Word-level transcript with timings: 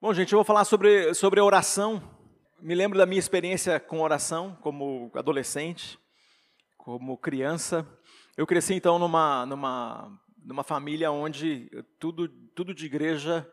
Bom, 0.00 0.14
gente, 0.14 0.32
eu 0.32 0.36
vou 0.36 0.44
falar 0.44 0.64
sobre, 0.64 1.12
sobre 1.12 1.40
oração. 1.40 2.00
Me 2.60 2.72
lembro 2.72 2.96
da 2.96 3.04
minha 3.04 3.18
experiência 3.18 3.80
com 3.80 4.00
oração 4.00 4.56
como 4.60 5.10
adolescente, 5.12 5.98
como 6.76 7.18
criança. 7.18 7.84
Eu 8.36 8.46
cresci 8.46 8.74
então 8.74 8.96
numa, 8.96 9.44
numa, 9.44 10.08
numa 10.44 10.62
família 10.62 11.10
onde 11.10 11.68
tudo, 11.98 12.28
tudo 12.28 12.72
de 12.72 12.86
igreja 12.86 13.44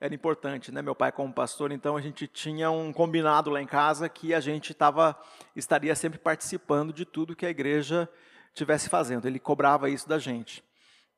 era 0.00 0.12
importante, 0.12 0.72
né? 0.72 0.82
Meu 0.82 0.96
pai 0.96 1.12
como 1.12 1.32
pastor, 1.32 1.70
então 1.70 1.96
a 1.96 2.00
gente 2.00 2.26
tinha 2.26 2.68
um 2.68 2.92
combinado 2.92 3.48
lá 3.48 3.62
em 3.62 3.66
casa 3.66 4.08
que 4.08 4.34
a 4.34 4.40
gente 4.40 4.74
tava, 4.74 5.16
estaria 5.54 5.94
sempre 5.94 6.18
participando 6.18 6.92
de 6.92 7.04
tudo 7.04 7.36
que 7.36 7.46
a 7.46 7.50
igreja 7.50 8.08
tivesse 8.52 8.88
fazendo. 8.88 9.28
Ele 9.28 9.38
cobrava 9.38 9.88
isso 9.88 10.08
da 10.08 10.18
gente. 10.18 10.64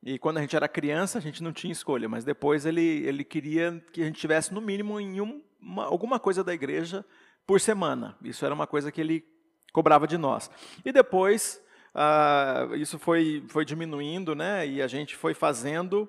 E 0.07 0.19
quando 0.19 0.37
a 0.37 0.43
gente 0.43 0.55
era 0.55 0.69
criança, 0.69 1.17
a 1.17 1.21
gente 1.21 1.43
não 1.43 1.51
tinha 1.51 1.73
escolha, 1.73 2.07
mas 2.11 2.25
depois 2.25 2.67
ele, 2.67 3.07
ele 3.07 3.25
queria 3.25 3.83
que 3.91 4.03
a 4.03 4.05
gente 4.05 4.21
tivesse, 4.21 4.53
no 4.53 4.61
mínimo, 4.61 5.01
em 5.01 5.19
um, 5.19 5.43
uma, 5.59 5.87
alguma 5.87 6.21
coisa 6.21 6.45
da 6.45 6.53
igreja 6.53 7.03
por 7.47 7.59
semana. 7.59 8.15
Isso 8.23 8.45
era 8.45 8.55
uma 8.55 8.67
coisa 8.67 8.93
que 8.93 9.01
ele 9.01 9.25
cobrava 9.73 10.07
de 10.07 10.19
nós. 10.19 10.51
E 10.85 10.93
depois, 10.93 11.59
uh, 11.95 12.75
isso 12.77 12.99
foi, 12.99 13.43
foi 13.49 13.65
diminuindo, 13.65 14.35
né? 14.35 14.67
E 14.67 14.83
a 14.83 14.87
gente 14.87 15.17
foi 15.17 15.33
fazendo 15.33 16.07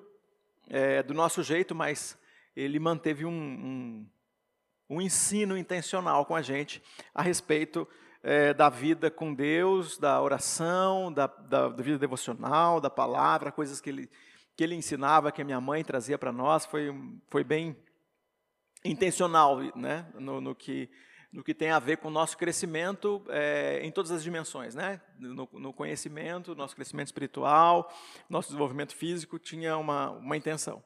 é, 0.68 1.02
do 1.02 1.14
nosso 1.14 1.42
jeito, 1.42 1.74
mas 1.74 2.18
ele 2.54 2.78
manteve 2.78 3.24
um, 3.24 3.30
um, 3.30 4.06
um 4.90 5.00
ensino 5.00 5.56
intencional 5.56 6.26
com 6.26 6.36
a 6.36 6.42
gente 6.42 6.82
a 7.14 7.22
respeito 7.22 7.88
é, 8.28 8.52
da 8.52 8.68
vida 8.68 9.08
com 9.08 9.32
Deus, 9.32 9.98
da 9.98 10.20
oração, 10.20 11.12
da, 11.12 11.28
da, 11.28 11.68
da, 11.68 11.82
vida 11.82 11.96
devocional, 11.96 12.80
da 12.80 12.90
palavra, 12.90 13.52
coisas 13.52 13.80
que 13.80 13.88
ele, 13.88 14.10
que 14.56 14.64
ele 14.64 14.74
ensinava, 14.74 15.30
que 15.30 15.40
a 15.40 15.44
minha 15.44 15.60
mãe 15.60 15.84
trazia 15.84 16.18
para 16.18 16.32
nós, 16.32 16.66
foi, 16.66 16.92
foi 17.30 17.44
bem 17.44 17.76
intencional 18.84 19.60
né, 19.76 20.10
no, 20.18 20.40
no, 20.40 20.56
que, 20.56 20.90
no 21.32 21.44
que 21.44 21.54
tem 21.54 21.70
a 21.70 21.78
ver 21.78 21.98
com 21.98 22.08
o 22.08 22.10
nosso 22.10 22.36
crescimento 22.36 23.24
é, 23.28 23.78
em 23.84 23.92
todas 23.92 24.10
as 24.10 24.24
dimensões. 24.24 24.74
Né? 24.74 25.00
No, 25.20 25.48
no, 25.52 25.72
conhecimento, 25.72 26.52
nosso 26.56 26.74
crescimento 26.74 27.06
espiritual, 27.06 27.88
nosso 28.28 28.48
desenvolvimento 28.48 28.96
físico 28.96 29.38
tinha 29.38 29.78
uma, 29.78 30.10
uma 30.10 30.36
intenção. 30.36 30.82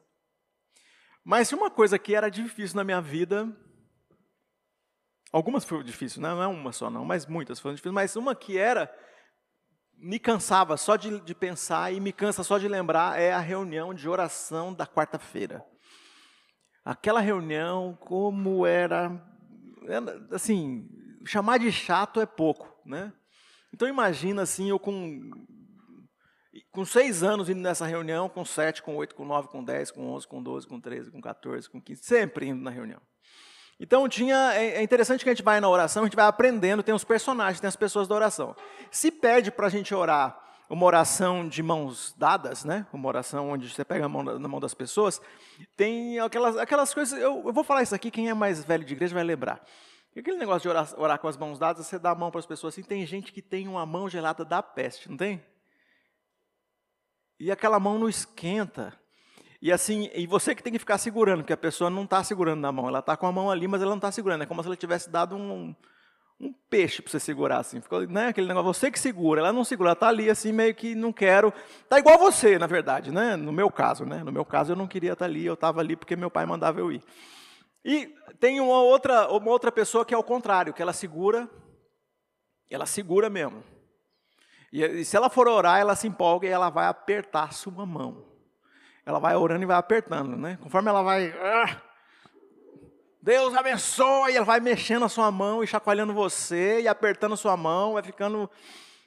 Mas 1.23 1.51
uma 1.51 1.71
coisa 1.71 1.97
que 1.97 2.13
era 2.13 2.29
difícil 2.29 2.75
na 2.75 2.83
minha 2.83 3.01
vida 3.01 3.51
Algumas 5.31 5.63
foram 5.63 5.83
difíceis, 5.83 6.17
né? 6.17 6.29
não 6.29 6.43
é 6.43 6.47
uma 6.47 6.71
só 6.73 6.89
não, 6.89 7.05
mas 7.05 7.25
muitas 7.25 7.59
foram 7.59 7.75
difíceis. 7.75 7.93
Mas 7.93 8.15
uma 8.15 8.35
que 8.35 8.57
era, 8.57 8.93
me 9.97 10.19
cansava 10.19 10.75
só 10.75 10.95
de, 10.95 11.21
de 11.21 11.33
pensar 11.33 11.93
e 11.93 11.99
me 11.99 12.11
cansa 12.11 12.43
só 12.43 12.57
de 12.57 12.67
lembrar, 12.67 13.19
é 13.19 13.31
a 13.31 13.39
reunião 13.39 13.93
de 13.93 14.09
oração 14.09 14.73
da 14.73 14.85
quarta-feira. 14.85 15.65
Aquela 16.83 17.21
reunião, 17.21 17.97
como 18.01 18.65
era, 18.65 19.23
era, 19.87 20.27
assim, 20.31 20.89
chamar 21.25 21.59
de 21.59 21.71
chato 21.71 22.19
é 22.19 22.25
pouco, 22.25 22.67
né? 22.85 23.13
Então 23.73 23.87
imagina 23.87 24.41
assim, 24.41 24.69
eu 24.69 24.79
com, 24.79 25.29
com 26.71 26.83
seis 26.83 27.23
anos 27.23 27.49
indo 27.49 27.61
nessa 27.61 27.85
reunião, 27.85 28.27
com 28.27 28.43
sete, 28.43 28.81
com 28.81 28.95
oito, 28.97 29.15
com 29.15 29.23
nove, 29.23 29.47
com 29.47 29.63
dez, 29.63 29.91
com 29.91 30.07
onze, 30.09 30.27
com 30.27 30.43
doze, 30.43 30.67
com 30.67 30.81
treze, 30.81 31.09
com 31.09 31.21
14, 31.21 31.69
com 31.69 31.81
quinze, 31.81 32.03
sempre 32.03 32.47
indo 32.47 32.61
na 32.61 32.71
reunião. 32.71 33.01
Então 33.83 34.07
tinha, 34.07 34.53
é, 34.53 34.75
é 34.75 34.83
interessante 34.83 35.23
que 35.23 35.29
a 35.29 35.33
gente 35.33 35.43
vai 35.43 35.59
na 35.59 35.67
oração, 35.67 36.03
a 36.03 36.05
gente 36.05 36.15
vai 36.15 36.27
aprendendo, 36.27 36.83
tem 36.83 36.93
os 36.93 37.03
personagens, 37.03 37.59
tem 37.59 37.67
as 37.67 37.75
pessoas 37.75 38.07
da 38.07 38.13
oração. 38.13 38.55
Se 38.91 39.09
pede 39.09 39.49
para 39.49 39.65
a 39.65 39.69
gente 39.71 39.93
orar 39.95 40.39
uma 40.69 40.85
oração 40.85 41.49
de 41.49 41.63
mãos 41.63 42.13
dadas, 42.15 42.63
né? 42.63 42.85
Uma 42.93 43.07
oração 43.07 43.49
onde 43.49 43.67
você 43.67 43.83
pega 43.83 44.05
a 44.05 44.07
mão 44.07 44.21
na 44.21 44.47
mão 44.47 44.59
das 44.59 44.75
pessoas, 44.75 45.19
tem 45.75 46.19
aquelas, 46.19 46.57
aquelas 46.57 46.93
coisas. 46.93 47.19
Eu, 47.19 47.41
eu 47.43 47.51
vou 47.51 47.63
falar 47.63 47.81
isso 47.81 47.95
aqui, 47.95 48.11
quem 48.11 48.29
é 48.29 48.35
mais 48.35 48.63
velho 48.63 48.85
de 48.85 48.93
igreja 48.93 49.15
vai 49.15 49.23
lembrar. 49.23 49.59
Aquele 50.15 50.37
negócio 50.37 50.61
de 50.61 50.69
orar, 50.69 50.99
orar 50.99 51.17
com 51.17 51.27
as 51.27 51.35
mãos 51.35 51.57
dadas, 51.57 51.87
você 51.87 51.97
dá 51.97 52.11
a 52.11 52.15
mão 52.15 52.29
para 52.29 52.39
as 52.39 52.45
pessoas 52.45 52.75
assim, 52.75 52.83
tem 52.83 53.03
gente 53.07 53.33
que 53.33 53.41
tem 53.41 53.67
uma 53.67 53.83
mão 53.83 54.07
gelada 54.07 54.45
da 54.45 54.61
peste, 54.61 55.09
não 55.09 55.17
tem? 55.17 55.43
E 57.39 57.51
aquela 57.51 57.79
mão 57.79 57.97
não 57.97 58.07
esquenta. 58.07 59.00
E 59.61 59.71
assim, 59.71 60.09
e 60.15 60.25
você 60.25 60.55
que 60.55 60.63
tem 60.63 60.73
que 60.73 60.79
ficar 60.79 60.97
segurando, 60.97 61.43
que 61.43 61.53
a 61.53 61.57
pessoa 61.57 61.89
não 61.89 62.03
está 62.03 62.23
segurando 62.23 62.59
na 62.59 62.71
mão, 62.71 62.87
ela 62.87 62.97
está 62.97 63.15
com 63.15 63.27
a 63.27 63.31
mão 63.31 63.51
ali, 63.51 63.67
mas 63.67 63.79
ela 63.79 63.91
não 63.91 63.97
está 63.97 64.11
segurando. 64.11 64.41
É 64.41 64.45
como 64.47 64.61
se 64.63 64.67
ela 64.67 64.75
tivesse 64.75 65.07
dado 65.07 65.35
um, 65.35 65.75
um 66.39 66.51
peixe 66.67 66.99
para 66.99 67.11
você 67.11 67.19
segurar, 67.19 67.59
assim. 67.59 67.79
Ficou, 67.79 68.01
né, 68.07 68.29
aquele 68.29 68.47
negócio, 68.47 68.73
você 68.73 68.89
que 68.89 68.99
segura, 68.99 69.39
ela 69.39 69.53
não 69.53 69.63
segura, 69.63 69.89
ela 69.89 69.93
está 69.93 70.07
ali 70.07 70.31
assim, 70.31 70.51
meio 70.51 70.73
que 70.73 70.95
não 70.95 71.13
quero. 71.13 71.53
Está 71.83 71.99
igual 71.99 72.17
você, 72.17 72.57
na 72.57 72.65
verdade, 72.65 73.11
né? 73.11 73.35
No 73.35 73.51
meu 73.51 73.69
caso, 73.69 74.03
né? 74.03 74.23
No 74.23 74.31
meu 74.31 74.43
caso, 74.43 74.71
eu 74.71 74.75
não 74.75 74.87
queria 74.87 75.13
estar 75.13 75.25
tá 75.25 75.29
ali, 75.29 75.45
eu 75.45 75.53
estava 75.53 75.79
ali 75.79 75.95
porque 75.95 76.15
meu 76.15 76.31
pai 76.31 76.47
mandava 76.47 76.79
eu 76.79 76.91
ir. 76.91 77.03
E 77.85 78.07
tem 78.39 78.59
uma 78.59 78.81
outra, 78.81 79.31
uma 79.31 79.51
outra 79.51 79.71
pessoa 79.71 80.03
que 80.03 80.13
é 80.13 80.17
o 80.17 80.23
contrário, 80.23 80.73
que 80.73 80.81
ela 80.81 80.93
segura, 80.93 81.47
ela 82.67 82.87
segura 82.87 83.29
mesmo. 83.29 83.63
E, 84.73 84.83
e 84.83 85.05
se 85.05 85.15
ela 85.15 85.29
for 85.29 85.47
orar, 85.47 85.79
ela 85.79 85.95
se 85.95 86.07
empolga 86.07 86.47
e 86.47 86.51
ela 86.51 86.71
vai 86.71 86.87
apertar 86.87 87.53
sua 87.53 87.85
mão 87.85 88.30
ela 89.05 89.19
vai 89.19 89.35
orando 89.35 89.63
e 89.63 89.65
vai 89.65 89.77
apertando, 89.77 90.35
né? 90.35 90.57
Conforme 90.61 90.89
ela 90.89 91.01
vai. 91.01 91.33
Ah, 91.39 91.81
Deus 93.21 93.53
abençoe, 93.55 94.35
ela 94.35 94.45
vai 94.45 94.59
mexendo 94.59 95.05
a 95.05 95.09
sua 95.09 95.31
mão 95.31 95.63
e 95.63 95.67
chacoalhando 95.67 96.13
você 96.13 96.81
e 96.81 96.87
apertando 96.87 97.33
a 97.33 97.37
sua 97.37 97.55
mão, 97.55 97.93
vai 97.93 98.03
ficando. 98.03 98.49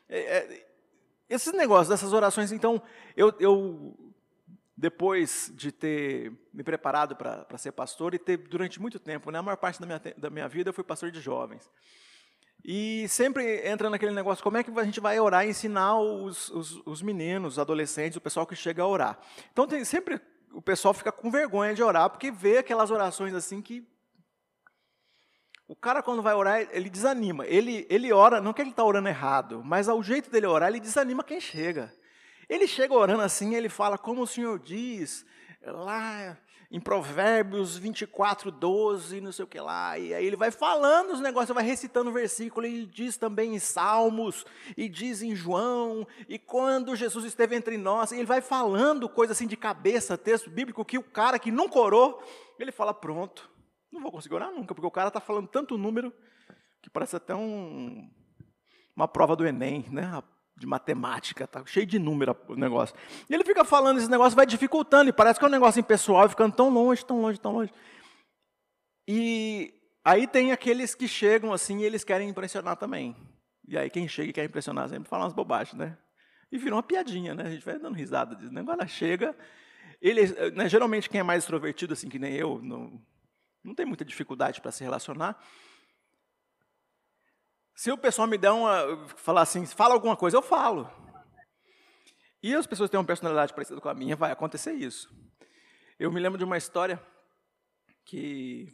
É, 0.09 0.19
é, 0.19 0.67
esses 1.29 1.53
negócios, 1.53 1.89
dessas 1.89 2.13
orações, 2.13 2.53
então, 2.53 2.81
eu, 3.17 3.33
eu 3.41 3.97
depois 4.77 5.51
de 5.55 5.73
ter 5.73 6.33
me 6.53 6.63
preparado 6.63 7.17
para 7.17 7.59
ser 7.59 7.73
pastor 7.73 8.15
e 8.15 8.19
ter 8.19 8.37
durante 8.37 8.81
muito 8.81 8.99
tempo, 8.99 9.31
né, 9.31 9.39
a 9.39 9.43
maior 9.43 9.57
parte 9.57 9.81
da 9.81 9.87
minha, 9.87 10.01
da 10.17 10.31
minha 10.31 10.49
vida 10.49 10.71
eu 10.71 10.75
fui 10.75 10.85
pastor 10.85 11.11
de 11.11 11.21
jovens. 11.21 11.71
E 12.65 13.07
sempre 13.09 13.69
entra 13.69 13.91
naquele 13.91 14.13
negócio, 14.13 14.43
como 14.43 14.57
é 14.57 14.65
que 14.65 14.71
a 14.71 14.85
gente 14.85 14.99
vai 14.99 15.21
orar 15.21 15.47
e 15.47 15.51
ensinar 15.51 16.01
os, 16.01 16.49
os, 16.49 16.81
os 16.87 17.03
meninos, 17.03 17.55
os 17.55 17.59
adolescentes, 17.59 18.17
o 18.17 18.21
pessoal 18.23 18.47
que 18.47 18.57
chega 18.57 18.83
a 18.83 18.87
orar. 18.87 19.19
Então 19.53 19.67
tem, 19.67 19.85
sempre 19.85 20.19
o 20.51 20.63
pessoal 20.63 20.95
fica 20.95 21.13
com 21.13 21.31
vergonha 21.31 21.75
de 21.75 21.83
orar, 21.83 22.09
porque 22.09 22.31
vê 22.31 22.59
aquelas 22.59 22.91
orações 22.91 23.35
assim 23.35 23.61
que. 23.61 23.87
O 25.67 25.77
cara, 25.77 26.03
quando 26.03 26.23
vai 26.23 26.35
orar, 26.35 26.67
ele 26.73 26.89
desanima. 26.89 27.47
Ele, 27.47 27.87
ele 27.91 28.13
ora, 28.13 28.41
não 28.41 28.53
que 28.53 28.63
ele 28.63 28.71
está 28.71 28.85
orando 28.85 29.09
errado, 29.09 29.63
mas 29.65 29.89
ao 29.89 30.03
jeito 30.03 30.31
dele 30.31 30.47
orar, 30.47 30.69
ele 30.69 30.81
desanima 30.81 31.25
quem 31.25 31.41
chega. 31.41 31.93
Ele 32.49 32.67
chega 32.67 32.95
orando 32.95 33.23
assim, 33.23 33.55
ele 33.55 33.69
fala, 33.69 33.99
como 33.99 34.23
o 34.23 34.27
Senhor 34.27 34.59
diz, 34.59 35.25
lá 35.63 36.37
em 36.75 36.81
Provérbios 36.81 37.77
24, 37.77 38.51
12, 38.51 39.21
não 39.21 39.31
sei 39.31 39.45
o 39.45 39.47
que 39.47 39.61
lá, 39.61 39.97
e 39.97 40.13
aí 40.13 40.27
ele 40.27 40.35
vai 40.35 40.51
falando 40.51 41.13
os 41.13 41.21
negócios, 41.21 41.55
vai 41.55 41.63
recitando 41.63 42.11
o 42.11 42.13
versículo, 42.13 42.67
e 42.67 42.85
diz 42.85 43.17
também 43.17 43.55
em 43.55 43.61
Salmos, 43.61 44.45
e 44.77 44.89
diz 44.89 45.23
em 45.23 45.37
João, 45.37 46.05
e 46.29 46.37
quando 46.37 46.97
Jesus 46.97 47.27
esteve 47.27 47.55
entre 47.55 47.79
nós, 47.79 48.11
ele 48.11 48.27
vai 48.27 48.41
falando 48.41 49.09
coisa 49.09 49.33
assim 49.33 49.47
de 49.47 49.57
cabeça, 49.57 50.19
texto 50.19 50.51
bíblico, 50.51 50.85
que 50.85 50.99
o 50.99 51.03
cara 51.05 51.39
que 51.39 51.53
nunca 51.53 51.79
orou, 51.79 52.21
ele 52.59 52.73
fala, 52.73 52.93
pronto, 52.93 53.49
não 53.93 54.03
vou 54.03 54.11
conseguir 54.11 54.35
orar 54.35 54.51
nunca, 54.51 54.75
porque 54.75 54.89
o 54.89 54.91
cara 54.91 55.07
está 55.07 55.21
falando 55.21 55.47
tanto 55.47 55.79
número, 55.79 56.13
que 56.83 56.91
parece 56.91 57.15
até 57.15 57.37
um, 57.37 58.11
uma 58.97 59.07
prova 59.07 59.37
do 59.37 59.47
Enem, 59.47 59.87
né? 59.93 60.21
De 60.57 60.67
matemática, 60.67 61.47
tá 61.47 61.65
cheio 61.67 61.87
de 61.87 61.99
número 61.99 62.37
o 62.49 62.55
negócio. 62.55 62.95
E 63.29 63.35
ele 63.35 63.45
fica 63.45 63.65
falando 63.65 63.99
esse 63.99 64.11
negócio, 64.11 64.37
vai 64.37 64.47
dificultando, 64.47 65.11
e 65.11 65.13
parece 65.13 65.39
que 65.39 65.45
é 65.45 65.49
um 65.49 65.51
negócio 65.51 65.81
impessoal, 65.81 66.29
ficando 66.29 66.55
tão 66.55 66.71
longe, 66.71 67.05
tão 67.05 67.21
longe, 67.21 67.41
tão 67.41 67.53
longe. 67.53 67.73
E 69.07 69.75
aí 70.05 70.27
tem 70.27 70.53
aqueles 70.53 70.95
que 70.95 71.09
chegam 71.09 71.53
assim 71.53 71.79
e 71.81 71.85
eles 71.85 72.05
querem 72.05 72.29
impressionar 72.29 72.77
também. 72.77 73.17
E 73.67 73.77
aí 73.77 73.91
quem 73.91 74.07
chega 74.07 74.31
e 74.31 74.33
quer 74.33 74.45
impressionar 74.45 74.89
sempre 74.89 75.09
fala 75.09 75.25
umas 75.25 75.33
bobagens, 75.33 75.75
né? 75.75 75.99
E 76.53 76.59
vira 76.59 76.75
uma 76.75 76.83
piadinha, 76.83 77.35
né? 77.35 77.45
A 77.45 77.51
gente 77.51 77.65
vai 77.65 77.79
dando 77.79 77.95
risada 77.95 78.37
disso. 78.37 78.57
Agora 78.57 78.87
chega, 78.87 79.37
ele, 80.01 80.27
né, 80.53 80.69
geralmente 80.69 81.09
quem 81.09 81.21
é 81.21 81.23
mais 81.23 81.43
extrovertido, 81.43 81.95
assim 81.95 82.09
que 82.09 82.19
nem 82.19 82.35
eu, 82.35 82.61
não, 82.63 83.03
não 83.63 83.75
tem 83.75 83.85
muita 83.85 84.05
dificuldade 84.05 84.61
para 84.61 84.71
se 84.71 84.85
relacionar. 84.85 85.37
Se 87.75 87.91
o 87.91 87.99
pessoal 87.99 88.29
me 88.29 88.39
der 88.39 88.53
uma. 88.53 89.07
falar 89.17 89.43
assim, 89.43 89.67
fala 89.67 89.95
alguma 89.95 90.17
coisa, 90.17 90.37
eu 90.37 90.43
falo. 90.43 90.89
E 92.43 92.55
as 92.55 92.67
pessoas 92.67 92.89
têm 92.89 92.99
uma 92.99 93.07
personalidade 93.07 93.53
parecida 93.53 93.81
com 93.81 93.89
a 93.89 93.95
minha, 93.95 94.15
vai 94.15 94.31
acontecer 94.31 94.73
isso. 94.73 95.11
Eu 95.99 96.13
me 96.13 96.21
lembro 96.21 96.39
de 96.39 96.45
uma 96.45 96.57
história 96.57 97.03
que. 98.05 98.69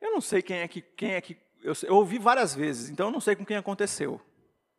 Eu 0.00 0.10
não 0.10 0.20
sei 0.20 0.42
quem 0.42 0.58
é 0.58 0.68
que. 0.68 0.82
Quem 0.82 1.12
é 1.12 1.20
que 1.20 1.36
eu, 1.62 1.74
eu 1.84 1.94
ouvi 1.94 2.18
várias 2.18 2.54
vezes, 2.54 2.90
então 2.90 3.06
eu 3.06 3.12
não 3.12 3.20
sei 3.20 3.36
com 3.36 3.44
quem 3.44 3.56
aconteceu. 3.56 4.20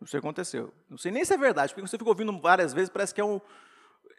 Não 0.01 0.07
sei 0.07 0.17
o 0.17 0.21
que 0.21 0.27
aconteceu. 0.27 0.73
Não 0.89 0.97
sei 0.97 1.11
nem 1.11 1.23
se 1.23 1.33
é 1.33 1.37
verdade, 1.37 1.73
porque 1.73 1.87
você 1.87 1.97
fica 1.97 2.09
ouvindo 2.09 2.37
várias 2.41 2.73
vezes, 2.73 2.89
parece 2.89 3.13
que 3.13 3.21
é 3.21 3.25
um. 3.25 3.39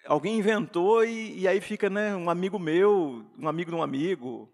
Alguém 0.06 0.38
inventou 0.38 1.04
e, 1.04 1.40
e 1.40 1.48
aí 1.48 1.60
fica 1.60 1.90
né, 1.90 2.16
um 2.16 2.30
amigo 2.30 2.58
meu, 2.58 3.24
um 3.38 3.48
amigo 3.48 3.70
de 3.70 3.76
um 3.76 3.82
amigo, 3.82 4.50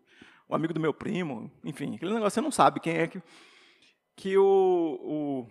um 0.48 0.54
amigo 0.54 0.74
do 0.74 0.80
meu 0.80 0.92
primo, 0.92 1.50
enfim, 1.64 1.94
aquele 1.94 2.14
negócio 2.14 2.34
você 2.34 2.40
não 2.40 2.50
sabe 2.50 2.80
quem 2.80 2.96
é 2.96 3.06
que 3.06 3.22
que 4.20 4.36
o, 4.36 5.00
o 5.02 5.46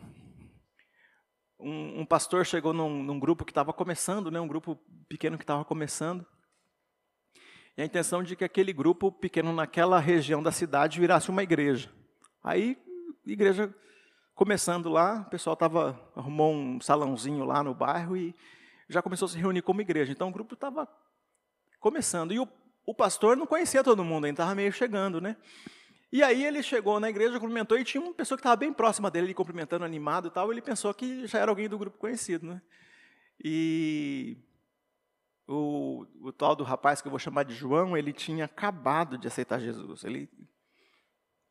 um, 1.60 2.02
um, 2.02 2.06
pastor 2.06 2.46
chegou 2.46 2.72
num, 2.72 3.02
num 3.02 3.20
grupo 3.20 3.44
que 3.44 3.50
estava 3.50 3.74
começando, 3.74 4.30
né, 4.30 4.40
um 4.40 4.48
grupo 4.48 4.80
pequeno 5.10 5.40
que 5.40 5.44
estava 5.44 5.66
começando. 5.66 6.24
E 7.76 7.82
a 7.82 7.86
intenção 7.86 8.22
de 8.22 8.36
que 8.36 8.44
aquele 8.44 8.72
grupo 8.72 9.12
pequeno 9.12 9.52
naquela 9.52 10.00
região 10.00 10.44
da 10.44 10.52
cidade 10.52 11.00
virasse 11.00 11.32
uma 11.32 11.42
igreja. 11.42 11.92
Aí, 12.44 12.78
igreja 13.26 13.74
começando 14.36 14.88
lá, 14.88 15.22
o 15.26 15.30
pessoal 15.32 15.56
tava, 15.56 16.00
arrumou 16.16 16.54
um 16.54 16.80
salãozinho 16.80 17.46
lá 17.46 17.64
no 17.64 17.74
bairro 17.74 18.16
e 18.16 18.36
já 18.88 19.02
começou 19.02 19.26
a 19.26 19.30
se 19.30 19.38
reunir 19.40 19.64
como 19.64 19.82
igreja. 19.82 20.12
Então 20.12 20.30
o 20.30 20.32
grupo 20.32 20.54
estava 20.54 20.88
começando. 21.80 22.34
E 22.34 22.40
o, 22.40 22.48
o 22.86 22.94
pastor 22.94 23.36
não 23.36 23.48
conhecia 23.48 23.84
todo 23.84 24.04
mundo, 24.04 24.26
ainda 24.26 24.44
estava 24.44 24.54
meio 24.54 24.72
chegando, 24.72 25.20
né? 25.20 25.36
E 26.12 26.24
aí 26.24 26.44
ele 26.44 26.64
chegou 26.64 27.00
na 27.00 27.10
igreja, 27.10 27.40
cumprimentou 27.40 27.78
e 27.78 27.84
tinha 27.84 28.02
uma 28.02 28.14
pessoa 28.14 28.36
que 28.36 28.42
estava 28.42 28.56
bem 28.56 28.74
próxima 28.74 29.12
dele, 29.12 29.28
ele 29.28 29.34
cumprimentando, 29.34 29.86
animado 29.86 30.28
e 30.28 30.32
tal. 30.32 30.52
Ele 30.52 30.62
pensou 30.62 30.94
que 30.94 31.28
já 31.28 31.40
era 31.40 31.52
alguém 31.52 31.70
do 31.70 31.78
grupo 31.78 31.98
conhecido, 31.98 32.48
né? 32.48 32.62
E 33.44 34.38
o, 35.48 36.06
o 36.22 36.32
tal 36.32 36.56
do 36.56 36.64
rapaz 36.64 37.02
que 37.02 37.08
eu 37.08 37.12
vou 37.12 37.20
chamar 37.20 37.44
de 37.44 37.54
João, 37.54 37.96
ele 37.96 38.12
tinha 38.12 38.46
acabado 38.46 39.18
de 39.18 39.28
aceitar 39.28 39.60
Jesus. 39.60 40.04
Ele, 40.04 40.28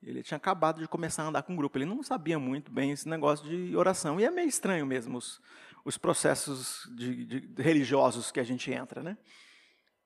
ele 0.02 0.22
tinha 0.22 0.36
acabado 0.36 0.80
de 0.80 0.88
começar 0.88 1.22
a 1.22 1.26
andar 1.26 1.42
com 1.42 1.54
o 1.54 1.56
grupo. 1.56 1.78
Ele 1.78 1.84
não 1.84 2.02
sabia 2.02 2.38
muito 2.38 2.70
bem 2.70 2.90
esse 2.90 3.08
negócio 3.08 3.48
de 3.48 3.76
oração. 3.76 4.20
E 4.20 4.24
é 4.24 4.30
meio 4.30 4.48
estranho 4.48 4.84
mesmo 4.84 5.18
os, 5.18 5.40
os 5.84 5.96
processos 5.96 6.88
de, 6.96 7.24
de, 7.24 7.62
religiosos 7.62 8.32
que 8.32 8.40
a 8.40 8.44
gente 8.44 8.72
entra, 8.72 9.02
né? 9.02 9.16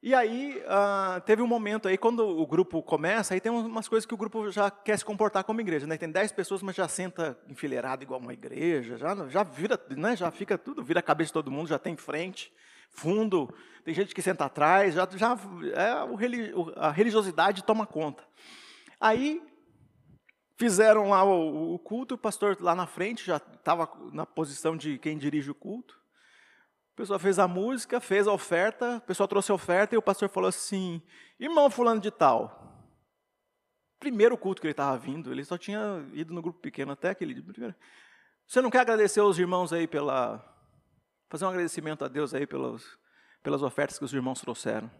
E 0.03 0.17
aí, 0.17 0.61
uh, 0.67 1.21
teve 1.21 1.43
um 1.43 1.47
momento 1.47 1.87
aí, 1.87 1.97
quando 1.97 2.27
o 2.27 2.45
grupo 2.45 2.83
começa, 2.83 3.35
aí 3.35 3.41
tem 3.41 3.53
umas 3.53 3.87
coisas 3.87 4.05
que 4.05 4.13
o 4.13 4.17
grupo 4.17 4.51
já 4.51 4.69
quer 4.69 4.99
se 4.99 5.05
comportar 5.05 5.45
como 5.45 5.61
igreja. 5.61 5.87
Né? 5.87 5.97
Tem 5.97 6.11
dez 6.11 6.33
pessoas, 6.33 6.61
mas 6.61 6.75
já 6.75 6.89
senta 6.89 7.39
enfileirado 7.49 8.03
igual 8.03 8.19
uma 8.19 8.33
igreja, 8.33 8.97
já, 8.97 9.15
já 9.29 9.45
vira, 9.45 9.81
né? 9.91 10.17
já 10.17 10.29
fica 10.33 10.59
tudo, 10.59 10.83
vira 10.83 10.99
a 10.99 11.03
cabeça 11.05 11.29
de 11.29 11.35
todo 11.35 11.53
mundo, 11.53 11.69
já 11.69 11.79
tem 11.79 11.97
frente, 11.97 12.53
fundo, 12.91 13.55
tem 13.85 13.95
gente 13.95 14.13
que 14.13 14.21
senta 14.21 14.47
atrás, 14.47 14.95
já, 14.95 15.09
já 15.15 15.39
é, 15.73 16.81
a 16.81 16.91
religiosidade 16.91 17.63
toma 17.63 17.87
conta. 17.87 18.25
Aí, 19.01 19.41
fizeram 20.57 21.11
lá 21.11 21.23
o, 21.23 21.75
o 21.75 21.79
culto, 21.79 22.17
o 22.17 22.19
pastor 22.19 22.57
lá 22.61 22.75
na 22.75 22.89
frente 22.89 23.25
já 23.25 23.37
estava 23.37 23.89
na 24.13 24.27
posição 24.27 24.77
de 24.77 24.99
quem 24.99 25.17
dirige 25.17 25.53
o 25.53 25.55
culto. 25.55 26.02
O 26.93 26.97
pessoal 26.97 27.19
fez 27.19 27.39
a 27.39 27.49
música, 27.49 28.01
fez 28.01 28.29
a 28.29 28.33
oferta, 28.33 28.99
o 28.99 29.01
pessoal 29.01 29.27
trouxe 29.27 29.51
a 29.51 29.55
oferta 29.55 29.95
e 29.95 29.99
o 29.99 30.03
pastor 30.03 30.29
falou 30.29 30.49
assim: 30.49 31.01
irmão 31.41 31.71
Fulano 31.71 32.01
de 32.01 32.11
Tal. 32.11 32.61
Primeiro 33.99 34.37
culto 34.37 34.61
que 34.61 34.67
ele 34.67 34.73
estava 34.73 34.99
vindo, 34.99 35.33
ele 35.33 35.45
só 35.45 35.57
tinha 35.57 36.05
ido 36.13 36.35
no 36.35 36.43
grupo 36.43 36.61
pequeno 36.61 36.93
até 36.93 37.11
aquele. 37.11 37.43
Você 38.47 38.61
não 38.61 38.69
quer 38.71 38.81
agradecer 38.81 39.21
aos 39.21 39.39
irmãos 39.39 39.73
aí 39.73 39.87
pela. 39.87 40.45
fazer 41.31 41.47
um 41.47 41.49
agradecimento 41.49 42.05
a 42.05 42.09
Deus 42.09 42.35
aí 42.35 42.47
pelas, 42.47 42.85
pelas 43.43 43.63
ofertas 43.63 43.99
que 43.99 44.05
os 44.05 44.13
irmãos 44.13 44.41
trouxeram? 44.41 44.91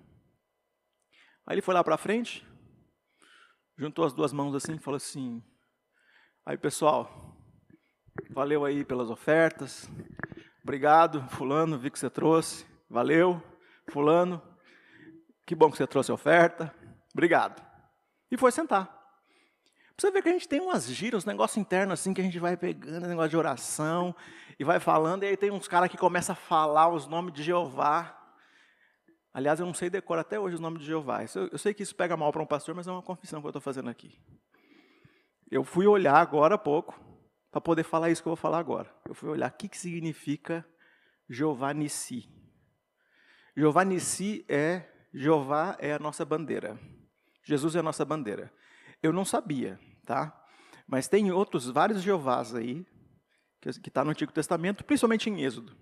Aí 1.47 1.57
ele 1.57 1.63
foi 1.63 1.75
lá 1.75 1.85
para 1.85 1.99
frente, 1.99 2.47
juntou 3.77 4.07
as 4.07 4.15
duas 4.15 4.33
mãos 4.33 4.55
assim 4.55 4.77
e 4.77 4.79
falou 4.79 4.97
assim: 4.97 5.43
Aí 6.47 6.57
pessoal, 6.57 7.37
valeu 8.31 8.65
aí 8.65 8.83
pelas 8.83 9.11
ofertas, 9.11 9.91
Obrigado, 10.63 11.27
Fulano, 11.31 11.79
vi 11.79 11.91
que 11.91 11.99
você 11.99 12.09
trouxe. 12.09 12.65
Valeu, 12.89 13.43
Fulano. 13.91 14.41
Que 15.45 15.55
bom 15.55 15.71
que 15.71 15.77
você 15.77 15.87
trouxe 15.87 16.11
a 16.11 16.15
oferta. 16.15 16.73
Obrigado. 17.13 17.63
E 18.31 18.37
foi 18.37 18.53
sentar. 18.53 19.01
Você 19.99 20.11
vê 20.11 20.23
que 20.23 20.29
a 20.29 20.33
gente 20.33 20.49
tem 20.49 20.61
umas 20.61 20.87
giras, 20.87 21.25
um 21.25 21.29
negócio 21.29 21.61
interno 21.61 21.93
assim, 21.93 22.15
que 22.15 22.21
a 22.21 22.25
gente 22.25 22.39
vai 22.39 22.57
pegando, 22.57 23.07
negócio 23.07 23.31
de 23.31 23.37
oração, 23.37 24.15
e 24.59 24.65
vai 24.65 24.81
falando, 24.81 25.23
e 25.23 25.27
aí 25.27 25.37
tem 25.37 25.51
uns 25.51 25.69
caras 25.69 25.91
que 25.91 25.97
começam 25.97 26.33
a 26.33 26.37
falar 26.37 26.89
os 26.89 27.07
nomes 27.07 27.35
de 27.35 27.43
Jeová. 27.43 28.19
Aliás, 29.35 29.61
eu 29.61 29.67
não 29.67 29.75
sei 29.75 29.91
decorar 29.91 30.23
até 30.23 30.41
hoje 30.41 30.55
os 30.55 30.61
nomes 30.61 30.81
de 30.81 30.87
Jeová. 30.87 31.21
Eu 31.51 31.59
sei 31.59 31.75
que 31.75 31.83
isso 31.83 31.95
pega 31.95 32.17
mal 32.17 32.33
para 32.33 32.43
um 32.43 32.47
pastor, 32.47 32.75
mas 32.75 32.87
é 32.87 32.93
uma 32.93 33.03
confissão 33.03 33.41
que 33.41 33.47
eu 33.47 33.51
estou 33.51 33.63
fazendo 33.63 33.91
aqui. 33.91 34.19
Eu 35.51 35.65
fui 35.65 35.87
olhar 35.87 36.17
agora 36.17 36.55
há 36.55 36.59
pouco, 36.59 36.99
para 37.53 37.61
poder 37.61 37.85
falar 37.85 38.11
isso 38.11 38.23
que 38.23 38.29
eu 38.29 38.31
vou 38.31 38.37
falar 38.37 38.59
agora. 38.59 38.91
Eu 39.07 39.15
fui 39.15 39.29
olhar 39.29 39.51
o 39.51 39.55
que, 39.55 39.69
que 39.69 39.77
significa 39.77 40.67
Jeová 41.29 41.75
Nissi. 41.75 42.27
Jeová 43.55 43.85
Nissi 43.85 44.45
é 44.49 44.89
Jeová 45.13 45.77
é 45.79 45.93
a 45.93 45.99
nossa 45.99 46.25
bandeira. 46.25 46.81
Jesus 47.45 47.77
é 47.77 47.81
a 47.81 47.83
nossa 47.83 48.07
bandeira. 48.07 48.51
Eu 49.03 49.13
não 49.13 49.27
sabia, 49.27 49.79
tá? 50.07 50.35
Mas 50.87 51.09
tem 51.09 51.31
outros 51.31 51.67
vários 51.67 52.03
Jeovás 52.03 52.55
aí 52.55 52.87
que 53.61 53.89
está 53.89 54.03
no 54.03 54.11
Antigo 54.11 54.33
Testamento, 54.33 54.85
principalmente 54.85 55.31
em 55.31 55.45
Êxodo, 55.45 55.77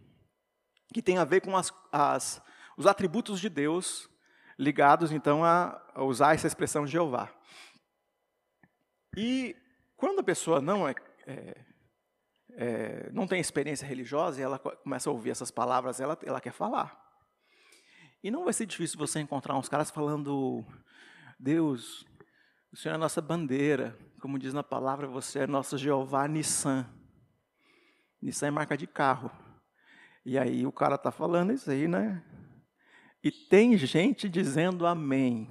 que 0.92 1.00
tem 1.00 1.16
a 1.16 1.24
ver 1.24 1.40
com 1.40 1.56
as, 1.56 1.72
as, 1.90 2.42
os 2.76 2.86
atributos 2.86 3.40
de 3.40 3.48
Deus 3.48 4.10
ligados 4.58 5.12
então 5.12 5.42
a, 5.42 5.80
a 5.94 6.02
usar 6.02 6.34
essa 6.34 6.46
expressão 6.46 6.86
Jeová. 6.86 7.32
E 9.16 9.56
quando 9.96 10.18
a 10.18 10.24
pessoa 10.24 10.60
não 10.60 10.86
é 10.86 10.94
é, 11.30 11.64
é, 12.52 13.10
não 13.12 13.26
tem 13.26 13.40
experiência 13.40 13.86
religiosa 13.86 14.40
e 14.40 14.42
ela 14.42 14.58
começa 14.58 15.08
a 15.08 15.12
ouvir 15.12 15.30
essas 15.30 15.50
palavras, 15.50 16.00
ela, 16.00 16.18
ela 16.24 16.40
quer 16.40 16.52
falar. 16.52 16.98
E 18.22 18.30
não 18.30 18.44
vai 18.44 18.52
ser 18.52 18.66
difícil 18.66 18.98
você 18.98 19.20
encontrar 19.20 19.56
uns 19.56 19.68
caras 19.68 19.90
falando: 19.90 20.64
Deus, 21.38 22.06
o 22.72 22.76
Senhor 22.76 22.94
é 22.94 22.96
a 22.96 22.98
nossa 22.98 23.20
bandeira. 23.20 23.96
Como 24.20 24.38
diz 24.38 24.52
na 24.52 24.62
palavra, 24.62 25.06
você 25.06 25.40
é 25.40 25.46
nosso 25.46 25.78
Jeová 25.78 26.28
Nissan. 26.28 26.86
Nissan 28.20 28.48
é 28.48 28.50
marca 28.50 28.76
de 28.76 28.86
carro. 28.86 29.30
E 30.24 30.38
aí 30.38 30.66
o 30.66 30.72
cara 30.72 30.96
está 30.96 31.10
falando 31.10 31.52
isso 31.52 31.70
aí, 31.70 31.88
né? 31.88 32.22
E 33.22 33.30
tem 33.30 33.76
gente 33.78 34.28
dizendo 34.28 34.86
amém. 34.86 35.48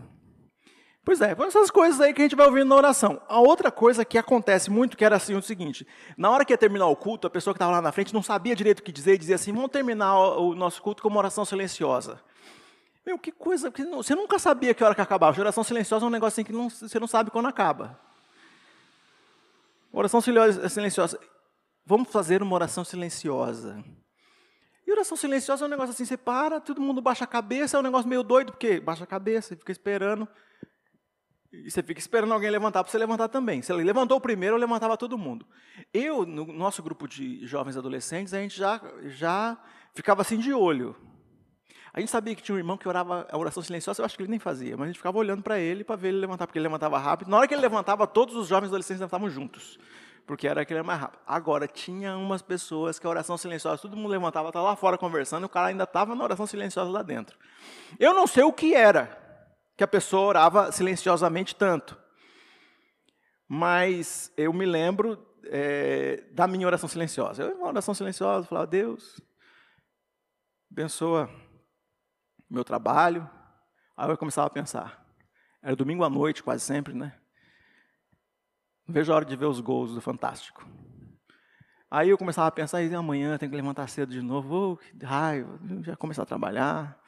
Pois 1.03 1.21
é, 1.21 1.35
essas 1.47 1.71
coisas 1.71 1.99
aí 2.01 2.13
que 2.13 2.21
a 2.21 2.25
gente 2.25 2.35
vai 2.35 2.45
ouvindo 2.45 2.67
na 2.67 2.75
oração. 2.75 3.21
A 3.27 3.39
outra 3.39 3.71
coisa 3.71 4.05
que 4.05 4.17
acontece 4.17 4.69
muito, 4.69 4.97
que 4.97 5.03
era 5.03 5.15
assim, 5.15 5.33
o 5.33 5.41
seguinte, 5.41 5.87
na 6.17 6.29
hora 6.29 6.45
que 6.45 6.53
ia 6.53 6.57
terminar 6.57 6.87
o 6.87 6.95
culto, 6.95 7.25
a 7.25 7.29
pessoa 7.29 7.53
que 7.53 7.57
estava 7.57 7.71
lá 7.71 7.81
na 7.81 7.91
frente 7.91 8.13
não 8.13 8.21
sabia 8.21 8.55
direito 8.55 8.79
o 8.79 8.83
que 8.83 8.91
dizer, 8.91 9.15
e 9.15 9.17
dizia 9.17 9.35
assim, 9.35 9.53
vamos 9.53 9.71
terminar 9.71 10.15
o 10.37 10.53
nosso 10.53 10.81
culto 10.81 11.01
com 11.01 11.09
uma 11.09 11.17
oração 11.19 11.45
silenciosa. 11.45 12.21
Meu, 13.05 13.17
que 13.17 13.31
coisa, 13.31 13.71
você 13.95 14.13
nunca 14.13 14.37
sabia 14.37 14.73
que 14.73 14.83
hora 14.83 14.93
que 14.93 15.01
acabava. 15.01 15.35
A 15.35 15.41
oração 15.41 15.63
silenciosa 15.63 16.05
é 16.05 16.07
um 16.07 16.11
negócio 16.11 16.35
assim 16.35 16.43
que 16.43 16.53
não, 16.53 16.69
você 16.69 16.99
não 16.99 17.07
sabe 17.07 17.31
quando 17.31 17.47
acaba. 17.47 17.99
Oração 19.91 20.21
silenciosa. 20.21 21.19
Vamos 21.83 22.11
fazer 22.11 22.43
uma 22.43 22.53
oração 22.53 22.83
silenciosa. 22.83 23.83
E 24.85 24.91
oração 24.91 25.17
silenciosa 25.17 25.65
é 25.65 25.67
um 25.67 25.69
negócio 25.69 25.91
assim, 25.91 26.05
você 26.05 26.17
para, 26.17 26.59
todo 26.59 26.81
mundo 26.81 27.01
baixa 27.01 27.23
a 27.23 27.27
cabeça, 27.27 27.77
é 27.77 27.79
um 27.79 27.83
negócio 27.83 28.07
meio 28.07 28.21
doido, 28.21 28.51
porque 28.51 28.79
baixa 28.79 29.05
a 29.05 29.07
cabeça, 29.07 29.55
fica 29.55 29.71
esperando. 29.71 30.27
E 31.51 31.71
você 31.71 31.81
fica 31.81 31.99
esperando 31.99 32.31
alguém 32.33 32.49
levantar 32.49 32.83
para 32.83 32.91
você 32.91 32.97
levantar 32.97 33.27
também. 33.27 33.61
Se 33.61 33.73
ele 33.73 33.83
levantou 33.83 34.21
primeiro, 34.21 34.55
eu 34.55 34.59
levantava 34.59 34.95
todo 34.95 35.17
mundo. 35.17 35.45
Eu, 35.91 36.25
no 36.25 36.45
nosso 36.45 36.83
grupo 36.83 37.07
de 37.07 37.45
jovens 37.45 37.75
adolescentes, 37.75 38.33
a 38.33 38.39
gente 38.39 38.55
já, 38.55 38.79
já 39.05 39.57
ficava 39.93 40.21
assim 40.21 40.37
de 40.37 40.53
olho. 40.53 40.95
A 41.91 41.99
gente 41.99 42.11
sabia 42.11 42.35
que 42.35 42.43
tinha 42.43 42.53
um 42.53 42.57
irmão 42.57 42.77
que 42.77 42.87
orava 42.87 43.27
a 43.31 43.37
oração 43.37 43.63
silenciosa, 43.63 44.01
eu 44.01 44.05
acho 44.05 44.15
que 44.15 44.21
ele 44.21 44.29
nem 44.29 44.39
fazia, 44.39 44.77
mas 44.77 44.83
a 44.83 44.87
gente 44.87 44.97
ficava 44.97 45.17
olhando 45.17 45.41
para 45.41 45.59
ele 45.59 45.83
para 45.83 45.95
ver 45.95 46.09
ele 46.09 46.19
levantar, 46.19 46.45
porque 46.45 46.59
ele 46.59 46.63
levantava 46.63 46.99
rápido. 46.99 47.29
Na 47.29 47.37
hora 47.37 47.47
que 47.47 47.53
ele 47.53 47.61
levantava, 47.61 48.05
todos 48.05 48.35
os 48.35 48.47
jovens 48.47 48.67
adolescentes 48.67 48.99
levantavam 48.99 49.27
juntos, 49.27 49.79
porque 50.27 50.47
era 50.47 50.61
aquele 50.61 50.83
mais 50.83 51.01
rápido. 51.01 51.19
Agora, 51.25 51.67
tinha 51.67 52.15
umas 52.15 52.43
pessoas 52.43 52.99
que 52.99 53.07
a 53.07 53.09
oração 53.09 53.37
silenciosa, 53.37 53.81
todo 53.81 53.97
mundo 53.97 54.09
levantava, 54.09 54.49
estava 54.49 54.67
lá 54.67 54.75
fora 54.75 54.99
conversando, 54.99 55.43
e 55.43 55.47
o 55.47 55.49
cara 55.49 55.69
ainda 55.69 55.83
estava 55.83 56.13
na 56.13 56.23
oração 56.23 56.45
silenciosa 56.45 56.91
lá 56.91 57.01
dentro. 57.01 57.35
Eu 57.99 58.13
não 58.13 58.27
sei 58.27 58.43
o 58.43 58.53
que 58.53 58.75
era, 58.75 59.28
que 59.79 59.83
a 59.85 59.87
pessoa 59.87 60.27
orava 60.27 60.73
silenciosamente 60.73 61.55
tanto. 61.55 61.97
Mas 63.47 64.29
eu 64.35 64.51
me 64.51 64.65
lembro 64.65 65.25
é, 65.45 66.21
da 66.33 66.49
minha 66.49 66.67
oração 66.67 66.89
silenciosa. 66.89 67.43
Eu, 67.43 67.55
uma 67.55 67.67
oração 67.67 67.93
silenciosa, 67.93 68.45
falava, 68.45 68.67
Deus, 68.67 69.21
abençoa 70.69 71.29
meu 72.49 72.65
trabalho. 72.65 73.29
Aí 73.95 74.09
eu 74.09 74.17
começava 74.17 74.47
a 74.47 74.49
pensar. 74.49 75.01
Era 75.63 75.77
domingo 75.77 76.03
à 76.03 76.09
noite, 76.09 76.43
quase 76.43 76.65
sempre, 76.65 76.93
né? 76.93 77.17
Não 78.85 78.93
vejo 78.93 79.13
a 79.13 79.15
hora 79.15 79.23
de 79.23 79.37
ver 79.37 79.45
os 79.45 79.61
gols 79.61 79.93
do 79.93 80.01
Fantástico. 80.01 80.67
Aí 81.89 82.09
eu 82.09 82.17
começava 82.17 82.49
a 82.49 82.51
pensar, 82.51 82.79
amanhã 82.93 83.37
tem 83.37 83.49
que 83.49 83.55
levantar 83.55 83.87
cedo 83.87 84.11
de 84.11 84.21
novo, 84.21 84.73
oh, 84.73 84.77
que 84.77 85.05
raiva, 85.05 85.57
já 85.83 85.95
começar 85.95 86.23
a 86.23 86.25
trabalhar. 86.25 87.01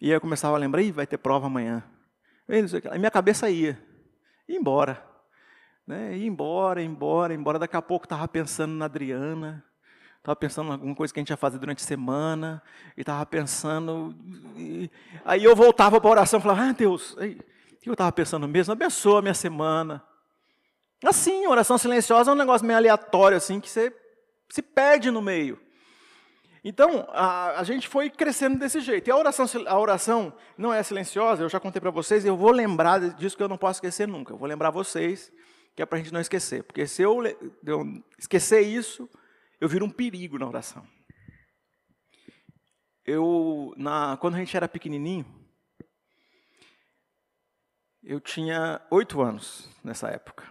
E 0.00 0.06
aí 0.06 0.16
eu 0.16 0.20
começava 0.20 0.56
a 0.56 0.58
lembrar, 0.58 0.82
vai 0.90 1.06
ter 1.06 1.18
prova 1.18 1.46
amanhã. 1.46 1.84
A 2.90 2.98
minha 2.98 3.10
cabeça 3.10 3.50
ia, 3.50 3.78
ia 4.48 4.56
embora. 4.58 5.04
Né? 5.86 6.16
Ia 6.16 6.26
embora, 6.26 6.80
ia 6.80 6.86
embora, 6.86 7.34
embora. 7.34 7.58
Daqui 7.58 7.76
a 7.76 7.82
pouco 7.82 8.06
estava 8.06 8.26
pensando 8.28 8.74
na 8.74 8.84
Adriana, 8.84 9.64
estava 10.18 10.36
pensando 10.36 10.68
em 10.68 10.72
alguma 10.72 10.94
coisa 10.94 11.12
que 11.12 11.18
a 11.18 11.22
gente 11.22 11.30
ia 11.30 11.36
fazer 11.36 11.58
durante 11.58 11.82
a 11.82 11.86
semana, 11.86 12.62
e 12.96 13.00
estava 13.00 13.24
pensando. 13.26 14.14
E... 14.56 14.90
Aí 15.24 15.42
eu 15.42 15.56
voltava 15.56 16.00
para 16.00 16.08
a 16.08 16.12
oração 16.12 16.38
e 16.38 16.42
falava: 16.42 16.62
Ah, 16.62 16.72
Deus, 16.72 17.14
o 17.14 17.18
que 17.80 17.88
eu 17.88 17.92
estava 17.92 18.12
pensando 18.12 18.46
mesmo? 18.46 18.72
Abençoa 18.72 19.18
a 19.18 19.22
minha 19.22 19.34
semana. 19.34 20.02
Assim, 21.04 21.46
oração 21.46 21.76
silenciosa 21.76 22.30
é 22.30 22.34
um 22.34 22.36
negócio 22.36 22.66
meio 22.66 22.78
aleatório, 22.78 23.36
assim, 23.36 23.60
que 23.60 23.68
você 23.68 23.94
se 24.48 24.62
perde 24.62 25.10
no 25.10 25.20
meio. 25.20 25.60
Então, 26.68 27.06
a, 27.10 27.60
a, 27.60 27.62
gente 27.62 27.86
foi 27.86 28.10
crescendo 28.10 28.58
desse 28.58 28.80
jeito. 28.80 29.06
E 29.06 29.10
a 29.12 29.16
oração, 29.16 29.46
a 29.68 29.78
oração 29.78 30.36
não 30.58 30.74
é 30.74 30.82
silenciosa, 30.82 31.44
eu 31.44 31.48
já 31.48 31.60
contei 31.60 31.80
para 31.80 31.92
vocês, 31.92 32.24
eu 32.24 32.36
vou 32.36 32.50
lembrar 32.50 32.98
disso 33.14 33.36
que 33.36 33.42
eu 33.44 33.48
não 33.48 33.56
posso 33.56 33.76
esquecer 33.76 34.08
nunca. 34.08 34.32
Eu 34.32 34.36
vou 34.36 34.48
lembrar 34.48 34.70
vocês, 34.72 35.32
que 35.76 35.80
é 35.80 35.86
para 35.86 35.96
a 35.96 36.02
gente 36.02 36.12
não 36.12 36.20
esquecer. 36.20 36.64
Porque 36.64 36.84
se 36.84 37.02
eu, 37.02 37.22
eu 37.64 38.02
esquecer 38.18 38.62
isso, 38.62 39.08
eu 39.60 39.68
viro 39.68 39.86
um 39.86 39.90
perigo 39.90 40.40
na 40.40 40.48
oração. 40.48 40.84
Eu, 43.04 43.72
na, 43.76 44.16
quando 44.16 44.34
a 44.34 44.38
gente 44.38 44.56
era 44.56 44.66
pequenininho, 44.66 45.24
eu 48.02 48.18
tinha 48.18 48.84
oito 48.90 49.22
anos 49.22 49.70
nessa 49.84 50.08
época. 50.08 50.42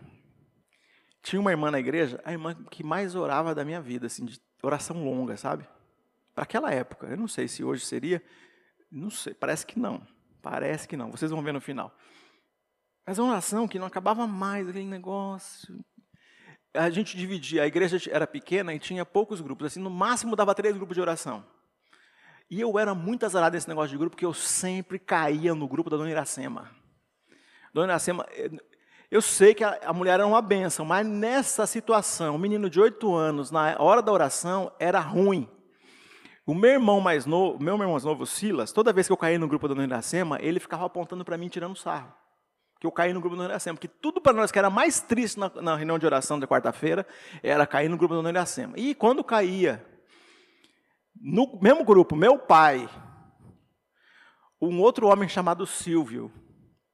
Tinha 1.21 1.41
uma 1.41 1.51
irmã 1.51 1.69
na 1.69 1.79
igreja, 1.81 2.21
a 2.23 2.31
irmã 2.31 2.55
que 2.71 2.85
mais 2.85 3.15
orava 3.15 3.53
da 3.53 3.65
minha 3.65 3.81
vida, 3.81 4.07
assim, 4.07 4.23
de 4.23 4.39
oração 4.63 5.03
longa, 5.03 5.35
sabe? 5.35 5.67
Para 6.35 6.43
aquela 6.43 6.71
época. 6.71 7.07
Eu 7.07 7.17
não 7.17 7.27
sei 7.27 7.47
se 7.47 7.63
hoje 7.63 7.85
seria. 7.85 8.21
Não 8.91 9.09
sei, 9.09 9.33
parece 9.33 9.65
que 9.65 9.79
não. 9.79 10.05
Parece 10.41 10.87
que 10.87 10.97
não. 10.97 11.09
Vocês 11.09 11.31
vão 11.31 11.41
ver 11.41 11.53
no 11.53 11.61
final. 11.61 11.95
Mas 13.07 13.17
é 13.17 13.21
uma 13.21 13.31
oração 13.31 13.67
que 13.67 13.79
não 13.79 13.87
acabava 13.87 14.27
mais, 14.27 14.67
aquele 14.67 14.85
negócio. 14.85 15.83
A 16.73 16.89
gente 16.89 17.15
dividia, 17.15 17.63
a 17.63 17.67
igreja 17.67 17.97
era 18.11 18.27
pequena 18.27 18.73
e 18.73 18.79
tinha 18.79 19.05
poucos 19.05 19.39
grupos, 19.39 19.67
assim, 19.67 19.79
no 19.79 19.89
máximo 19.89 20.35
dava 20.35 20.53
três 20.53 20.75
grupos 20.75 20.95
de 20.95 21.01
oração. 21.01 21.45
E 22.49 22.59
eu 22.59 22.77
era 22.77 22.93
muito 22.93 23.25
azarado 23.25 23.53
nesse 23.53 23.69
negócio 23.69 23.91
de 23.91 23.97
grupo, 23.97 24.15
porque 24.15 24.25
eu 24.25 24.33
sempre 24.33 24.99
caía 24.99 25.55
no 25.55 25.67
grupo 25.67 25.89
da 25.89 25.95
Dona 25.95 26.11
Iracema. 26.11 26.69
Dona 27.73 27.93
Iracema, 27.93 28.25
eu 29.09 29.21
sei 29.21 29.53
que 29.53 29.63
a, 29.63 29.93
mulher 29.93 30.15
era 30.15 30.27
uma 30.27 30.41
benção, 30.41 30.85
mas 30.85 31.07
nessa 31.07 31.65
situação, 31.65 32.35
o 32.35 32.39
menino 32.39 32.69
de 32.69 32.81
oito 32.81 33.15
anos, 33.15 33.51
na 33.51 33.77
hora 33.79 34.01
da 34.01 34.11
oração, 34.11 34.71
era 34.77 34.99
ruim. 34.99 35.49
O 36.45 36.53
meu 36.53 36.71
irmão 36.71 37.01
mais 37.01 37.25
novo, 37.25 37.61
meu 37.61 37.73
irmão 37.73 37.91
mais 37.91 38.03
novo, 38.03 38.25
Silas, 38.25 38.71
toda 38.71 38.93
vez 38.93 39.07
que 39.07 39.13
eu 39.13 39.17
caí 39.17 39.37
no 39.37 39.47
grupo 39.47 39.67
da 39.67 39.83
Iracema, 39.83 40.37
ele 40.39 40.59
ficava 40.59 40.85
apontando 40.85 41.25
para 41.25 41.37
mim, 41.37 41.49
tirando 41.49 41.75
sarro. 41.75 42.13
Que 42.79 42.85
eu 42.85 42.91
caí 42.91 43.13
no 43.13 43.19
grupo 43.19 43.35
da 43.35 43.45
Iracema. 43.45 43.75
Porque 43.75 43.87
tudo 43.87 44.21
para 44.21 44.33
nós 44.33 44.51
que 44.51 44.59
era 44.59 44.69
mais 44.69 45.01
triste 45.01 45.39
na, 45.39 45.49
na 45.61 45.75
reunião 45.75 45.97
de 45.97 46.05
oração 46.05 46.39
da 46.39 46.45
quarta-feira, 46.45 47.05
era 47.41 47.65
cair 47.65 47.89
no 47.89 47.97
grupo 47.97 48.21
da 48.21 48.29
Iracema. 48.29 48.73
E 48.77 48.93
quando 48.93 49.23
caía, 49.23 49.83
no 51.19 51.59
mesmo 51.59 51.83
grupo, 51.83 52.15
meu 52.15 52.37
pai, 52.37 52.87
um 54.61 54.79
outro 54.79 55.07
homem 55.07 55.27
chamado 55.27 55.65
Silvio, 55.65 56.31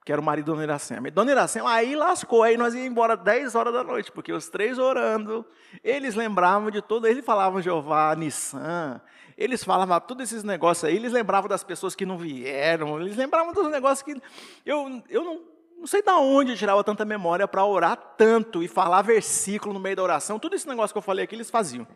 que 0.03 0.12
era 0.12 0.20
o 0.20 0.24
marido 0.24 0.48
da 0.48 0.51
Dona 0.53 0.63
Iracema. 0.63 1.12
Dona 1.12 1.31
Iracema, 1.31 1.72
aí 1.72 1.96
lascou, 1.96 2.43
aí 2.43 2.58
nós 2.58 2.74
íamos 2.74 2.89
embora 2.89 3.15
10 3.15 3.53
horas 3.53 3.74
da 3.74 3.84
noite, 3.84 4.12
porque 4.12 4.34
os 4.34 4.50
três 4.50 4.79
orando, 4.79 5.46
eles 5.84 6.15
lembravam 6.15 6.72
de 6.72 6.81
tudo, 6.81 7.08
eles 7.08 7.24
falavam 7.24 7.62
Jeová, 7.62 8.15
Nissan, 8.15 9.00
eles 9.38 9.63
falavam 9.63 10.00
todos 10.00 10.24
esses 10.24 10.43
negócios 10.43 10.86
aí, 10.86 10.96
eles 10.96 11.12
lembravam 11.12 11.48
das 11.48 11.63
pessoas 11.63 11.96
que 11.96 12.05
não 12.05 12.17
vieram, 12.17 13.00
eles 13.00 13.15
lembravam 13.15 13.53
dos 13.53 13.70
negócios 13.70 14.01
que 14.01 14.20
eu, 14.65 15.03
eu 15.08 15.24
não, 15.24 15.41
não 15.77 15.88
sei 15.88 16.01
de 16.01 16.10
onde 16.10 16.58
tirava 16.58 16.84
tanta 16.84 17.05
memória 17.05 17.48
para 17.48 17.63
orar 17.63 17.96
tanto 18.17 18.63
e 18.63 18.67
falar 18.67 19.03
versículo 19.03 19.74
no 19.74 19.79
meio 19.79 19.96
da 19.96 20.03
oração, 20.03 20.39
tudo 20.39 20.55
esse 20.55 20.67
negócio 20.67 20.93
que 20.93 20.98
eu 20.98 21.03
falei 21.03 21.25
aqui, 21.25 21.36
eles 21.36 21.50
faziam. 21.50 21.88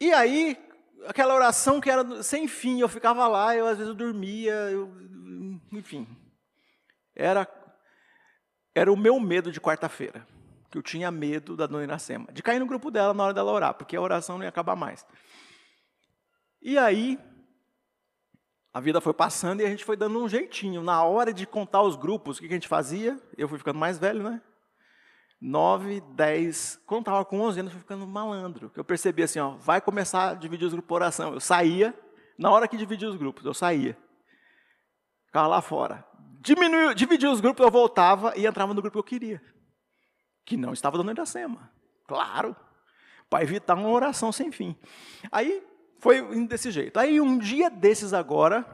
E 0.00 0.12
aí, 0.12 0.56
aquela 1.06 1.34
oração 1.34 1.80
que 1.80 1.90
era 1.90 2.22
sem 2.22 2.48
fim, 2.48 2.80
eu 2.80 2.88
ficava 2.88 3.26
lá, 3.26 3.56
eu 3.56 3.66
às 3.66 3.78
vezes 3.78 3.88
eu 3.88 3.94
dormia, 3.94 4.52
eu, 4.52 4.90
enfim. 5.72 6.06
Era, 7.14 7.48
era 8.74 8.92
o 8.92 8.96
meu 8.96 9.20
medo 9.20 9.52
de 9.52 9.60
quarta-feira, 9.60 10.26
que 10.70 10.76
eu 10.78 10.82
tinha 10.82 11.10
medo 11.10 11.56
da 11.56 11.66
dona 11.66 11.84
Iracema, 11.84 12.32
de 12.32 12.42
cair 12.42 12.58
no 12.58 12.66
grupo 12.66 12.90
dela 12.90 13.14
na 13.14 13.24
hora 13.24 13.34
dela 13.34 13.52
orar, 13.52 13.74
porque 13.74 13.96
a 13.96 14.00
oração 14.00 14.36
não 14.36 14.44
ia 14.44 14.48
acabar 14.48 14.74
mais. 14.74 15.06
E 16.60 16.78
aí, 16.78 17.18
a 18.72 18.80
vida 18.80 19.00
foi 19.00 19.14
passando 19.14 19.60
e 19.60 19.64
a 19.64 19.68
gente 19.68 19.84
foi 19.84 19.96
dando 19.96 20.18
um 20.18 20.28
jeitinho. 20.28 20.82
Na 20.82 21.04
hora 21.04 21.32
de 21.32 21.46
contar 21.46 21.82
os 21.82 21.94
grupos, 21.94 22.38
o 22.38 22.40
que 22.40 22.46
a 22.46 22.50
gente 22.50 22.66
fazia? 22.66 23.20
Eu 23.38 23.48
fui 23.48 23.58
ficando 23.58 23.78
mais 23.78 23.98
velho, 23.98 24.22
né? 24.22 24.42
9, 25.40 26.00
10. 26.00 26.80
Quando 26.86 27.00
estava 27.00 27.24
com 27.24 27.40
11 27.40 27.60
anos, 27.60 27.72
eu 27.72 27.78
fui 27.78 27.80
ficando 27.80 28.06
malandro. 28.06 28.72
Eu 28.76 28.84
percebi 28.84 29.22
assim, 29.22 29.38
ó, 29.38 29.50
vai 29.56 29.80
começar 29.80 30.30
a 30.30 30.34
dividir 30.34 30.66
os 30.66 30.72
grupos 30.72 30.88
por 30.88 30.94
oração. 30.96 31.34
Eu 31.34 31.40
saía, 31.40 31.94
na 32.38 32.50
hora 32.50 32.66
que 32.66 32.76
dividia 32.76 33.08
os 33.08 33.16
grupos, 33.16 33.44
eu 33.44 33.54
saía. 33.54 33.96
Ficava 35.26 35.46
lá 35.46 35.60
fora. 35.60 36.06
Diminuiu, 36.40 36.94
dividia 36.94 37.30
os 37.30 37.40
grupos, 37.40 37.64
eu 37.64 37.70
voltava 37.70 38.36
e 38.36 38.46
entrava 38.46 38.74
no 38.74 38.80
grupo 38.80 38.94
que 38.94 38.98
eu 38.98 39.18
queria. 39.18 39.42
Que 40.44 40.56
não 40.56 40.72
estava 40.72 40.96
dando 40.96 41.10
Iracema. 41.10 41.70
Claro. 42.06 42.54
Para 43.28 43.42
evitar 43.42 43.74
uma 43.74 43.88
oração 43.88 44.30
sem 44.30 44.52
fim. 44.52 44.76
Aí 45.32 45.62
foi 45.98 46.46
desse 46.46 46.70
jeito. 46.70 46.98
Aí 46.98 47.20
um 47.20 47.38
dia 47.38 47.70
desses 47.70 48.12
agora, 48.12 48.66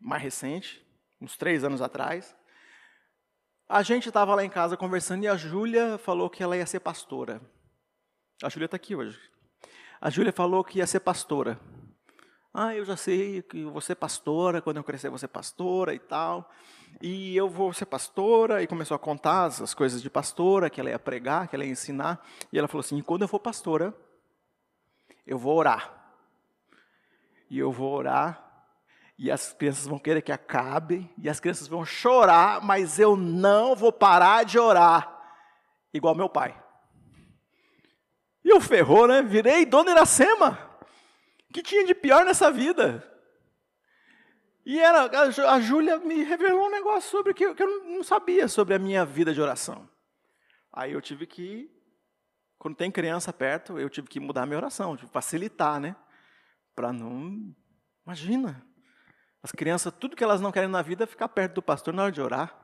mais 0.00 0.22
recente, 0.22 0.84
uns 1.20 1.36
três 1.36 1.62
anos 1.62 1.82
atrás, 1.82 2.34
a 3.70 3.84
gente 3.84 4.08
estava 4.08 4.34
lá 4.34 4.44
em 4.44 4.50
casa 4.50 4.76
conversando 4.76 5.22
e 5.22 5.28
a 5.28 5.36
Júlia 5.36 5.96
falou 5.96 6.28
que 6.28 6.42
ela 6.42 6.56
ia 6.56 6.66
ser 6.66 6.80
pastora. 6.80 7.40
A 8.42 8.48
Júlia 8.48 8.64
está 8.64 8.74
aqui 8.74 8.96
hoje. 8.96 9.16
A 10.00 10.10
Júlia 10.10 10.32
falou 10.32 10.64
que 10.64 10.78
ia 10.78 10.86
ser 10.88 10.98
pastora. 10.98 11.56
Ah, 12.52 12.74
eu 12.74 12.84
já 12.84 12.96
sei 12.96 13.42
que 13.42 13.62
vou 13.64 13.80
ser 13.80 13.94
pastora, 13.94 14.60
quando 14.60 14.78
eu 14.78 14.82
crescer 14.82 15.08
vou 15.08 15.18
ser 15.18 15.28
pastora 15.28 15.94
e 15.94 16.00
tal. 16.00 16.50
E 17.00 17.36
eu 17.36 17.48
vou 17.48 17.72
ser 17.72 17.86
pastora, 17.86 18.60
e 18.60 18.66
começou 18.66 18.96
a 18.96 18.98
contar 18.98 19.44
as 19.44 19.72
coisas 19.72 20.02
de 20.02 20.10
pastora, 20.10 20.68
que 20.68 20.80
ela 20.80 20.90
ia 20.90 20.98
pregar, 20.98 21.46
que 21.46 21.54
ela 21.54 21.64
ia 21.64 21.70
ensinar. 21.70 22.26
E 22.52 22.58
ela 22.58 22.66
falou 22.66 22.80
assim: 22.80 23.00
quando 23.00 23.22
eu 23.22 23.28
for 23.28 23.38
pastora, 23.38 23.94
eu 25.24 25.38
vou 25.38 25.56
orar. 25.56 25.94
E 27.48 27.56
eu 27.56 27.70
vou 27.70 27.92
orar 27.92 28.49
e 29.22 29.30
as 29.30 29.52
crianças 29.52 29.86
vão 29.86 29.98
querer 29.98 30.22
que 30.22 30.32
acabe, 30.32 31.12
e 31.18 31.28
as 31.28 31.38
crianças 31.38 31.68
vão 31.68 31.84
chorar, 31.84 32.62
mas 32.62 32.98
eu 32.98 33.14
não 33.14 33.76
vou 33.76 33.92
parar 33.92 34.46
de 34.46 34.58
orar, 34.58 35.14
igual 35.92 36.14
meu 36.14 36.26
pai. 36.26 36.58
E 38.42 38.48
eu 38.48 38.62
ferrou, 38.62 39.06
né? 39.06 39.20
Virei 39.20 39.66
dona 39.66 39.90
Iracema. 39.90 40.58
que 41.52 41.62
tinha 41.62 41.84
de 41.84 41.94
pior 41.94 42.24
nessa 42.24 42.50
vida? 42.50 43.06
E 44.64 44.80
era, 44.80 45.02
a 45.52 45.60
Júlia 45.60 45.98
me 45.98 46.22
revelou 46.22 46.68
um 46.68 46.70
negócio 46.70 47.10
sobre 47.10 47.34
que, 47.34 47.54
que 47.54 47.62
eu 47.62 47.84
não 47.84 48.02
sabia 48.02 48.48
sobre 48.48 48.72
a 48.72 48.78
minha 48.78 49.04
vida 49.04 49.34
de 49.34 49.42
oração. 49.42 49.86
Aí 50.72 50.92
eu 50.92 51.00
tive 51.02 51.26
que, 51.26 51.70
quando 52.58 52.74
tem 52.74 52.90
criança 52.90 53.34
perto, 53.34 53.78
eu 53.78 53.90
tive 53.90 54.08
que 54.08 54.18
mudar 54.18 54.44
a 54.44 54.46
minha 54.46 54.58
oração, 54.58 54.96
facilitar, 55.12 55.78
né? 55.78 55.94
Para 56.74 56.90
não. 56.90 57.54
Imagina, 58.06 58.69
as 59.42 59.52
crianças, 59.52 59.92
tudo 59.98 60.16
que 60.16 60.24
elas 60.24 60.40
não 60.40 60.52
querem 60.52 60.68
na 60.68 60.82
vida 60.82 61.04
é 61.04 61.06
ficar 61.06 61.28
perto 61.28 61.54
do 61.54 61.62
pastor 61.62 61.94
na 61.94 62.04
hora 62.04 62.12
de 62.12 62.20
orar, 62.20 62.54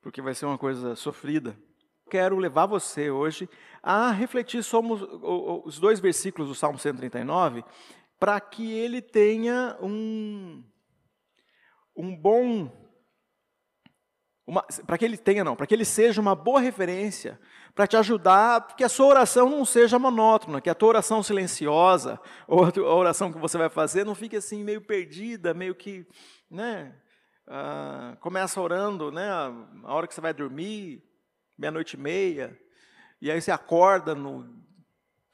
porque 0.00 0.22
vai 0.22 0.34
ser 0.34 0.46
uma 0.46 0.58
coisa 0.58 0.94
sofrida. 0.94 1.58
Quero 2.08 2.38
levar 2.38 2.66
você 2.66 3.10
hoje 3.10 3.48
a 3.82 4.12
refletir 4.12 4.62
sobre 4.62 4.92
os 4.92 5.80
dois 5.80 5.98
versículos 5.98 6.48
do 6.48 6.54
Salmo 6.54 6.78
139, 6.78 7.64
para 8.18 8.40
que 8.40 8.72
ele 8.72 9.02
tenha 9.02 9.76
um, 9.80 10.64
um 11.96 12.16
bom. 12.16 12.70
Para 14.86 14.96
que 14.96 15.04
ele 15.04 15.16
tenha, 15.16 15.42
não, 15.42 15.56
para 15.56 15.66
que 15.66 15.74
ele 15.74 15.84
seja 15.84 16.20
uma 16.20 16.36
boa 16.36 16.60
referência 16.60 17.40
para 17.76 17.86
te 17.86 17.94
ajudar, 17.94 18.74
que 18.74 18.82
a 18.82 18.88
sua 18.88 19.04
oração 19.04 19.50
não 19.50 19.62
seja 19.62 19.98
monótona, 19.98 20.62
que 20.62 20.70
a 20.70 20.74
tua 20.74 20.88
oração 20.88 21.22
silenciosa, 21.22 22.18
ou 22.48 22.64
a 22.64 22.94
oração 22.94 23.30
que 23.30 23.38
você 23.38 23.58
vai 23.58 23.68
fazer, 23.68 24.02
não 24.02 24.14
fique 24.14 24.34
assim 24.34 24.64
meio 24.64 24.80
perdida, 24.80 25.52
meio 25.52 25.74
que, 25.74 26.06
né, 26.50 26.96
ah, 27.46 28.16
começa 28.18 28.58
orando, 28.62 29.12
né, 29.12 29.28
a 29.30 29.92
hora 29.92 30.06
que 30.06 30.14
você 30.14 30.22
vai 30.22 30.32
dormir, 30.32 31.04
meia-noite 31.58 31.98
e 31.98 32.00
meia, 32.00 32.58
e 33.20 33.30
aí 33.30 33.42
você 33.42 33.50
acorda 33.50 34.14
no 34.14 34.48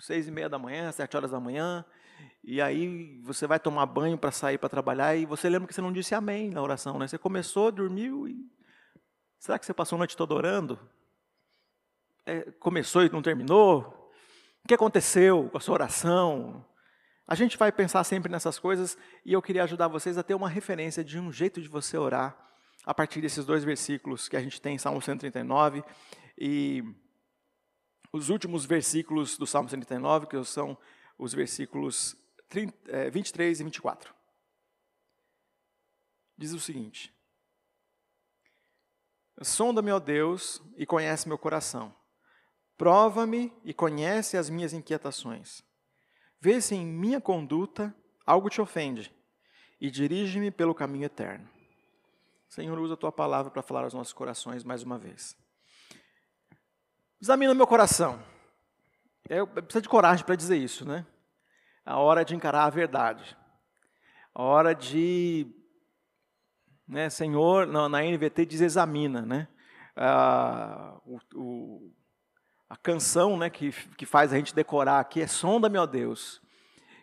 seis 0.00 0.26
e 0.26 0.32
meia 0.32 0.48
da 0.48 0.58
manhã, 0.58 0.90
sete 0.90 1.16
horas 1.16 1.30
da 1.30 1.38
manhã, 1.38 1.84
e 2.42 2.60
aí 2.60 3.20
você 3.22 3.46
vai 3.46 3.60
tomar 3.60 3.86
banho 3.86 4.18
para 4.18 4.32
sair 4.32 4.58
para 4.58 4.68
trabalhar, 4.68 5.14
e 5.14 5.24
você 5.26 5.48
lembra 5.48 5.68
que 5.68 5.74
você 5.74 5.80
não 5.80 5.92
disse 5.92 6.12
amém 6.12 6.50
na 6.50 6.60
oração, 6.60 6.98
né? 6.98 7.06
Você 7.06 7.18
começou, 7.18 7.70
dormiu 7.70 8.26
e... 8.26 8.50
Será 9.38 9.60
que 9.60 9.66
você 9.66 9.72
passou 9.72 9.94
a 9.96 9.98
noite 9.98 10.16
toda 10.16 10.34
orando? 10.34 10.76
É, 12.26 12.50
começou 12.52 13.04
e 13.04 13.10
não 13.10 13.22
terminou? 13.22 14.10
O 14.64 14.68
que 14.68 14.74
aconteceu 14.74 15.48
com 15.50 15.58
a 15.58 15.60
sua 15.60 15.74
oração? 15.74 16.64
A 17.26 17.34
gente 17.34 17.56
vai 17.56 17.72
pensar 17.72 18.04
sempre 18.04 18.30
nessas 18.30 18.58
coisas 18.58 18.96
e 19.24 19.32
eu 19.32 19.42
queria 19.42 19.64
ajudar 19.64 19.88
vocês 19.88 20.18
a 20.18 20.22
ter 20.22 20.34
uma 20.34 20.48
referência 20.48 21.02
de 21.04 21.18
um 21.18 21.32
jeito 21.32 21.60
de 21.60 21.68
você 21.68 21.96
orar 21.96 22.36
a 22.84 22.92
partir 22.92 23.20
desses 23.20 23.44
dois 23.44 23.64
versículos 23.64 24.28
que 24.28 24.36
a 24.36 24.40
gente 24.40 24.60
tem 24.60 24.74
em 24.74 24.78
Salmo 24.78 25.00
139 25.00 25.84
e 26.36 26.82
os 28.12 28.28
últimos 28.28 28.66
versículos 28.66 29.38
do 29.38 29.46
Salmo 29.46 29.68
139, 29.68 30.26
que 30.26 30.44
são 30.44 30.76
os 31.18 31.32
versículos 31.32 32.16
30, 32.48 32.90
é, 32.90 33.10
23 33.10 33.60
e 33.60 33.64
24. 33.64 34.14
Diz 36.36 36.52
o 36.52 36.60
seguinte: 36.60 37.14
Sonda-me, 39.40 39.90
ó 39.90 39.98
Deus, 39.98 40.62
e 40.76 40.84
conhece 40.84 41.28
meu 41.28 41.38
coração. 41.38 41.94
Prova-me 42.82 43.52
e 43.64 43.72
conhece 43.72 44.36
as 44.36 44.50
minhas 44.50 44.72
inquietações. 44.72 45.62
vê 46.40 46.60
se 46.60 46.74
em 46.74 46.84
minha 46.84 47.20
conduta 47.20 47.94
algo 48.26 48.50
te 48.50 48.60
ofende 48.60 49.14
e 49.80 49.88
dirige-me 49.88 50.50
pelo 50.50 50.74
caminho 50.74 51.04
eterno. 51.04 51.48
Senhor, 52.48 52.76
usa 52.80 52.94
a 52.94 52.96
tua 52.96 53.12
palavra 53.12 53.52
para 53.52 53.62
falar 53.62 53.84
aos 53.84 53.94
nossos 53.94 54.12
corações 54.12 54.64
mais 54.64 54.82
uma 54.82 54.98
vez. 54.98 55.36
Examina 57.20 57.54
meu 57.54 57.68
coração. 57.68 58.20
Eu 59.28 59.46
preciso 59.46 59.82
de 59.82 59.88
coragem 59.88 60.26
para 60.26 60.34
dizer 60.34 60.56
isso, 60.56 60.84
né? 60.84 61.06
A 61.86 61.98
hora 61.98 62.24
de 62.24 62.34
encarar 62.34 62.64
a 62.64 62.70
verdade. 62.70 63.38
A 64.34 64.42
hora 64.42 64.74
de, 64.74 65.46
né, 66.88 67.08
Senhor, 67.08 67.64
na, 67.64 67.88
na 67.88 68.02
NVT 68.02 68.44
diz 68.44 68.60
examina, 68.60 69.22
né? 69.22 69.46
Ah, 69.94 71.00
o, 71.06 71.20
o, 71.36 72.01
a 72.72 72.76
canção, 72.78 73.36
né, 73.36 73.50
que, 73.50 73.70
que 73.98 74.06
faz 74.06 74.32
a 74.32 74.36
gente 74.36 74.54
decorar 74.54 74.98
aqui 74.98 75.20
é 75.20 75.26
sonda, 75.26 75.68
meu 75.68 75.86
Deus. 75.86 76.40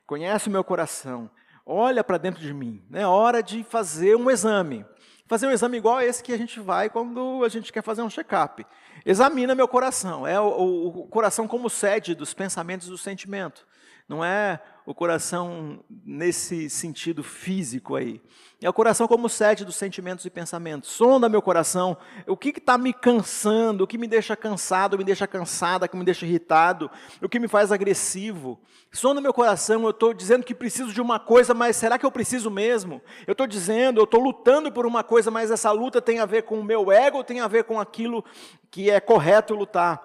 Conhece 0.03 0.47
o 0.47 0.51
meu 0.51 0.63
coração. 0.63 1.29
Olha 1.63 2.03
para 2.03 2.17
dentro 2.17 2.41
de 2.41 2.51
mim. 2.51 2.83
É 2.89 3.01
né? 3.01 3.07
hora 3.07 3.43
de 3.43 3.63
fazer 3.63 4.15
um 4.15 4.31
exame. 4.31 4.83
Fazer 5.27 5.45
um 5.45 5.51
exame 5.51 5.77
igual 5.77 5.97
a 5.97 6.03
esse 6.03 6.23
que 6.23 6.33
a 6.33 6.37
gente 6.39 6.59
vai 6.59 6.89
quando 6.89 7.43
a 7.45 7.49
gente 7.49 7.71
quer 7.71 7.83
fazer 7.83 8.01
um 8.01 8.09
check-up. 8.09 8.65
Examina 9.05 9.53
meu 9.53 9.67
coração. 9.67 10.25
É 10.25 10.41
o, 10.41 10.47
o, 10.47 10.87
o 11.01 11.07
coração 11.07 11.47
como 11.47 11.69
sede 11.69 12.15
dos 12.15 12.33
pensamentos 12.33 12.87
e 12.87 12.89
do 12.89 12.97
sentimento. 12.97 13.67
Não 14.09 14.25
é 14.25 14.59
o 14.87 14.93
coração 14.95 15.81
nesse 16.03 16.67
sentido 16.67 17.23
físico 17.23 17.95
aí. 17.95 18.19
É 18.59 18.67
o 18.67 18.73
coração 18.73 19.07
como 19.07 19.29
sede 19.29 19.63
dos 19.63 19.75
sentimentos 19.75 20.25
e 20.25 20.31
pensamentos. 20.31 20.89
Sonda 20.89 21.29
meu 21.29 21.43
coração. 21.43 21.95
O 22.25 22.35
que 22.35 22.49
está 22.49 22.75
me 22.75 22.91
cansando? 22.91 23.83
O 23.83 23.87
que 23.87 23.99
me 23.99 24.07
deixa 24.07 24.35
cansado? 24.35 24.97
Me 24.97 25.03
deixa 25.03 25.27
cansada? 25.27 25.85
O 25.85 25.89
que 25.89 25.95
me 25.95 26.03
deixa 26.03 26.25
irritado? 26.25 26.89
O 27.21 27.29
que 27.29 27.39
me 27.39 27.47
faz 27.47 27.71
agressivo? 27.71 28.59
Sonda 28.91 29.21
meu 29.21 29.31
coração. 29.31 29.83
Eu 29.83 29.91
estou 29.91 30.11
dizendo 30.11 30.43
que 30.43 30.55
preciso 30.55 30.91
de 30.91 30.99
uma 30.99 31.19
coisa, 31.19 31.53
mas 31.53 31.75
será 31.75 31.99
que 31.99 32.05
eu 32.05 32.11
preciso 32.11 32.49
mesmo? 32.49 32.99
Eu 33.27 33.33
estou 33.33 33.45
dizendo, 33.45 33.99
eu 33.99 34.05
estou 34.05 34.19
lutando 34.19 34.71
por 34.71 34.87
uma 34.87 35.03
coisa, 35.03 35.29
mas 35.29 35.51
essa 35.51 35.71
luta 35.71 36.01
tem 36.01 36.17
a 36.17 36.25
ver 36.25 36.41
com 36.43 36.59
o 36.59 36.63
meu 36.63 36.91
ego 36.91 37.17
ou 37.17 37.23
tem 37.23 37.41
a 37.41 37.47
ver 37.47 37.63
com 37.63 37.79
aquilo 37.79 38.25
que 38.71 38.89
é 38.89 38.99
correto 38.99 39.53
lutar? 39.53 40.01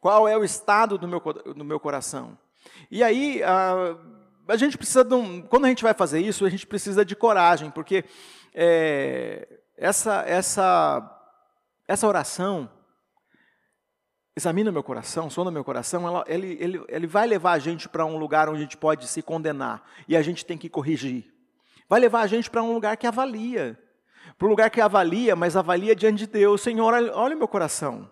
Qual 0.00 0.26
é 0.26 0.36
o 0.36 0.42
estado 0.42 0.98
do 0.98 1.06
meu, 1.06 1.20
do 1.20 1.64
meu 1.64 1.78
coração? 1.78 2.36
E 2.90 3.02
aí, 3.02 3.42
a, 3.42 3.96
a 4.48 4.56
gente 4.56 4.76
precisa, 4.76 5.04
de 5.04 5.14
um, 5.14 5.42
quando 5.42 5.64
a 5.64 5.68
gente 5.68 5.82
vai 5.82 5.94
fazer 5.94 6.20
isso, 6.20 6.44
a 6.44 6.50
gente 6.50 6.66
precisa 6.66 7.04
de 7.04 7.16
coragem, 7.16 7.70
porque 7.70 8.04
é, 8.54 9.60
essa, 9.76 10.22
essa, 10.26 11.34
essa 11.86 12.06
oração, 12.06 12.70
examina 14.36 14.70
meu 14.70 14.82
coração, 14.82 15.28
sonda 15.28 15.50
meu 15.50 15.64
coração, 15.64 16.06
ela, 16.06 16.24
ele, 16.28 16.56
ele, 16.60 16.84
ele 16.88 17.06
vai 17.06 17.26
levar 17.26 17.52
a 17.52 17.58
gente 17.58 17.88
para 17.88 18.04
um 18.04 18.16
lugar 18.16 18.48
onde 18.48 18.58
a 18.58 18.62
gente 18.62 18.76
pode 18.76 19.08
se 19.08 19.22
condenar, 19.22 19.82
e 20.06 20.16
a 20.16 20.22
gente 20.22 20.44
tem 20.44 20.56
que 20.56 20.68
corrigir. 20.68 21.32
Vai 21.88 22.00
levar 22.00 22.22
a 22.22 22.26
gente 22.26 22.50
para 22.50 22.62
um 22.62 22.72
lugar 22.72 22.96
que 22.96 23.06
avalia, 23.06 23.78
para 24.38 24.46
um 24.46 24.50
lugar 24.50 24.70
que 24.70 24.80
avalia, 24.80 25.34
mas 25.36 25.56
avalia 25.56 25.94
diante 25.94 26.18
de 26.18 26.26
Deus. 26.26 26.60
Senhor, 26.60 26.92
olha, 26.92 27.14
olha 27.14 27.36
meu 27.36 27.48
coração, 27.48 28.10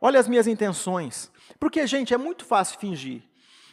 olha 0.00 0.18
as 0.18 0.28
minhas 0.28 0.46
intenções. 0.46 1.30
Porque, 1.58 1.86
gente, 1.86 2.12
é 2.12 2.18
muito 2.18 2.44
fácil 2.44 2.78
fingir. 2.78 3.22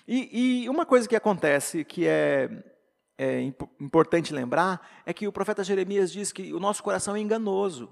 E, 0.08 0.64
e 0.64 0.70
uma 0.70 0.86
coisa 0.86 1.08
que 1.08 1.16
acontece 1.16 1.84
que 1.84 2.08
é, 2.08 2.50
é 3.18 3.42
importante 3.80 4.34
lembrar 4.34 5.04
é 5.06 5.14
que 5.14 5.28
o 5.28 5.32
profeta 5.32 5.64
Jeremias 5.64 6.12
diz 6.12 6.32
que 6.32 6.54
o 6.54 6.60
nosso 6.60 6.84
coração 6.84 7.16
é 7.16 7.20
enganoso. 7.20 7.90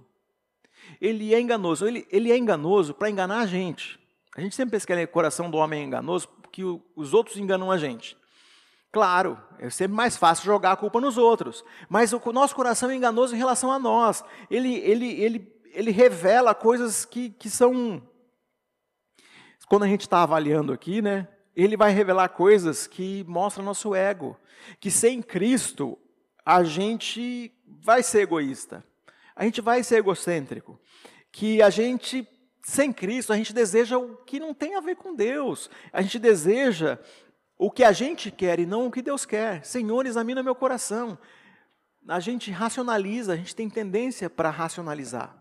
Ele 1.00 1.34
é 1.34 1.40
enganoso. 1.40 1.88
Ele, 1.88 2.08
ele 2.12 2.32
é 2.32 2.38
enganoso 2.38 2.94
para 2.94 3.10
enganar 3.10 3.40
a 3.40 3.46
gente. 3.46 4.00
A 4.36 4.42
gente 4.42 4.56
sempre 4.56 4.72
pensa 4.72 4.88
que 4.88 4.94
o 4.94 5.08
coração 5.08 5.50
do 5.50 5.58
homem 5.58 5.82
é 5.82 5.86
enganoso 5.86 6.28
porque 6.28 6.64
o, 6.64 6.82
os 6.96 7.14
outros 7.14 7.38
enganam 7.38 7.72
a 7.72 7.78
gente. 7.78 8.18
Claro, 8.92 9.42
é 9.58 9.70
sempre 9.70 9.96
mais 9.96 10.18
fácil 10.18 10.46
jogar 10.46 10.74
a 10.74 10.76
culpa 10.76 11.00
nos 11.00 11.18
outros. 11.18 11.64
Mas 11.88 12.12
o 12.12 12.20
nosso 12.34 12.54
coração 12.54 12.90
é 12.90 12.96
enganoso 12.96 13.34
em 13.34 13.38
relação 13.38 13.72
a 13.72 13.80
nós. 13.80 14.24
Ele, 14.50 14.76
ele, 14.80 15.22
ele, 15.22 15.62
ele 15.74 15.92
revela 15.92 16.54
coisas 16.54 17.06
que, 17.06 17.30
que 17.30 17.50
são. 17.50 18.06
Quando 19.68 19.84
a 19.84 19.88
gente 19.88 20.02
está 20.02 20.24
avaliando 20.24 20.74
aqui, 20.74 21.02
né? 21.02 21.26
Ele 21.56 21.76
vai 21.76 21.92
revelar 21.92 22.30
coisas 22.30 22.88
que 22.88 23.24
mostram 23.28 23.66
nosso 23.66 23.94
ego. 23.94 24.38
Que 24.80 24.90
sem 24.92 25.22
Cristo, 25.22 25.98
a 26.46 26.64
gente 26.64 27.52
vai 27.66 28.04
ser 28.04 28.22
egoísta. 28.22 28.84
A 29.36 29.44
gente 29.44 29.62
vai 29.62 29.84
ser 29.84 29.98
egocêntrico. 29.98 30.80
Que 31.32 31.62
a 31.62 31.70
gente, 31.70 32.28
sem 32.64 32.92
Cristo, 32.94 33.34
a 33.34 33.38
gente 33.38 33.54
deseja 33.54 33.98
o 33.98 34.18
que 34.18 34.40
não 34.40 34.54
tem 34.54 34.76
a 34.76 34.82
ver 34.82 34.96
com 34.96 35.16
Deus. 35.16 35.70
A 35.92 36.02
gente 36.02 36.20
deseja 36.20 37.00
o 37.58 37.70
que 37.70 37.84
a 37.84 37.92
gente 37.92 38.32
quer 38.32 38.60
e 38.60 38.66
não 38.66 38.88
o 38.88 38.92
que 38.92 39.02
Deus 39.02 39.26
quer. 39.26 39.66
Senhor, 39.66 40.06
examina 40.06 40.44
meu 40.44 40.56
coração. 40.56 41.18
A 42.08 42.20
gente 42.20 42.50
racionaliza, 42.50 43.34
a 43.34 43.36
gente 43.36 43.56
tem 43.56 43.70
tendência 43.70 44.30
para 44.30 44.50
racionalizar. 44.50 45.41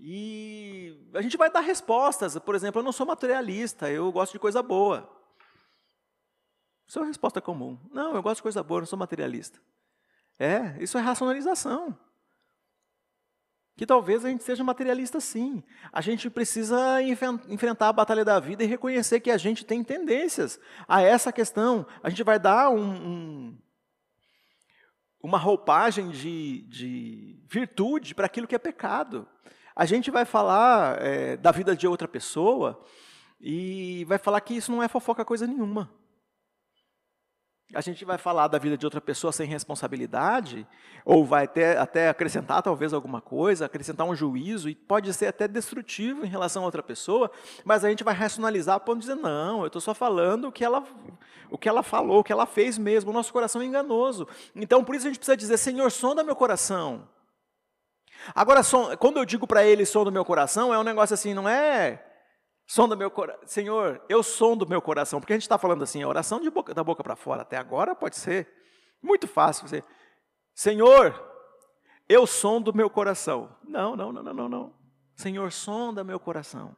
E 0.00 0.96
a 1.12 1.20
gente 1.20 1.36
vai 1.36 1.50
dar 1.50 1.60
respostas. 1.60 2.38
Por 2.38 2.54
exemplo, 2.54 2.80
eu 2.80 2.84
não 2.84 2.92
sou 2.92 3.06
materialista, 3.06 3.90
eu 3.90 4.10
gosto 4.12 4.32
de 4.32 4.38
coisa 4.38 4.62
boa. 4.62 5.08
Isso 6.86 6.98
é 6.98 7.02
uma 7.02 7.08
resposta 7.08 7.40
comum. 7.40 7.78
Não, 7.92 8.14
eu 8.14 8.22
gosto 8.22 8.36
de 8.36 8.42
coisa 8.42 8.62
boa, 8.62 8.78
eu 8.78 8.82
não 8.82 8.86
sou 8.86 8.98
materialista. 8.98 9.60
É, 10.38 10.76
isso 10.80 10.96
é 10.96 11.00
racionalização. 11.00 11.98
Que 13.76 13.84
talvez 13.84 14.24
a 14.24 14.28
gente 14.28 14.42
seja 14.42 14.64
materialista 14.64 15.20
sim. 15.20 15.62
A 15.92 16.00
gente 16.00 16.30
precisa 16.30 17.02
enfrentar 17.02 17.88
a 17.88 17.92
batalha 17.92 18.24
da 18.24 18.40
vida 18.40 18.64
e 18.64 18.66
reconhecer 18.66 19.20
que 19.20 19.30
a 19.30 19.36
gente 19.36 19.64
tem 19.64 19.84
tendências 19.84 20.58
a 20.86 21.02
essa 21.02 21.32
questão. 21.32 21.86
A 22.02 22.08
gente 22.08 22.22
vai 22.22 22.38
dar 22.38 22.70
um, 22.70 22.90
um, 22.90 23.58
uma 25.20 25.38
roupagem 25.38 26.10
de, 26.10 26.62
de 26.62 27.40
virtude 27.48 28.14
para 28.14 28.26
aquilo 28.26 28.46
que 28.46 28.54
é 28.54 28.58
pecado. 28.58 29.28
A 29.78 29.84
gente 29.84 30.10
vai 30.10 30.24
falar 30.24 31.00
é, 31.00 31.36
da 31.36 31.52
vida 31.52 31.76
de 31.76 31.86
outra 31.86 32.08
pessoa 32.08 32.82
e 33.40 34.04
vai 34.06 34.18
falar 34.18 34.40
que 34.40 34.54
isso 34.54 34.72
não 34.72 34.82
é 34.82 34.88
fofoca 34.88 35.24
coisa 35.24 35.46
nenhuma. 35.46 35.88
A 37.72 37.80
gente 37.80 38.04
vai 38.04 38.18
falar 38.18 38.48
da 38.48 38.58
vida 38.58 38.76
de 38.76 38.84
outra 38.84 39.00
pessoa 39.00 39.32
sem 39.32 39.46
responsabilidade, 39.46 40.66
ou 41.04 41.24
vai 41.24 41.44
até, 41.44 41.78
até 41.78 42.08
acrescentar 42.08 42.60
talvez 42.60 42.92
alguma 42.92 43.20
coisa, 43.20 43.66
acrescentar 43.66 44.04
um 44.04 44.16
juízo, 44.16 44.68
e 44.68 44.74
pode 44.74 45.14
ser 45.14 45.26
até 45.26 45.46
destrutivo 45.46 46.26
em 46.26 46.28
relação 46.28 46.62
a 46.62 46.66
outra 46.66 46.82
pessoa, 46.82 47.30
mas 47.64 47.84
a 47.84 47.88
gente 47.88 48.02
vai 48.02 48.14
racionalizar 48.14 48.74
a 48.74 48.80
ponto 48.80 48.98
de 48.98 49.06
dizer, 49.06 49.14
não, 49.14 49.60
eu 49.60 49.68
estou 49.68 49.80
só 49.80 49.94
falando 49.94 50.48
o 50.48 50.52
que, 50.52 50.64
ela, 50.64 50.82
o 51.48 51.56
que 51.56 51.68
ela 51.68 51.84
falou, 51.84 52.18
o 52.18 52.24
que 52.24 52.32
ela 52.32 52.46
fez 52.46 52.76
mesmo, 52.78 53.12
o 53.12 53.14
nosso 53.14 53.32
coração 53.32 53.62
é 53.62 53.66
enganoso. 53.66 54.26
Então, 54.56 54.82
por 54.82 54.96
isso 54.96 55.06
a 55.06 55.10
gente 55.10 55.20
precisa 55.20 55.36
dizer, 55.36 55.56
Senhor, 55.56 55.88
sonda 55.92 56.24
meu 56.24 56.34
coração. 56.34 57.06
Agora, 58.34 58.60
quando 58.98 59.18
eu 59.18 59.24
digo 59.24 59.46
para 59.46 59.64
ele 59.64 59.86
som 59.86 60.04
do 60.04 60.12
meu 60.12 60.24
coração, 60.24 60.72
é 60.72 60.78
um 60.78 60.82
negócio 60.82 61.14
assim, 61.14 61.34
não 61.34 61.48
é 61.48 62.04
som 62.66 62.88
do 62.88 62.96
meu 62.96 63.10
coração. 63.10 63.42
Senhor, 63.46 64.02
eu 64.08 64.22
som 64.22 64.56
do 64.56 64.68
meu 64.68 64.82
coração. 64.82 65.20
Porque 65.20 65.32
a 65.32 65.36
gente 65.36 65.42
está 65.42 65.58
falando 65.58 65.82
assim, 65.82 66.02
a 66.02 66.08
oração 66.08 66.40
de 66.40 66.50
boca, 66.50 66.74
da 66.74 66.84
boca 66.84 67.02
para 67.02 67.16
fora. 67.16 67.42
Até 67.42 67.56
agora 67.56 67.94
pode 67.94 68.16
ser 68.16 68.48
muito 69.02 69.26
fácil. 69.26 69.66
Você, 69.66 69.82
Senhor, 70.54 71.18
eu 72.08 72.26
som 72.26 72.60
do 72.60 72.74
meu 72.74 72.90
coração. 72.90 73.54
Não, 73.64 73.96
não, 73.96 74.12
não, 74.12 74.22
não, 74.22 74.34
não, 74.34 74.48
não. 74.48 74.74
Senhor, 75.14 75.50
sonda 75.50 76.04
meu 76.04 76.20
coração. 76.20 76.76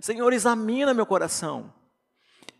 Senhor, 0.00 0.32
examina 0.32 0.94
meu 0.94 1.04
coração. 1.04 1.72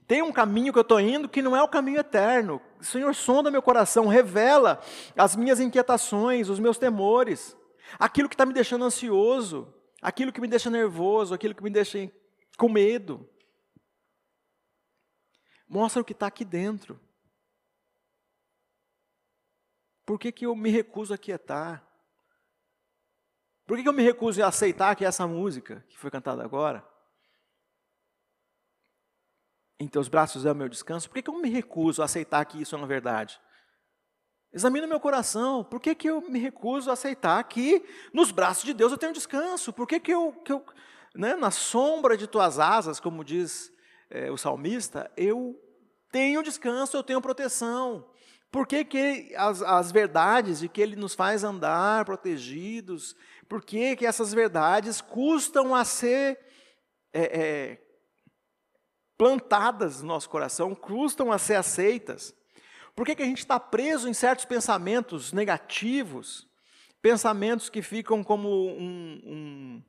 Tem 0.07 0.23
um 0.23 0.33
caminho 0.33 0.73
que 0.73 0.79
eu 0.79 0.83
estou 0.83 1.01
indo 1.01 1.29
que 1.29 1.43
não 1.43 1.57
é 1.57 1.63
o 1.63 1.69
caminho 1.69 2.01
eterno. 2.01 2.61
Senhor, 2.81 3.15
sonda 3.15 3.51
meu 3.51 3.61
coração, 3.61 4.07
revela 4.07 4.81
as 5.17 5.37
minhas 5.37 5.61
inquietações, 5.61 6.49
os 6.49 6.59
meus 6.59 6.79
temores 6.79 7.58
aquilo 7.99 8.29
que 8.29 8.35
está 8.35 8.45
me 8.45 8.53
deixando 8.53 8.85
ansioso, 8.85 9.73
aquilo 10.03 10.33
que 10.33 10.41
me 10.41 10.49
deixa 10.49 10.71
nervoso, 10.71 11.35
aquilo 11.35 11.55
que 11.55 11.63
me 11.63 11.71
deixa 11.71 12.11
com 12.57 12.69
medo. 12.69 13.29
Mostra 15.69 16.03
o 16.03 16.05
que 16.05 16.13
está 16.13 16.27
aqui 16.27 16.45
dentro. 16.45 17.01
Por 20.05 20.19
que, 20.19 20.33
que 20.33 20.47
eu 20.47 20.57
me 20.57 20.71
recuso 20.71 21.13
a 21.13 21.19
quietar? 21.19 21.87
Por 23.67 23.77
que, 23.77 23.83
que 23.83 23.89
eu 23.89 23.93
me 23.93 24.03
recuso 24.03 24.43
a 24.43 24.49
aceitar 24.49 24.97
que 24.97 25.05
essa 25.05 25.27
música, 25.27 25.85
que 25.91 25.99
foi 25.99 26.11
cantada 26.11 26.43
agora, 26.43 26.83
em 29.79 29.87
teus 29.87 30.09
braços 30.09 30.47
é 30.47 30.51
o 30.51 30.55
meu 30.55 30.69
descanso, 30.69 31.09
por 31.09 31.17
que, 31.17 31.23
que 31.23 31.31
eu 31.31 31.39
me 31.39 31.51
recuso 31.51 32.01
a 32.01 32.07
aceitar 32.07 32.45
que 32.47 32.61
isso 32.61 32.75
é 32.75 32.79
uma 32.79 32.87
verdade? 32.87 33.39
Examina 34.59 34.89
meu 34.89 34.99
coração. 34.99 35.63
Por 35.63 35.79
que, 35.79 35.95
que 35.95 36.11
eu 36.11 36.21
me 36.21 36.41
recuso 36.41 36.91
a 36.91 36.95
aceitar 36.95 37.41
que 37.45 37.81
nos 38.13 38.33
braços 38.33 38.65
de 38.65 38.75
Deus 38.75 38.91
eu 38.91 38.99
tenho 38.99 39.13
descanso? 39.13 39.73
Por 39.73 39.87
que, 39.87 40.01
que 40.01 40.13
eu, 40.13 40.33
que 40.45 40.51
eu 40.51 40.65
né, 41.15 41.37
na 41.37 41.53
sombra 41.53 42.17
de 42.17 42.27
tuas 42.27 42.59
asas, 42.59 42.99
como 42.99 43.23
diz 43.23 43.73
é, 44.11 44.33
o 44.33 44.37
salmista, 44.37 45.09
eu 45.17 45.57
tenho 46.11 46.43
descanso, 46.43 46.97
eu 46.97 47.05
tenho 47.05 47.21
proteção? 47.21 48.11
Por 48.51 48.67
que, 48.67 48.85
que 48.85 49.33
as, 49.37 49.63
as 49.63 49.93
verdades 49.93 50.59
de 50.59 50.69
que 50.69 50.81
Ele 50.81 50.97
nos 50.97 51.15
faz 51.15 51.45
andar 51.45 52.05
protegidos, 52.05 53.15
por 53.49 53.65
que, 53.65 53.95
que 53.95 54.07
essas 54.07 54.35
verdades 54.35 55.01
custam 55.01 55.73
a 55.73 55.85
ser 55.85 56.37
é, 57.13 57.23
é, 57.23 57.83
plantadas 59.17 60.03
no 60.03 60.09
nosso 60.09 60.29
coração, 60.29 60.75
custam 60.75 61.31
a 61.31 61.39
ser 61.39 61.55
aceitas. 61.55 62.35
Por 62.99 63.07
que, 63.07 63.15
que 63.15 63.23
a 63.23 63.27
gente 63.27 63.39
está 63.39 63.61
preso 63.61 64.09
em 64.09 64.13
certos 64.13 64.45
pensamentos 64.45 65.33
negativos, 65.33 66.49
pensamentos 67.01 67.71
que 67.71 67.81
ficam 67.81 68.25
como 68.25 68.49
um, 68.49 69.23
um, 69.25 69.83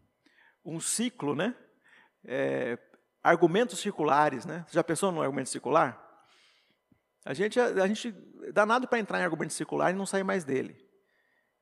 um 0.64 0.80
ciclo, 0.80 1.34
né? 1.34 1.56
É, 2.24 2.78
argumentos 3.24 3.80
circulares, 3.80 4.46
né? 4.46 4.64
Você 4.68 4.76
já 4.76 4.84
pensou 4.84 5.12
no 5.12 5.24
argumento 5.24 5.50
circular? 5.50 6.00
A 7.26 7.34
gente, 7.34 7.60
a, 7.60 7.88
gente 7.88 8.12
dá 8.54 8.64
nada 8.64 8.86
para 8.86 9.00
entrar 9.00 9.20
em 9.20 9.24
argumento 9.24 9.54
circular 9.54 9.90
e 9.90 9.96
não 9.96 10.06
sair 10.06 10.24
mais 10.24 10.44
dele. 10.44 10.78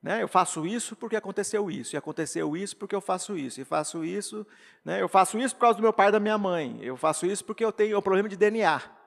Né? 0.02 0.22
Eu 0.22 0.28
faço 0.28 0.66
isso 0.66 0.94
porque 0.94 1.16
aconteceu 1.16 1.70
isso, 1.70 1.96
e 1.96 1.96
aconteceu 1.96 2.54
isso 2.58 2.76
porque 2.76 2.94
eu 2.94 3.00
faço 3.00 3.38
isso, 3.38 3.58
e 3.58 3.64
faço 3.64 4.04
isso, 4.04 4.46
né? 4.84 5.00
eu 5.00 5.08
faço 5.08 5.38
isso 5.38 5.54
por 5.54 5.62
causa 5.62 5.78
do 5.78 5.82
meu 5.82 5.94
pai 5.94 6.08
e 6.08 6.12
da 6.12 6.20
minha 6.20 6.36
mãe, 6.36 6.78
eu 6.82 6.94
faço 6.94 7.24
isso 7.24 7.42
porque 7.42 7.64
eu 7.64 7.72
tenho 7.72 7.98
um 7.98 8.02
problema 8.02 8.28
de 8.28 8.36
DNA. 8.36 8.98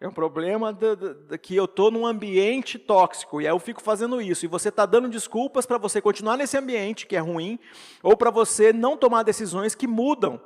É 0.00 0.06
um 0.06 0.12
problema 0.12 0.72
de, 0.72 0.94
de, 0.94 1.14
de, 1.14 1.38
que 1.38 1.56
eu 1.56 1.64
estou 1.64 1.90
num 1.90 2.06
ambiente 2.06 2.78
tóxico, 2.78 3.40
e 3.40 3.46
aí 3.46 3.52
eu 3.52 3.58
fico 3.58 3.82
fazendo 3.82 4.22
isso, 4.22 4.44
e 4.44 4.48
você 4.48 4.68
está 4.68 4.86
dando 4.86 5.08
desculpas 5.08 5.66
para 5.66 5.76
você 5.76 6.00
continuar 6.00 6.36
nesse 6.36 6.56
ambiente 6.56 7.04
que 7.04 7.16
é 7.16 7.18
ruim, 7.18 7.58
ou 8.00 8.16
para 8.16 8.30
você 8.30 8.72
não 8.72 8.96
tomar 8.96 9.24
decisões 9.24 9.74
que 9.74 9.88
mudam 9.88 10.40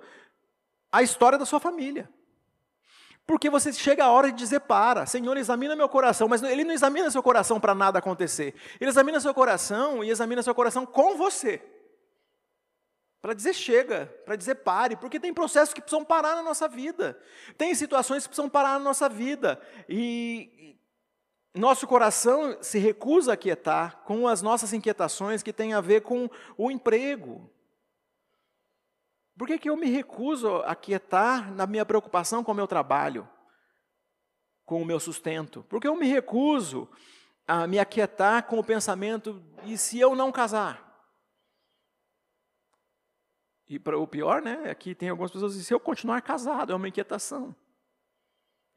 a 0.91 1.03
história 1.03 1.39
da 1.39 1.45
sua 1.45 1.61
família. 1.61 2.09
Porque 3.27 3.51
você 3.51 3.73
chega 3.73 4.05
a 4.05 4.11
hora 4.11 4.33
de 4.33 4.39
dizer 4.39 4.61
para, 4.61 5.05
Senhor, 5.05 5.37
examina 5.37 5.77
meu 5.77 5.89
coração, 5.89 6.29
mas 6.29 6.43
ele 6.43 6.65
não 6.65 6.73
examina 6.73 7.11
seu 7.11 7.23
coração 7.23 7.61
para 7.61 7.75
nada 7.75 7.99
acontecer. 7.99 8.55
Ele 8.81 8.91
examina 8.91 9.21
seu 9.21 9.33
coração 9.33 10.03
e 10.03 10.11
examina 10.11 10.43
seu 10.43 10.55
coração 10.55 10.85
com 10.85 11.17
você. 11.17 11.63
Para 13.23 13.35
dizer 13.35 13.55
chega, 13.55 14.07
para 14.27 14.35
dizer 14.35 14.57
pare, 14.57 14.97
porque 14.97 15.21
tem 15.21 15.33
processos 15.33 15.73
que 15.73 15.81
precisam 15.81 16.05
parar 16.05 16.35
na 16.35 16.43
nossa 16.43 16.67
vida. 16.67 17.17
Tem 17.57 17.73
situações 17.73 18.25
que 18.25 18.31
precisam 18.31 18.51
parar 18.51 18.73
na 18.73 18.81
nossa 18.81 19.09
vida. 19.09 19.63
E 19.89 20.77
nosso 21.55 21.87
coração 21.87 22.59
se 22.61 22.81
recusa 22.81 23.35
a 23.35 23.37
quietar 23.37 24.03
com 24.05 24.27
as 24.27 24.43
nossas 24.43 24.73
inquietações 24.73 25.41
que 25.41 25.53
têm 25.53 25.73
a 25.73 25.81
ver 25.81 26.01
com 26.01 26.29
o 26.59 26.69
emprego, 26.69 27.49
por 29.39 29.47
que, 29.47 29.59
que 29.59 29.71
eu 29.71 29.77
me 29.77 29.87
recuso 29.87 30.57
a 30.57 30.75
quietar 30.75 31.53
na 31.53 31.67
minha 31.67 31.87
preocupação 31.87 32.45
com 32.45 32.53
o 32.53 32.55
meu 32.55 32.67
trabalho, 32.67 33.29
com 34.65 34.83
o 34.83 34.85
meu 34.85 35.01
sustento? 35.01 35.65
Por 35.69 35.81
que 35.81 35.89
eu 35.89 35.97
me 35.97 36.07
recuso 36.07 36.89
a 37.47 37.67
me 37.67 37.79
aquietar 37.79 38.45
com 38.45 38.59
o 38.59 38.65
pensamento, 38.65 39.43
e 39.65 39.79
se 39.79 39.99
eu 39.99 40.15
não 40.15 40.31
casar? 40.31 40.92
E 43.69 43.79
para 43.79 43.99
o 43.99 44.07
pior, 44.07 44.43
né, 44.43 44.71
aqui 44.71 44.91
é 44.91 44.95
tem 44.95 45.09
algumas 45.09 45.31
pessoas 45.31 45.53
que 45.53 45.59
dizem, 45.59 45.69
se 45.69 45.75
eu 45.75 45.81
continuar 45.81 46.21
casado, 46.23 46.73
é 46.73 46.77
uma 46.77 46.89
inquietação. 46.89 47.55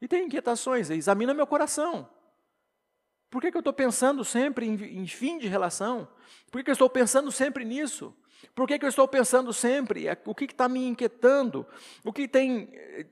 E 0.00 0.08
tem 0.08 0.26
inquietações, 0.26 0.90
examina 0.90 1.34
meu 1.34 1.46
coração. 1.46 2.08
Por 3.30 3.42
que, 3.42 3.50
que 3.50 3.56
eu 3.56 3.60
estou 3.60 3.72
pensando 3.72 4.24
sempre 4.24 4.66
em, 4.66 5.02
em, 5.02 5.06
fim 5.06 5.38
de 5.38 5.48
relação? 5.48 6.08
Por 6.50 6.58
que, 6.58 6.64
que 6.64 6.70
eu 6.70 6.74
estou 6.74 6.88
pensando 6.88 7.32
sempre 7.32 7.64
nisso? 7.64 8.14
Por 8.54 8.68
que, 8.68 8.78
que 8.78 8.84
eu 8.84 8.88
estou 8.88 9.08
pensando 9.08 9.52
sempre? 9.52 10.06
É, 10.06 10.16
o 10.24 10.34
que 10.34 10.44
está 10.44 10.68
me 10.68 10.86
inquietando? 10.86 11.66
O 12.04 12.12
que 12.12 12.28
tem. 12.28 12.70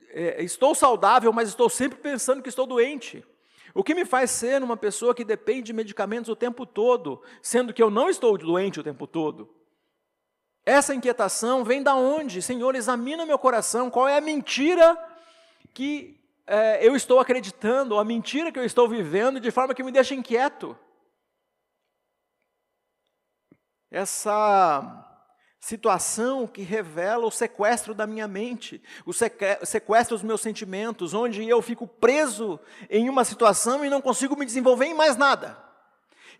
É, 0.09 0.41
estou 0.43 0.73
saudável, 0.73 1.33
mas 1.33 1.49
estou 1.49 1.69
sempre 1.69 1.99
pensando 1.99 2.41
que 2.41 2.49
estou 2.49 2.65
doente. 2.65 3.25
O 3.73 3.83
que 3.83 3.93
me 3.93 4.05
faz 4.05 4.31
ser 4.31 4.63
uma 4.63 4.77
pessoa 4.77 5.13
que 5.13 5.25
depende 5.25 5.63
de 5.63 5.73
medicamentos 5.73 6.29
o 6.29 6.35
tempo 6.35 6.65
todo, 6.65 7.21
sendo 7.41 7.73
que 7.73 7.83
eu 7.83 7.89
não 7.89 8.09
estou 8.09 8.37
doente 8.37 8.79
o 8.79 8.83
tempo 8.83 9.05
todo? 9.05 9.53
Essa 10.65 10.95
inquietação 10.95 11.63
vem 11.63 11.83
da 11.83 11.95
onde? 11.95 12.41
Senhor, 12.41 12.75
examina 12.75 13.25
meu 13.25 13.37
coração. 13.37 13.91
Qual 13.91 14.07
é 14.07 14.17
a 14.17 14.21
mentira 14.21 14.97
que 15.73 16.19
é, 16.47 16.85
eu 16.85 16.95
estou 16.95 17.19
acreditando, 17.19 17.99
a 17.99 18.03
mentira 18.03 18.51
que 18.51 18.57
eu 18.57 18.65
estou 18.65 18.89
vivendo, 18.89 19.39
de 19.39 19.51
forma 19.51 19.75
que 19.75 19.83
me 19.83 19.91
deixa 19.91 20.15
inquieto? 20.15 20.75
Essa 23.91 25.03
situação 25.59 26.45
que 26.47 26.61
revela 26.61 27.25
o 27.25 27.31
sequestro 27.31 27.93
da 27.93 28.05
minha 28.05 28.27
mente, 28.27 28.81
o 29.05 29.13
sequestro 29.13 30.15
dos 30.15 30.23
meus 30.23 30.41
sentimentos, 30.41 31.13
onde 31.13 31.47
eu 31.47 31.61
fico 31.61 31.87
preso 31.87 32.59
em 32.89 33.07
uma 33.09 33.23
situação 33.23 33.85
e 33.85 33.89
não 33.89 34.01
consigo 34.01 34.35
me 34.35 34.45
desenvolver 34.45 34.85
em 34.85 34.93
mais 34.93 35.15
nada. 35.15 35.64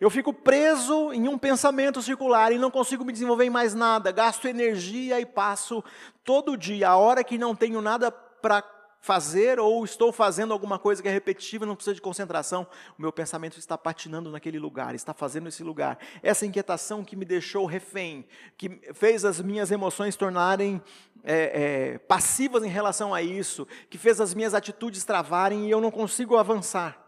Eu 0.00 0.10
fico 0.10 0.32
preso 0.32 1.12
em 1.12 1.28
um 1.28 1.38
pensamento 1.38 2.02
circular 2.02 2.52
e 2.52 2.58
não 2.58 2.70
consigo 2.70 3.04
me 3.04 3.12
desenvolver 3.12 3.44
em 3.44 3.50
mais 3.50 3.74
nada. 3.74 4.12
Gasto 4.12 4.46
energia 4.46 5.20
e 5.20 5.26
passo 5.26 5.82
todo 6.24 6.56
dia, 6.56 6.90
a 6.90 6.96
hora 6.96 7.24
que 7.24 7.38
não 7.38 7.54
tenho 7.54 7.80
nada 7.80 8.10
para 8.10 8.62
fazer 9.06 9.60
ou 9.60 9.84
estou 9.84 10.10
fazendo 10.10 10.52
alguma 10.52 10.80
coisa 10.80 11.00
que 11.00 11.08
é 11.08 11.12
repetitiva, 11.12 11.64
não 11.64 11.76
precisa 11.76 11.94
de 11.94 12.00
concentração, 12.00 12.66
o 12.98 13.02
meu 13.02 13.12
pensamento 13.12 13.56
está 13.56 13.78
patinando 13.78 14.32
naquele 14.32 14.58
lugar, 14.58 14.96
está 14.96 15.14
fazendo 15.14 15.48
esse 15.48 15.62
lugar. 15.62 15.96
Essa 16.24 16.44
inquietação 16.44 17.04
que 17.04 17.14
me 17.14 17.24
deixou 17.24 17.66
refém, 17.66 18.26
que 18.56 18.80
fez 18.92 19.24
as 19.24 19.40
minhas 19.40 19.70
emoções 19.70 20.16
tornarem 20.16 20.82
é, 21.22 21.92
é, 21.94 21.98
passivas 21.98 22.64
em 22.64 22.68
relação 22.68 23.14
a 23.14 23.22
isso, 23.22 23.64
que 23.88 23.96
fez 23.96 24.20
as 24.20 24.34
minhas 24.34 24.54
atitudes 24.54 25.04
travarem 25.04 25.66
e 25.66 25.70
eu 25.70 25.80
não 25.80 25.92
consigo 25.92 26.36
avançar. 26.36 27.00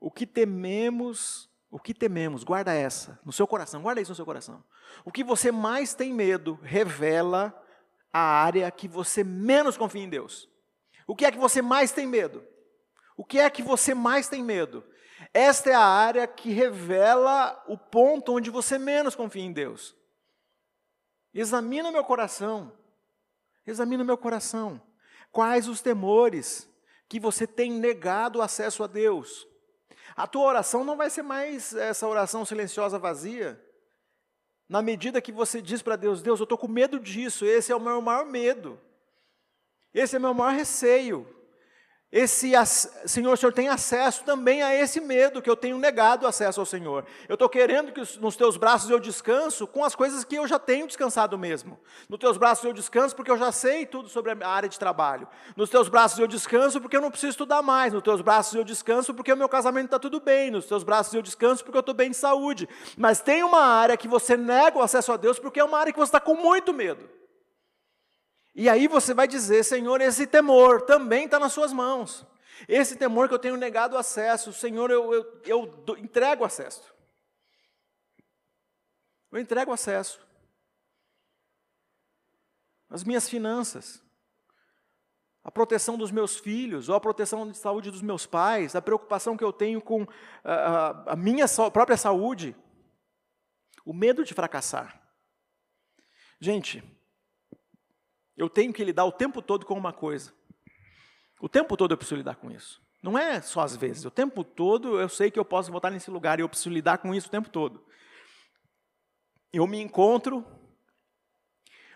O 0.00 0.10
que 0.10 0.26
tememos, 0.26 1.48
o 1.72 1.78
que 1.78 1.94
tememos, 1.94 2.44
guarda 2.44 2.74
essa 2.74 3.18
no 3.24 3.32
seu 3.32 3.46
coração, 3.46 3.80
guarda 3.80 4.02
isso 4.02 4.10
no 4.10 4.14
seu 4.14 4.26
coração. 4.26 4.62
O 5.06 5.10
que 5.10 5.24
você 5.24 5.50
mais 5.50 5.94
tem 5.94 6.12
medo 6.12 6.60
revela 6.62 7.58
a 8.12 8.20
área 8.20 8.70
que 8.70 8.86
você 8.86 9.24
menos 9.24 9.74
confia 9.78 10.02
em 10.02 10.08
Deus. 10.08 10.50
O 11.06 11.16
que 11.16 11.24
é 11.24 11.32
que 11.32 11.38
você 11.38 11.62
mais 11.62 11.90
tem 11.90 12.06
medo? 12.06 12.46
O 13.16 13.24
que 13.24 13.38
é 13.38 13.48
que 13.48 13.62
você 13.62 13.94
mais 13.94 14.28
tem 14.28 14.44
medo? 14.44 14.84
Esta 15.32 15.70
é 15.70 15.74
a 15.74 15.80
área 15.80 16.26
que 16.26 16.50
revela 16.50 17.64
o 17.66 17.78
ponto 17.78 18.36
onde 18.36 18.50
você 18.50 18.78
menos 18.78 19.14
confia 19.14 19.42
em 19.42 19.52
Deus. 19.52 19.96
Examina 21.32 21.90
meu 21.90 22.04
coração. 22.04 22.70
Examina 23.66 24.04
meu 24.04 24.18
coração. 24.18 24.78
Quais 25.30 25.68
os 25.68 25.80
temores 25.80 26.68
que 27.08 27.18
você 27.18 27.46
tem 27.46 27.72
negado 27.72 28.42
acesso 28.42 28.84
a 28.84 28.86
Deus? 28.86 29.48
A 30.16 30.26
tua 30.26 30.44
oração 30.44 30.84
não 30.84 30.96
vai 30.96 31.10
ser 31.10 31.22
mais 31.22 31.74
essa 31.74 32.06
oração 32.06 32.44
silenciosa 32.44 32.98
vazia. 32.98 33.60
Na 34.68 34.80
medida 34.80 35.20
que 35.20 35.32
você 35.32 35.60
diz 35.60 35.82
para 35.82 35.96
Deus: 35.96 36.22
Deus, 36.22 36.40
eu 36.40 36.44
estou 36.44 36.58
com 36.58 36.68
medo 36.68 36.98
disso, 36.98 37.44
esse 37.44 37.72
é 37.72 37.76
o 37.76 37.80
meu 37.80 38.00
maior 38.00 38.24
medo. 38.24 38.80
Esse 39.92 40.16
é 40.16 40.18
meu 40.18 40.32
maior 40.32 40.54
receio. 40.54 41.26
Esse, 42.12 42.52
Senhor, 43.06 43.32
o 43.32 43.36
Senhor 43.38 43.54
tem 43.54 43.70
acesso 43.70 44.22
também 44.22 44.62
a 44.62 44.74
esse 44.74 45.00
medo 45.00 45.40
que 45.40 45.48
eu 45.48 45.56
tenho 45.56 45.78
negado 45.78 46.26
acesso 46.26 46.60
ao 46.60 46.66
Senhor. 46.66 47.06
Eu 47.26 47.34
estou 47.34 47.48
querendo 47.48 47.90
que 47.90 48.02
nos 48.20 48.36
teus 48.36 48.58
braços 48.58 48.90
eu 48.90 49.00
descanso 49.00 49.66
com 49.66 49.82
as 49.82 49.94
coisas 49.94 50.22
que 50.22 50.34
eu 50.34 50.46
já 50.46 50.58
tenho 50.58 50.86
descansado 50.86 51.38
mesmo. 51.38 51.80
Nos 52.10 52.20
teus 52.20 52.36
braços 52.36 52.66
eu 52.66 52.74
descanso 52.74 53.16
porque 53.16 53.30
eu 53.30 53.38
já 53.38 53.50
sei 53.50 53.86
tudo 53.86 54.10
sobre 54.10 54.30
a 54.30 54.46
área 54.46 54.68
de 54.68 54.78
trabalho. 54.78 55.26
Nos 55.56 55.70
teus 55.70 55.88
braços 55.88 56.18
eu 56.18 56.26
descanso 56.26 56.82
porque 56.82 56.98
eu 56.98 57.00
não 57.00 57.10
preciso 57.10 57.30
estudar 57.30 57.62
mais. 57.62 57.94
Nos 57.94 58.02
teus 58.02 58.20
braços 58.20 58.54
eu 58.54 58.62
descanso 58.62 59.14
porque 59.14 59.32
o 59.32 59.36
meu 59.36 59.48
casamento 59.48 59.86
está 59.86 59.98
tudo 59.98 60.20
bem. 60.20 60.50
Nos 60.50 60.66
teus 60.66 60.84
braços 60.84 61.14
eu 61.14 61.22
descanso 61.22 61.64
porque 61.64 61.78
eu 61.78 61.80
estou 61.80 61.94
bem 61.94 62.10
de 62.10 62.16
saúde. 62.18 62.68
Mas 62.94 63.22
tem 63.22 63.42
uma 63.42 63.62
área 63.62 63.96
que 63.96 64.06
você 64.06 64.36
nega 64.36 64.76
o 64.76 64.82
acesso 64.82 65.12
a 65.12 65.16
Deus 65.16 65.38
porque 65.38 65.60
é 65.60 65.64
uma 65.64 65.78
área 65.78 65.90
que 65.90 65.98
você 65.98 66.10
está 66.10 66.20
com 66.20 66.34
muito 66.34 66.74
medo. 66.74 67.21
E 68.54 68.68
aí 68.68 68.86
você 68.86 69.14
vai 69.14 69.26
dizer, 69.26 69.64
Senhor, 69.64 70.00
esse 70.00 70.26
temor 70.26 70.82
também 70.82 71.24
está 71.24 71.38
nas 71.38 71.52
suas 71.52 71.72
mãos. 71.72 72.26
Esse 72.68 72.96
temor 72.96 73.28
que 73.28 73.34
eu 73.34 73.38
tenho 73.38 73.56
negado 73.56 73.96
acesso, 73.96 74.52
Senhor, 74.52 74.90
eu, 74.90 75.12
eu, 75.12 75.42
eu 75.46 75.96
entrego 75.98 76.44
acesso. 76.44 76.94
Eu 79.30 79.38
entrego 79.38 79.72
acesso. 79.72 80.20
As 82.90 83.02
minhas 83.02 83.26
finanças, 83.26 84.02
a 85.42 85.50
proteção 85.50 85.96
dos 85.96 86.10
meus 86.10 86.36
filhos, 86.36 86.90
ou 86.90 86.94
a 86.94 87.00
proteção 87.00 87.50
de 87.50 87.56
saúde 87.56 87.90
dos 87.90 88.02
meus 88.02 88.26
pais, 88.26 88.76
a 88.76 88.82
preocupação 88.82 89.36
que 89.36 89.42
eu 89.42 89.52
tenho 89.52 89.80
com 89.80 90.06
a, 90.44 91.12
a, 91.12 91.16
minha 91.16 91.46
própria 91.72 91.96
saúde, 91.96 92.54
o 93.84 93.94
medo 93.94 94.24
de 94.24 94.34
fracassar. 94.34 95.00
Gente, 96.38 96.84
eu 98.36 98.48
tenho 98.48 98.72
que 98.72 98.84
lidar 98.84 99.04
o 99.04 99.12
tempo 99.12 99.42
todo 99.42 99.66
com 99.66 99.74
uma 99.74 99.92
coisa. 99.92 100.32
O 101.40 101.48
tempo 101.48 101.76
todo 101.76 101.92
eu 101.92 101.96
preciso 101.96 102.16
lidar 102.16 102.36
com 102.36 102.50
isso. 102.50 102.80
Não 103.02 103.18
é 103.18 103.40
só 103.40 103.60
às 103.60 103.76
vezes. 103.76 104.04
O 104.04 104.10
tempo 104.10 104.44
todo 104.44 105.00
eu 105.00 105.08
sei 105.08 105.30
que 105.30 105.38
eu 105.38 105.44
posso 105.44 105.70
voltar 105.70 105.90
nesse 105.90 106.10
lugar 106.10 106.38
e 106.38 106.42
eu 106.42 106.48
preciso 106.48 106.70
lidar 106.70 106.98
com 106.98 107.14
isso 107.14 107.28
o 107.28 107.30
tempo 107.30 107.50
todo. 107.50 107.84
Eu 109.52 109.66
me 109.66 109.80
encontro 109.80 110.46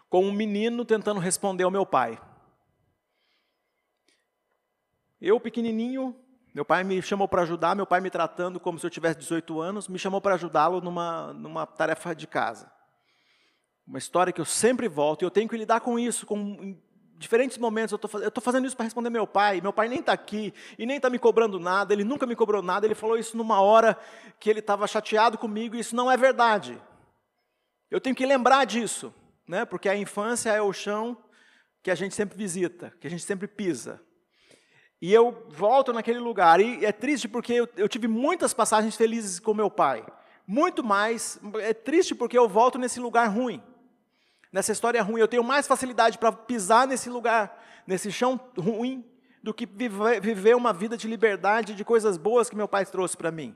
com 0.08 0.24
um 0.24 0.32
menino 0.32 0.84
tentando 0.84 1.20
responder 1.20 1.64
ao 1.64 1.70
meu 1.70 1.86
pai. 1.86 2.20
Eu, 5.20 5.40
pequenininho, 5.40 6.14
meu 6.52 6.64
pai 6.64 6.84
me 6.84 7.00
chamou 7.00 7.26
para 7.26 7.42
ajudar, 7.42 7.74
meu 7.74 7.86
pai 7.86 8.00
me 8.00 8.10
tratando 8.10 8.60
como 8.60 8.78
se 8.78 8.86
eu 8.86 8.90
tivesse 8.90 9.18
18 9.20 9.60
anos, 9.60 9.88
me 9.88 9.98
chamou 9.98 10.20
para 10.20 10.34
ajudá-lo 10.34 10.80
numa, 10.80 11.32
numa 11.32 11.66
tarefa 11.66 12.14
de 12.14 12.26
casa. 12.26 12.70
Uma 13.86 13.98
história 13.98 14.32
que 14.32 14.40
eu 14.40 14.44
sempre 14.44 14.88
volto 14.88 15.22
e 15.22 15.24
eu 15.24 15.30
tenho 15.30 15.48
que 15.48 15.56
lidar 15.56 15.80
com 15.80 15.98
isso, 15.98 16.26
com 16.26 16.76
diferentes 17.18 17.56
momentos 17.56 17.92
eu 17.92 18.26
estou 18.28 18.42
fazendo 18.42 18.66
isso 18.66 18.76
para 18.76 18.84
responder 18.84 19.10
meu 19.10 19.26
pai. 19.26 19.60
Meu 19.60 19.72
pai 19.72 19.88
nem 19.88 20.00
está 20.00 20.12
aqui 20.12 20.52
e 20.78 20.84
nem 20.84 20.96
está 20.96 21.08
me 21.08 21.18
cobrando 21.18 21.58
nada. 21.58 21.92
Ele 21.92 22.04
nunca 22.04 22.26
me 22.26 22.36
cobrou 22.36 22.62
nada. 22.62 22.86
Ele 22.86 22.94
falou 22.94 23.16
isso 23.16 23.36
numa 23.36 23.60
hora 23.60 23.96
que 24.38 24.50
ele 24.50 24.60
estava 24.60 24.86
chateado 24.86 25.38
comigo 25.38 25.76
e 25.76 25.80
isso 25.80 25.94
não 25.94 26.10
é 26.10 26.16
verdade. 26.16 26.80
Eu 27.90 28.00
tenho 28.00 28.16
que 28.16 28.26
lembrar 28.26 28.64
disso, 28.64 29.14
né? 29.46 29.64
Porque 29.64 29.88
a 29.88 29.96
infância 29.96 30.50
é 30.50 30.60
o 30.60 30.72
chão 30.72 31.16
que 31.82 31.90
a 31.90 31.94
gente 31.94 32.14
sempre 32.14 32.36
visita, 32.36 32.92
que 33.00 33.06
a 33.06 33.10
gente 33.10 33.22
sempre 33.22 33.46
pisa. 33.46 34.00
E 35.00 35.12
eu 35.12 35.46
volto 35.48 35.92
naquele 35.92 36.18
lugar. 36.18 36.60
E 36.60 36.84
é 36.84 36.90
triste 36.90 37.28
porque 37.28 37.52
eu, 37.52 37.68
eu 37.76 37.88
tive 37.88 38.08
muitas 38.08 38.52
passagens 38.52 38.96
felizes 38.96 39.38
com 39.38 39.54
meu 39.54 39.70
pai. 39.70 40.04
Muito 40.44 40.82
mais. 40.82 41.38
É 41.60 41.72
triste 41.72 42.14
porque 42.16 42.36
eu 42.36 42.48
volto 42.48 42.78
nesse 42.78 42.98
lugar 42.98 43.28
ruim 43.28 43.62
nessa 44.52 44.72
história 44.72 45.02
ruim. 45.02 45.20
Eu 45.20 45.28
tenho 45.28 45.44
mais 45.44 45.66
facilidade 45.66 46.18
para 46.18 46.32
pisar 46.32 46.86
nesse 46.86 47.08
lugar, 47.08 47.62
nesse 47.86 48.10
chão 48.10 48.40
ruim, 48.56 49.04
do 49.42 49.54
que 49.54 49.66
viver 49.66 50.56
uma 50.56 50.72
vida 50.72 50.96
de 50.96 51.06
liberdade, 51.06 51.74
de 51.74 51.84
coisas 51.84 52.16
boas 52.16 52.50
que 52.50 52.56
meu 52.56 52.66
pai 52.66 52.84
trouxe 52.84 53.16
para 53.16 53.30
mim. 53.30 53.54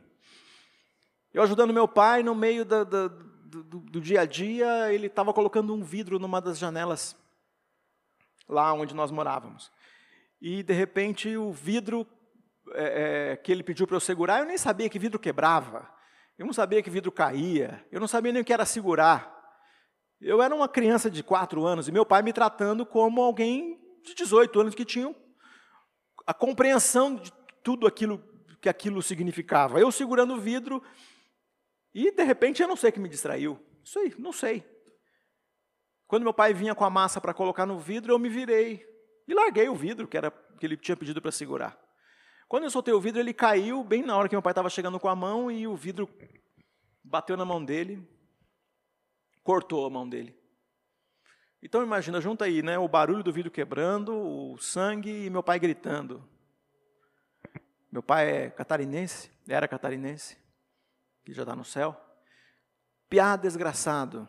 Eu 1.32 1.42
ajudando 1.42 1.72
meu 1.72 1.88
pai 1.88 2.22
no 2.22 2.34
meio 2.34 2.64
da, 2.64 2.84
da, 2.84 3.08
do, 3.08 3.62
do, 3.62 4.00
dia 4.00 4.22
a 4.22 4.24
dia, 4.24 4.92
ele 4.92 5.06
estava 5.06 5.32
colocando 5.32 5.74
um 5.74 5.82
vidro 5.82 6.18
numa 6.18 6.40
das 6.40 6.58
janelas, 6.58 7.16
lá 8.48 8.72
onde 8.72 8.94
nós 8.94 9.10
morávamos. 9.10 9.70
E, 10.40 10.62
de 10.62 10.72
repente, 10.72 11.36
o 11.36 11.52
vidro 11.52 12.06
é, 12.72 13.32
é, 13.32 13.36
que 13.36 13.52
ele 13.52 13.62
pediu 13.62 13.86
para 13.86 13.96
eu 13.96 14.00
segurar, 14.00 14.40
eu 14.40 14.46
nem 14.46 14.58
sabia 14.58 14.88
que 14.88 14.98
vidro 14.98 15.18
quebrava. 15.18 15.88
Eu 16.38 16.46
não 16.46 16.52
sabia 16.52 16.82
que 16.82 16.88
vidro 16.88 17.12
caía. 17.12 17.84
Eu 17.92 18.00
não 18.00 18.08
sabia 18.08 18.32
nem 18.32 18.40
o 18.40 18.44
que 18.44 18.52
era 18.52 18.64
segurar. 18.64 19.39
Eu 20.20 20.42
era 20.42 20.54
uma 20.54 20.68
criança 20.68 21.10
de 21.10 21.22
4 21.22 21.64
anos 21.64 21.88
e 21.88 21.92
meu 21.92 22.04
pai 22.04 22.22
me 22.22 22.32
tratando 22.32 22.84
como 22.84 23.22
alguém 23.22 23.80
de 24.02 24.14
18 24.14 24.60
anos 24.60 24.74
que 24.74 24.84
tinha 24.84 25.14
a 26.26 26.34
compreensão 26.34 27.14
de 27.14 27.32
tudo 27.62 27.86
aquilo 27.86 28.22
que 28.60 28.68
aquilo 28.68 29.02
significava. 29.02 29.80
Eu 29.80 29.90
segurando 29.90 30.34
o 30.34 30.40
vidro 30.40 30.82
e 31.94 32.12
de 32.12 32.22
repente 32.22 32.60
eu 32.60 32.68
não 32.68 32.76
sei 32.76 32.90
o 32.90 32.92
que 32.92 33.00
me 33.00 33.08
distraiu. 33.08 33.58
Isso 33.82 33.98
aí, 33.98 34.14
não 34.18 34.32
sei. 34.32 34.62
Quando 36.06 36.24
meu 36.24 36.34
pai 36.34 36.52
vinha 36.52 36.74
com 36.74 36.84
a 36.84 36.90
massa 36.90 37.20
para 37.20 37.32
colocar 37.32 37.64
no 37.64 37.78
vidro, 37.78 38.12
eu 38.12 38.18
me 38.18 38.28
virei 38.28 38.86
e 39.26 39.32
larguei 39.32 39.68
o 39.70 39.74
vidro 39.74 40.06
que 40.06 40.18
era 40.18 40.30
que 40.30 40.66
ele 40.66 40.76
tinha 40.76 40.96
pedido 40.96 41.22
para 41.22 41.32
segurar. 41.32 41.78
Quando 42.46 42.64
eu 42.64 42.70
soltei 42.70 42.92
o 42.92 43.00
vidro, 43.00 43.20
ele 43.20 43.32
caiu 43.32 43.82
bem 43.82 44.02
na 44.02 44.14
hora 44.16 44.28
que 44.28 44.34
meu 44.34 44.42
pai 44.42 44.50
estava 44.50 44.68
chegando 44.68 45.00
com 45.00 45.08
a 45.08 45.16
mão 45.16 45.50
e 45.50 45.66
o 45.66 45.74
vidro 45.74 46.10
bateu 47.02 47.36
na 47.36 47.44
mão 47.44 47.64
dele 47.64 48.06
cortou 49.42 49.86
a 49.86 49.90
mão 49.90 50.08
dele. 50.08 50.38
Então 51.62 51.82
imagina, 51.82 52.20
junta 52.20 52.46
aí, 52.46 52.62
né, 52.62 52.78
o 52.78 52.88
barulho 52.88 53.22
do 53.22 53.32
vidro 53.32 53.50
quebrando, 53.50 54.16
o 54.16 54.56
sangue 54.58 55.26
e 55.26 55.30
meu 55.30 55.42
pai 55.42 55.58
gritando. 55.58 56.26
Meu 57.92 58.02
pai 58.02 58.30
é 58.30 58.50
catarinense, 58.50 59.30
era 59.48 59.68
catarinense, 59.68 60.38
que 61.24 61.34
já 61.34 61.42
está 61.42 61.54
no 61.54 61.64
céu. 61.64 62.00
Piá 63.10 63.36
desgraçado, 63.36 64.26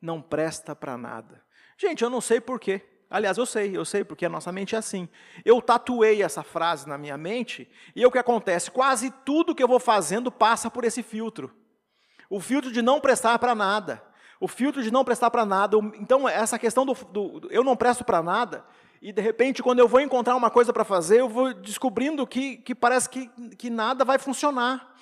não 0.00 0.22
presta 0.22 0.74
para 0.74 0.96
nada. 0.96 1.44
Gente, 1.76 2.02
eu 2.02 2.08
não 2.08 2.20
sei 2.20 2.40
porquê. 2.40 2.80
Aliás, 3.10 3.36
eu 3.36 3.44
sei, 3.44 3.76
eu 3.76 3.84
sei, 3.84 4.02
porque 4.02 4.24
a 4.24 4.30
nossa 4.30 4.50
mente 4.50 4.74
é 4.74 4.78
assim. 4.78 5.08
Eu 5.44 5.60
tatuei 5.60 6.22
essa 6.22 6.42
frase 6.42 6.88
na 6.88 6.96
minha 6.96 7.18
mente, 7.18 7.70
e 7.94 8.04
o 8.06 8.10
que 8.10 8.18
acontece? 8.18 8.70
Quase 8.70 9.10
tudo 9.24 9.54
que 9.54 9.62
eu 9.62 9.68
vou 9.68 9.78
fazendo 9.78 10.32
passa 10.32 10.70
por 10.70 10.84
esse 10.84 11.02
filtro. 11.02 11.54
O 12.30 12.40
filtro 12.40 12.72
de 12.72 12.80
não 12.80 13.00
prestar 13.00 13.38
para 13.38 13.54
nada 13.54 14.02
o 14.44 14.48
filtro 14.48 14.82
de 14.82 14.90
não 14.90 15.04
prestar 15.04 15.30
para 15.30 15.46
nada. 15.46 15.78
Então, 15.98 16.28
essa 16.28 16.58
questão 16.58 16.84
do, 16.84 16.92
do, 16.92 17.40
do 17.40 17.48
eu 17.50 17.64
não 17.64 17.74
presto 17.74 18.04
para 18.04 18.22
nada, 18.22 18.62
e 19.00 19.10
de 19.10 19.22
repente, 19.22 19.62
quando 19.62 19.78
eu 19.78 19.88
vou 19.88 20.00
encontrar 20.00 20.36
uma 20.36 20.50
coisa 20.50 20.70
para 20.70 20.84
fazer, 20.84 21.20
eu 21.20 21.28
vou 21.30 21.54
descobrindo 21.54 22.26
que, 22.26 22.58
que 22.58 22.74
parece 22.74 23.08
que, 23.08 23.26
que 23.56 23.70
nada 23.70 24.04
vai 24.04 24.18
funcionar. 24.18 24.94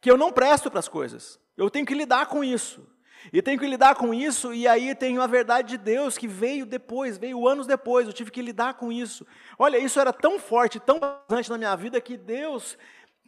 Que 0.00 0.10
eu 0.10 0.16
não 0.16 0.32
presto 0.32 0.70
para 0.70 0.80
as 0.80 0.88
coisas. 0.88 1.38
Eu 1.58 1.68
tenho 1.68 1.84
que 1.84 1.92
lidar 1.92 2.24
com 2.26 2.42
isso. 2.42 2.86
E 3.30 3.42
tenho 3.42 3.58
que 3.58 3.66
lidar 3.66 3.96
com 3.96 4.14
isso, 4.14 4.54
e 4.54 4.66
aí 4.66 4.94
tenho 4.94 5.20
a 5.20 5.26
verdade 5.26 5.70
de 5.70 5.76
Deus 5.76 6.16
que 6.16 6.28
veio 6.28 6.64
depois, 6.64 7.18
veio 7.18 7.46
anos 7.46 7.66
depois, 7.66 8.06
eu 8.06 8.12
tive 8.12 8.30
que 8.30 8.40
lidar 8.40 8.74
com 8.74 8.90
isso. 8.90 9.26
Olha, 9.58 9.76
isso 9.76 10.00
era 10.00 10.12
tão 10.12 10.38
forte, 10.38 10.80
tão 10.80 10.98
presente 11.00 11.50
na 11.50 11.58
minha 11.58 11.76
vida, 11.76 12.00
que 12.00 12.16
Deus 12.16 12.78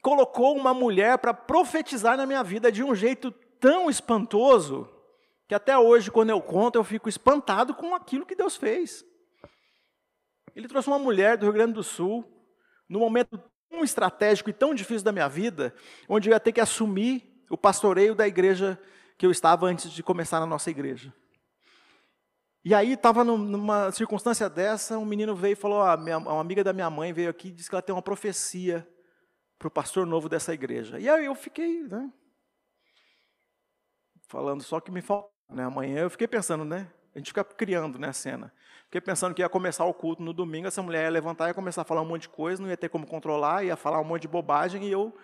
colocou 0.00 0.56
uma 0.56 0.72
mulher 0.72 1.18
para 1.18 1.34
profetizar 1.34 2.16
na 2.16 2.24
minha 2.24 2.42
vida 2.42 2.70
de 2.72 2.82
um 2.84 2.94
jeito 2.94 3.34
tão 3.60 3.90
espantoso, 3.90 4.88
que 5.50 5.54
até 5.56 5.76
hoje, 5.76 6.12
quando 6.12 6.30
eu 6.30 6.40
conto, 6.40 6.76
eu 6.76 6.84
fico 6.84 7.08
espantado 7.08 7.74
com 7.74 7.92
aquilo 7.92 8.24
que 8.24 8.36
Deus 8.36 8.54
fez. 8.54 9.04
Ele 10.54 10.68
trouxe 10.68 10.86
uma 10.86 10.96
mulher 10.96 11.36
do 11.36 11.42
Rio 11.42 11.52
Grande 11.52 11.72
do 11.72 11.82
Sul, 11.82 12.24
num 12.88 13.00
momento 13.00 13.36
tão 13.68 13.82
estratégico 13.82 14.48
e 14.48 14.52
tão 14.52 14.72
difícil 14.72 15.02
da 15.02 15.10
minha 15.10 15.28
vida, 15.28 15.74
onde 16.08 16.28
eu 16.28 16.34
ia 16.34 16.38
ter 16.38 16.52
que 16.52 16.60
assumir 16.60 17.44
o 17.50 17.58
pastoreio 17.58 18.14
da 18.14 18.28
igreja 18.28 18.80
que 19.18 19.26
eu 19.26 19.32
estava 19.32 19.66
antes 19.66 19.90
de 19.90 20.04
começar 20.04 20.38
na 20.38 20.46
nossa 20.46 20.70
igreja. 20.70 21.12
E 22.64 22.72
aí 22.72 22.92
estava 22.92 23.24
numa 23.24 23.90
circunstância 23.90 24.48
dessa, 24.48 24.98
um 24.98 25.04
menino 25.04 25.34
veio 25.34 25.54
e 25.54 25.56
falou: 25.56 25.82
ah, 25.82 25.96
minha, 25.96 26.18
uma 26.18 26.40
amiga 26.40 26.62
da 26.62 26.72
minha 26.72 26.88
mãe 26.88 27.12
veio 27.12 27.28
aqui 27.28 27.48
e 27.48 27.50
disse 27.50 27.68
que 27.68 27.74
ela 27.74 27.82
tem 27.82 27.92
uma 27.92 28.00
profecia 28.00 28.88
para 29.58 29.66
o 29.66 29.70
pastor 29.72 30.06
novo 30.06 30.28
dessa 30.28 30.54
igreja. 30.54 31.00
E 31.00 31.08
aí 31.08 31.24
eu 31.24 31.34
fiquei, 31.34 31.82
né, 31.88 32.08
falando 34.28 34.62
só 34.62 34.78
que 34.78 34.92
me 34.92 35.02
falta 35.02 35.39
né? 35.50 35.64
Amanhã 35.64 36.00
eu 36.00 36.10
fiquei 36.10 36.28
pensando, 36.28 36.64
né? 36.64 36.90
A 37.14 37.18
gente 37.18 37.28
fica 37.28 37.44
criando 37.44 37.98
né, 37.98 38.08
a 38.08 38.12
cena. 38.12 38.52
Fiquei 38.84 39.00
pensando 39.00 39.34
que 39.34 39.42
ia 39.42 39.48
começar 39.48 39.84
o 39.84 39.94
culto 39.94 40.22
no 40.22 40.32
domingo, 40.32 40.66
essa 40.66 40.82
mulher 40.82 41.04
ia 41.04 41.10
levantar 41.10 41.46
e 41.46 41.50
ia 41.50 41.54
começar 41.54 41.82
a 41.82 41.84
falar 41.84 42.02
um 42.02 42.06
monte 42.06 42.22
de 42.22 42.28
coisa, 42.28 42.62
não 42.62 42.68
ia 42.68 42.76
ter 42.76 42.88
como 42.88 43.06
controlar, 43.06 43.64
ia 43.64 43.76
falar 43.76 44.00
um 44.00 44.04
monte 44.04 44.22
de 44.22 44.28
bobagem 44.28 44.84
e 44.84 44.90
eu 44.90 45.16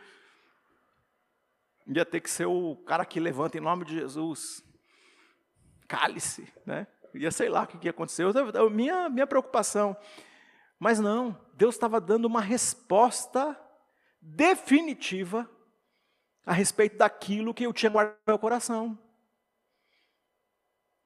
ia 1.86 2.04
ter 2.04 2.20
que 2.20 2.30
ser 2.30 2.46
o 2.46 2.76
cara 2.86 3.04
que 3.04 3.18
levanta 3.18 3.58
em 3.58 3.60
nome 3.60 3.84
de 3.84 3.94
Jesus. 3.94 4.62
Cale-se, 5.88 6.52
né? 6.64 6.86
Ia 7.14 7.30
sei 7.30 7.48
lá 7.48 7.62
o 7.62 7.66
que 7.66 7.84
ia 7.84 7.90
acontecer. 7.90 8.24
Eu, 8.24 8.70
minha, 8.70 9.08
minha 9.08 9.26
preocupação. 9.26 9.96
Mas 10.78 11.00
não, 11.00 11.38
Deus 11.54 11.74
estava 11.74 12.00
dando 12.00 12.26
uma 12.26 12.40
resposta 12.40 13.58
definitiva 14.20 15.48
a 16.44 16.52
respeito 16.52 16.98
daquilo 16.98 17.54
que 17.54 17.64
eu 17.64 17.72
tinha 17.72 17.90
guardado 17.90 18.16
no 18.26 18.32
meu 18.32 18.38
coração. 18.38 18.98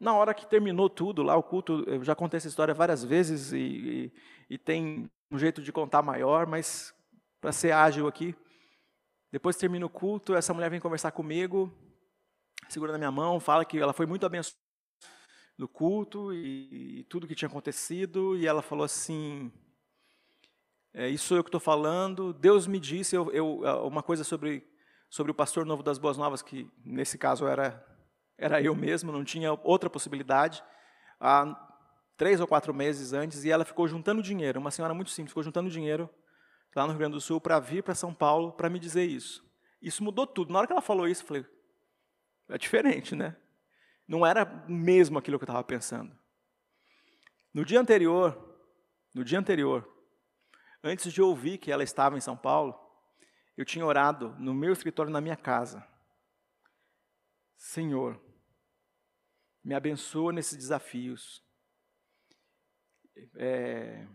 Na 0.00 0.14
hora 0.14 0.32
que 0.32 0.46
terminou 0.46 0.88
tudo 0.88 1.22
lá, 1.22 1.36
o 1.36 1.42
culto, 1.42 1.84
eu 1.86 2.02
já 2.02 2.14
contei 2.14 2.38
essa 2.38 2.48
história 2.48 2.72
várias 2.72 3.04
vezes 3.04 3.52
e, 3.52 3.58
e, 3.58 4.12
e 4.54 4.58
tem 4.58 5.10
um 5.30 5.38
jeito 5.38 5.60
de 5.60 5.70
contar 5.70 6.00
maior, 6.00 6.46
mas 6.46 6.94
para 7.38 7.52
ser 7.52 7.72
ágil 7.72 8.08
aqui, 8.08 8.34
depois 9.30 9.56
termina 9.56 9.84
o 9.84 9.90
culto, 9.90 10.34
essa 10.34 10.54
mulher 10.54 10.70
vem 10.70 10.80
conversar 10.80 11.12
comigo, 11.12 11.70
segura 12.66 12.92
na 12.92 12.98
minha 12.98 13.12
mão, 13.12 13.38
fala 13.38 13.62
que 13.62 13.78
ela 13.78 13.92
foi 13.92 14.06
muito 14.06 14.24
abençoada 14.24 14.58
no 15.58 15.68
culto 15.68 16.32
e, 16.32 17.00
e 17.00 17.04
tudo 17.04 17.26
que 17.26 17.34
tinha 17.34 17.48
acontecido, 17.48 18.34
e 18.38 18.46
ela 18.46 18.62
falou 18.62 18.84
assim: 18.84 19.52
é, 20.94 21.08
Isso 21.08 21.34
eu 21.34 21.44
que 21.44 21.48
estou 21.48 21.60
falando, 21.60 22.32
Deus 22.32 22.66
me 22.66 22.80
disse 22.80 23.14
eu, 23.14 23.30
eu, 23.30 23.60
uma 23.86 24.02
coisa 24.02 24.24
sobre, 24.24 24.66
sobre 25.10 25.30
o 25.30 25.34
pastor 25.34 25.66
novo 25.66 25.82
das 25.82 25.98
Boas 25.98 26.16
Novas, 26.16 26.40
que 26.40 26.66
nesse 26.82 27.18
caso 27.18 27.46
era 27.46 27.86
era 28.40 28.60
eu 28.62 28.74
mesmo, 28.74 29.12
não 29.12 29.22
tinha 29.22 29.52
outra 29.62 29.90
possibilidade. 29.90 30.64
Há 31.20 31.54
três 32.16 32.40
ou 32.40 32.46
quatro 32.46 32.74
meses 32.74 33.12
antes, 33.12 33.44
e 33.44 33.50
ela 33.50 33.64
ficou 33.64 33.86
juntando 33.86 34.22
dinheiro, 34.22 34.58
uma 34.58 34.70
senhora 34.70 34.94
muito 34.94 35.10
simples, 35.10 35.30
ficou 35.30 35.42
juntando 35.42 35.70
dinheiro 35.70 36.08
lá 36.74 36.84
no 36.84 36.90
Rio 36.90 36.98
Grande 36.98 37.14
do 37.14 37.20
Sul 37.20 37.40
para 37.40 37.58
vir 37.60 37.82
para 37.82 37.94
São 37.94 38.14
Paulo 38.14 38.52
para 38.52 38.70
me 38.70 38.78
dizer 38.78 39.04
isso. 39.04 39.44
Isso 39.82 40.02
mudou 40.02 40.26
tudo. 40.26 40.52
Na 40.52 40.58
hora 40.58 40.66
que 40.66 40.72
ela 40.72 40.82
falou 40.82 41.08
isso, 41.08 41.22
eu 41.22 41.26
falei, 41.26 41.46
é 42.48 42.58
diferente, 42.58 43.14
né? 43.14 43.36
Não 44.06 44.26
era 44.26 44.44
mesmo 44.68 45.18
aquilo 45.18 45.38
que 45.38 45.44
eu 45.44 45.46
estava 45.46 45.62
pensando. 45.62 46.16
No 47.52 47.64
dia 47.64 47.80
anterior, 47.80 48.58
no 49.14 49.24
dia 49.24 49.38
anterior, 49.38 49.88
antes 50.82 51.12
de 51.12 51.20
ouvir 51.20 51.58
que 51.58 51.70
ela 51.70 51.82
estava 51.82 52.16
em 52.16 52.20
São 52.20 52.36
Paulo, 52.36 52.78
eu 53.56 53.64
tinha 53.64 53.84
orado 53.84 54.34
no 54.38 54.54
meu 54.54 54.72
escritório 54.72 55.12
na 55.12 55.20
minha 55.20 55.36
casa. 55.36 55.86
Senhor, 57.56 58.20
me 59.62 59.74
abençoa 59.74 60.32
nesses 60.32 60.56
desafios. 60.56 61.42
É, 63.36 64.06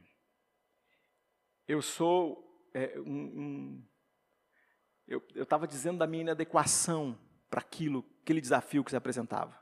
eu 1.68 1.82
sou 1.82 2.46
é, 2.74 3.00
um, 3.00 3.24
um, 3.42 3.86
eu 5.08 5.22
estava 5.36 5.68
dizendo 5.68 6.00
da 6.00 6.08
minha 6.08 6.24
inadequação 6.24 7.18
para 7.50 7.60
aquilo, 7.60 8.04
aquele 8.22 8.42
desafio 8.42 8.84
que 8.84 8.92
se 8.92 8.98
apresentava, 8.98 9.58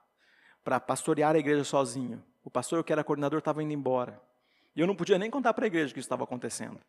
para 0.64 0.80
pastorear 0.80 1.36
a 1.36 1.40
igreja 1.40 1.64
sozinho. 1.64 2.24
O 2.44 2.50
pastor 2.50 2.84
que 2.84 2.92
era 2.92 3.04
coordenador 3.04 3.40
estava 3.40 3.62
indo 3.62 3.74
embora. 3.74 4.22
E 4.76 4.80
eu 4.82 4.88
não 4.88 4.96
podia 4.96 5.18
nem 5.18 5.30
contar 5.30 5.54
para 5.54 5.66
a 5.66 5.68
igreja 5.68 5.94
que 5.94 6.00
isso 6.00 6.08
estava 6.08 6.24
acontecendo. 6.24 6.80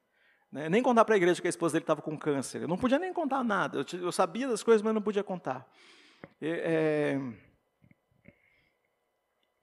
Né? 0.50 0.68
Nem 0.68 0.82
contar 0.82 1.04
para 1.04 1.14
a 1.14 1.16
igreja 1.16 1.40
que 1.40 1.48
a 1.48 1.50
esposa 1.50 1.74
dele 1.74 1.82
estava 1.82 2.00
com 2.00 2.16
câncer. 2.16 2.62
Eu 2.62 2.68
não 2.68 2.78
podia 2.78 2.98
nem 2.98 3.12
contar 3.12 3.44
nada. 3.44 3.78
Eu, 3.78 4.00
eu 4.00 4.12
sabia 4.12 4.48
das 4.48 4.62
coisas, 4.62 4.82
mas 4.82 4.94
não 4.94 5.02
podia 5.02 5.22
contar. 5.22 5.68
É, 6.40 7.18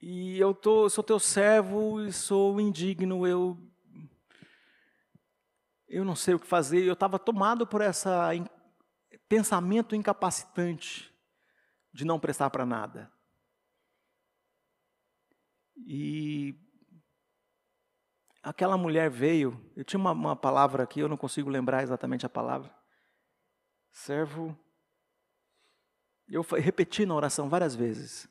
e 0.02 0.40
eu 0.40 0.54
tô, 0.54 0.90
sou 0.90 1.04
teu 1.04 1.20
servo 1.20 2.02
e 2.02 2.12
sou 2.12 2.60
indigno, 2.60 3.28
eu 3.28 3.58
eu 5.88 6.06
não 6.06 6.16
sei 6.16 6.34
o 6.34 6.40
que 6.40 6.48
fazer. 6.48 6.84
Eu 6.86 6.94
estava 6.94 7.20
tomado 7.20 7.68
por 7.68 7.82
esse 7.82 8.08
pensamento 9.28 9.94
incapacitante 9.94 11.14
de 11.94 12.06
não 12.06 12.20
prestar 12.20 12.50
para 12.50 12.66
nada. 12.66 13.12
E 15.86 16.56
aquela 18.42 18.78
mulher 18.78 19.10
veio, 19.10 19.60
eu 19.76 19.84
tinha 19.84 20.00
uma, 20.00 20.14
uma, 20.14 20.36
palavra 20.36 20.84
aqui, 20.84 21.02
eu 21.02 21.10
não 21.10 21.18
consigo 21.18 21.50
lembrar 21.50 21.84
exatamente 21.84 22.26
a 22.26 22.30
palavra. 22.30 22.74
Servo. 23.92 24.58
Eu 26.26 26.42
repeti 26.42 27.06
na 27.06 27.16
oração 27.16 27.50
várias 27.50 27.76
vezes. 27.76 28.31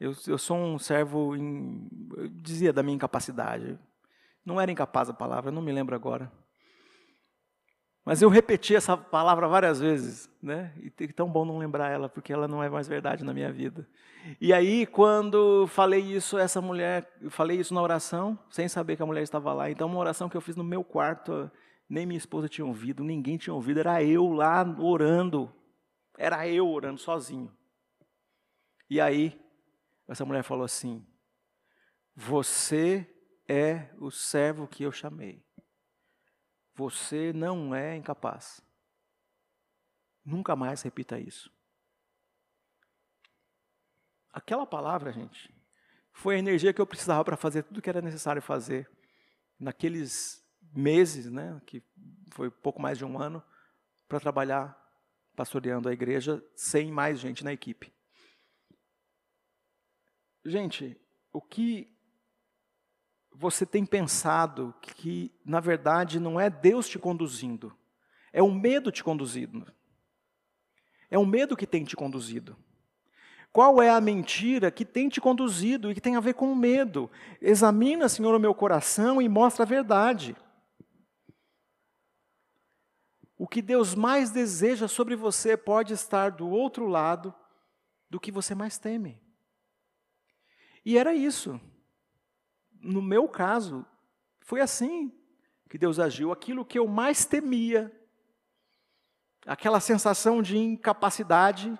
Eu, 0.00 0.12
eu 0.26 0.38
sou 0.38 0.56
um 0.56 0.78
servo, 0.78 1.34
em, 1.34 1.88
eu 2.16 2.28
dizia 2.28 2.72
da 2.72 2.82
minha 2.82 2.94
incapacidade. 2.94 3.78
Não 4.44 4.60
era 4.60 4.70
incapaz 4.70 5.10
a 5.10 5.14
palavra, 5.14 5.50
não 5.50 5.60
me 5.60 5.72
lembro 5.72 5.94
agora. 5.94 6.30
Mas 8.08 8.22
eu 8.22 8.30
repeti 8.30 8.74
essa 8.74 8.96
palavra 8.96 9.46
várias 9.46 9.80
vezes, 9.80 10.30
né? 10.42 10.72
E 10.80 10.90
é 11.04 11.06
tão 11.08 11.28
bom 11.28 11.44
não 11.44 11.58
lembrar 11.58 11.90
ela, 11.90 12.08
porque 12.08 12.32
ela 12.32 12.48
não 12.48 12.62
é 12.62 12.70
mais 12.70 12.88
verdade 12.88 13.22
na 13.22 13.34
minha 13.34 13.52
vida. 13.52 13.86
E 14.40 14.50
aí, 14.50 14.86
quando 14.86 15.66
falei 15.66 16.00
isso, 16.00 16.38
essa 16.38 16.58
mulher, 16.58 17.06
falei 17.28 17.58
isso 17.58 17.74
na 17.74 17.82
oração, 17.82 18.38
sem 18.50 18.66
saber 18.66 18.96
que 18.96 19.02
a 19.02 19.06
mulher 19.06 19.22
estava 19.22 19.52
lá. 19.52 19.70
Então, 19.70 19.88
uma 19.88 19.98
oração 19.98 20.26
que 20.26 20.36
eu 20.36 20.40
fiz 20.40 20.56
no 20.56 20.64
meu 20.64 20.82
quarto, 20.82 21.50
nem 21.86 22.06
minha 22.06 22.16
esposa 22.16 22.48
tinha 22.48 22.66
ouvido, 22.66 23.04
ninguém 23.04 23.36
tinha 23.36 23.52
ouvido, 23.52 23.80
era 23.80 24.02
eu 24.02 24.32
lá 24.32 24.64
orando. 24.78 25.52
Era 26.16 26.48
eu 26.48 26.66
orando 26.66 26.98
sozinho. 26.98 27.52
E 28.88 29.02
aí, 29.02 29.38
essa 30.08 30.24
mulher 30.24 30.42
falou 30.42 30.64
assim: 30.64 31.06
Você 32.16 33.06
é 33.46 33.90
o 33.98 34.10
servo 34.10 34.66
que 34.66 34.82
eu 34.82 34.90
chamei. 34.90 35.44
Você 36.74 37.32
não 37.32 37.74
é 37.74 37.96
incapaz. 37.96 38.60
Nunca 40.24 40.54
mais 40.54 40.82
repita 40.82 41.18
isso. 41.18 41.52
Aquela 44.32 44.66
palavra, 44.66 45.12
gente, 45.12 45.52
foi 46.12 46.36
a 46.36 46.38
energia 46.38 46.72
que 46.72 46.80
eu 46.80 46.86
precisava 46.86 47.24
para 47.24 47.36
fazer 47.36 47.62
tudo 47.64 47.78
o 47.78 47.82
que 47.82 47.88
era 47.88 48.00
necessário 48.00 48.40
fazer 48.40 48.88
naqueles 49.58 50.44
meses, 50.72 51.30
né, 51.30 51.60
que 51.66 51.82
foi 52.32 52.50
pouco 52.50 52.80
mais 52.80 52.98
de 52.98 53.04
um 53.04 53.18
ano, 53.18 53.42
para 54.06 54.20
trabalhar 54.20 54.78
pastoreando 55.34 55.88
a 55.88 55.92
igreja 55.92 56.44
sem 56.54 56.92
mais 56.92 57.18
gente 57.18 57.42
na 57.42 57.52
equipe. 57.52 57.92
Gente, 60.48 60.98
o 61.30 61.42
que 61.42 61.94
você 63.30 63.66
tem 63.66 63.84
pensado 63.84 64.74
que, 64.80 65.30
na 65.44 65.60
verdade, 65.60 66.18
não 66.18 66.40
é 66.40 66.48
Deus 66.48 66.88
te 66.88 66.98
conduzindo, 66.98 67.76
é 68.32 68.42
o 68.42 68.50
medo 68.50 68.90
te 68.90 69.04
conduzindo. 69.04 69.70
É 71.10 71.18
o 71.18 71.26
medo 71.26 71.56
que 71.56 71.66
tem 71.66 71.84
te 71.84 71.96
conduzido. 71.96 72.56
Qual 73.52 73.82
é 73.82 73.90
a 73.90 74.00
mentira 74.00 74.70
que 74.70 74.84
tem 74.84 75.08
te 75.08 75.20
conduzido 75.20 75.90
e 75.90 75.94
que 75.94 76.00
tem 76.00 76.16
a 76.16 76.20
ver 76.20 76.34
com 76.34 76.50
o 76.50 76.56
medo? 76.56 77.10
Examina, 77.40 78.08
Senhor, 78.08 78.34
o 78.34 78.40
meu 78.40 78.54
coração 78.54 79.20
e 79.20 79.28
mostra 79.28 79.64
a 79.64 79.66
verdade. 79.66 80.36
O 83.38 83.46
que 83.46 83.62
Deus 83.62 83.94
mais 83.94 84.30
deseja 84.30 84.88
sobre 84.88 85.14
você 85.16 85.56
pode 85.56 85.94
estar 85.94 86.30
do 86.30 86.48
outro 86.48 86.86
lado 86.86 87.34
do 88.10 88.20
que 88.20 88.32
você 88.32 88.54
mais 88.54 88.78
teme. 88.78 89.27
E 90.88 90.96
era 90.96 91.12
isso 91.12 91.60
no 92.80 93.02
meu 93.02 93.28
caso, 93.28 93.84
foi 94.40 94.60
assim 94.60 95.12
que 95.68 95.78
Deus 95.78 95.98
agiu. 95.98 96.32
Aquilo 96.32 96.64
que 96.64 96.78
eu 96.78 96.86
mais 96.86 97.24
temia, 97.24 97.92
aquela 99.46 99.80
sensação 99.80 100.40
de 100.40 100.56
incapacidade, 100.56 101.78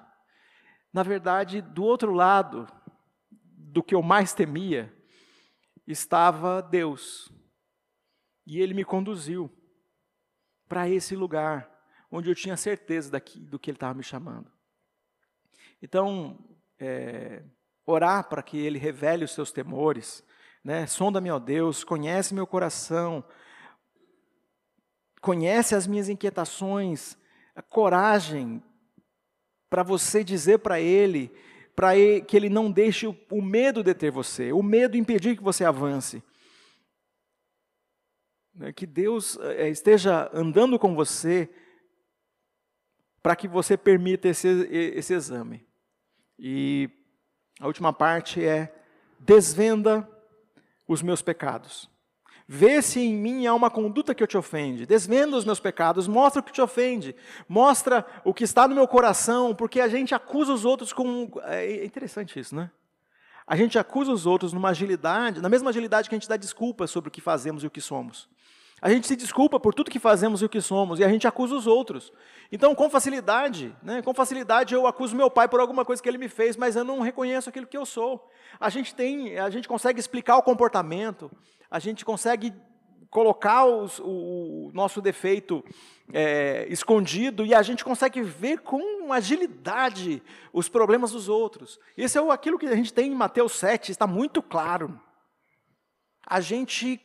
na 0.92 1.02
verdade, 1.02 1.62
do 1.62 1.82
outro 1.82 2.12
lado 2.12 2.66
do 3.30 3.82
que 3.82 3.94
eu 3.94 4.02
mais 4.02 4.32
temia, 4.32 4.94
estava 5.86 6.60
Deus. 6.60 7.32
E 8.46 8.60
Ele 8.60 8.74
me 8.74 8.84
conduziu 8.84 9.50
para 10.68 10.88
esse 10.88 11.16
lugar 11.16 11.74
onde 12.10 12.30
eu 12.30 12.34
tinha 12.34 12.56
certeza 12.56 13.10
daqui, 13.10 13.40
do 13.40 13.58
que 13.58 13.70
Ele 13.70 13.76
estava 13.76 13.94
me 13.94 14.02
chamando. 14.02 14.50
Então, 15.80 16.38
é, 16.78 17.42
orar 17.88 18.28
para 18.28 18.42
que 18.42 18.58
Ele 18.58 18.78
revele 18.78 19.24
os 19.24 19.32
seus 19.32 19.50
temores, 19.50 20.22
né? 20.62 20.86
Sonda-me, 20.86 21.30
ó 21.30 21.38
Deus, 21.38 21.82
conhece 21.82 22.34
meu 22.34 22.46
coração, 22.46 23.24
conhece 25.20 25.74
as 25.74 25.86
minhas 25.86 26.08
inquietações, 26.08 27.16
a 27.54 27.62
coragem 27.62 28.62
para 29.70 29.82
você 29.82 30.22
dizer 30.22 30.58
para 30.58 30.78
Ele, 30.78 31.32
para 31.74 31.92
que 32.26 32.36
Ele 32.36 32.50
não 32.50 32.70
deixe 32.70 33.06
o, 33.06 33.16
o 33.30 33.40
medo 33.40 33.82
deter 33.82 34.10
você, 34.10 34.52
o 34.52 34.62
medo 34.62 34.96
impedir 34.96 35.36
que 35.36 35.42
você 35.42 35.64
avance. 35.64 36.22
Né? 38.54 38.72
Que 38.72 38.86
Deus 38.86 39.38
é, 39.38 39.68
esteja 39.70 40.30
andando 40.34 40.78
com 40.78 40.94
você 40.94 41.48
para 43.22 43.34
que 43.34 43.48
você 43.48 43.76
permita 43.76 44.28
esse, 44.28 44.48
esse 44.70 45.14
exame. 45.14 45.66
E 46.38 46.90
a 47.60 47.66
última 47.66 47.92
parte 47.92 48.44
é 48.44 48.74
desvenda 49.18 50.08
os 50.86 51.02
meus 51.02 51.22
pecados. 51.22 51.90
Vê 52.50 52.80
se 52.80 52.98
em 52.98 53.14
mim 53.14 53.46
há 53.46 53.54
uma 53.54 53.68
conduta 53.70 54.14
que 54.14 54.22
eu 54.22 54.26
te 54.26 54.38
ofende. 54.38 54.86
Desvenda 54.86 55.36
os 55.36 55.44
meus 55.44 55.60
pecados, 55.60 56.08
mostra 56.08 56.40
o 56.40 56.42
que 56.42 56.52
te 56.52 56.62
ofende. 56.62 57.14
Mostra 57.46 58.06
o 58.24 58.32
que 58.32 58.44
está 58.44 58.66
no 58.66 58.74
meu 58.74 58.88
coração, 58.88 59.54
porque 59.54 59.80
a 59.80 59.88
gente 59.88 60.14
acusa 60.14 60.52
os 60.54 60.64
outros 60.64 60.90
com. 60.90 61.30
É 61.44 61.84
interessante 61.84 62.40
isso, 62.40 62.56
né? 62.56 62.70
A 63.46 63.54
gente 63.54 63.78
acusa 63.78 64.12
os 64.12 64.24
outros 64.24 64.52
numa 64.52 64.70
agilidade, 64.70 65.42
na 65.42 65.48
mesma 65.48 65.70
agilidade 65.70 66.08
que 66.08 66.14
a 66.14 66.18
gente 66.18 66.28
dá 66.28 66.38
desculpas 66.38 66.90
sobre 66.90 67.08
o 67.08 67.10
que 67.10 67.20
fazemos 67.20 67.64
e 67.64 67.66
o 67.66 67.70
que 67.70 67.82
somos. 67.82 68.28
A 68.80 68.90
gente 68.90 69.06
se 69.06 69.16
desculpa 69.16 69.58
por 69.58 69.74
tudo 69.74 69.90
que 69.90 69.98
fazemos 69.98 70.40
e 70.40 70.44
o 70.44 70.48
que 70.48 70.60
somos, 70.60 71.00
e 71.00 71.04
a 71.04 71.08
gente 71.08 71.26
acusa 71.26 71.54
os 71.54 71.66
outros. 71.66 72.12
Então, 72.50 72.74
com 72.74 72.88
facilidade, 72.88 73.74
né, 73.82 74.02
com 74.02 74.14
facilidade 74.14 74.74
eu 74.74 74.86
acuso 74.86 75.16
meu 75.16 75.30
pai 75.30 75.48
por 75.48 75.60
alguma 75.60 75.84
coisa 75.84 76.02
que 76.02 76.08
ele 76.08 76.18
me 76.18 76.28
fez, 76.28 76.56
mas 76.56 76.76
eu 76.76 76.84
não 76.84 77.00
reconheço 77.00 77.48
aquilo 77.48 77.66
que 77.66 77.76
eu 77.76 77.84
sou. 77.84 78.30
A 78.60 78.70
gente 78.70 78.94
tem, 78.94 79.38
a 79.38 79.50
gente 79.50 79.66
consegue 79.66 79.98
explicar 79.98 80.36
o 80.36 80.42
comportamento, 80.42 81.30
a 81.70 81.78
gente 81.78 82.04
consegue 82.04 82.52
colocar 83.10 83.64
os, 83.64 83.98
o, 83.98 84.68
o, 84.68 84.70
nosso 84.72 85.00
defeito 85.00 85.64
é, 86.12 86.66
escondido 86.68 87.44
e 87.44 87.54
a 87.54 87.62
gente 87.62 87.84
consegue 87.84 88.20
ver 88.22 88.60
com 88.60 89.12
agilidade 89.12 90.22
os 90.52 90.68
problemas 90.68 91.12
dos 91.12 91.28
outros. 91.28 91.80
Isso 91.96 92.18
é 92.18 92.32
aquilo 92.32 92.58
que 92.58 92.66
a 92.66 92.76
gente 92.76 92.92
tem 92.92 93.10
em 93.10 93.14
Mateus 93.14 93.52
7, 93.52 93.90
está 93.90 94.06
muito 94.06 94.42
claro. 94.42 95.00
A 96.26 96.40
gente 96.40 97.00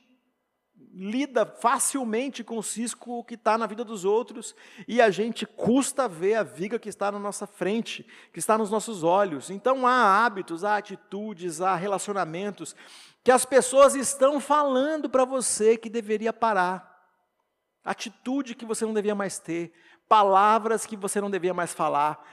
lida 0.96 1.44
facilmente 1.44 2.44
com 2.44 2.58
o 2.58 2.64
cisco 2.64 3.24
que 3.24 3.34
está 3.34 3.58
na 3.58 3.66
vida 3.66 3.84
dos 3.84 4.06
outros 4.06 4.56
e 4.88 5.02
a 5.02 5.10
gente 5.10 5.44
custa 5.46 6.08
ver 6.08 6.36
a 6.36 6.44
viga 6.44 6.78
que 6.78 6.88
está 6.88 7.12
na 7.12 7.18
nossa 7.18 7.48
frente, 7.48 8.06
que 8.32 8.38
está 8.38 8.58
nos 8.58 8.70
nossos 8.70 9.04
olhos. 9.04 9.50
Então 9.50 9.88
há 9.88 10.24
hábitos, 10.24 10.64
há 10.64 10.78
atitudes, 10.78 11.62
há 11.62 11.76
relacionamentos 11.76 12.76
que 13.24 13.32
as 13.32 13.44
pessoas 13.44 13.96
estão 13.96 14.40
falando 14.40 15.10
para 15.10 15.26
você 15.26 15.78
que 15.78 15.90
deveria 15.90 16.32
parar. 16.32 16.94
Atitude 17.84 18.54
que 18.54 18.66
você 18.66 18.86
não 18.86 18.94
devia 18.94 19.16
mais 19.16 19.40
ter, 19.40 19.74
palavras 20.08 20.86
que 20.86 20.96
você 20.96 21.20
não 21.20 21.32
devia 21.32 21.54
mais 21.54 21.74
falar, 21.74 22.24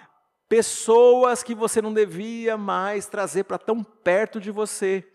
pessoas 0.48 1.42
que 1.42 1.54
você 1.54 1.80
não 1.80 1.94
devia 1.94 2.56
mais 2.56 3.06
trazer 3.06 3.44
para 3.44 3.56
tão 3.56 3.82
perto 3.82 4.38
de 4.38 4.50
você 4.50 5.08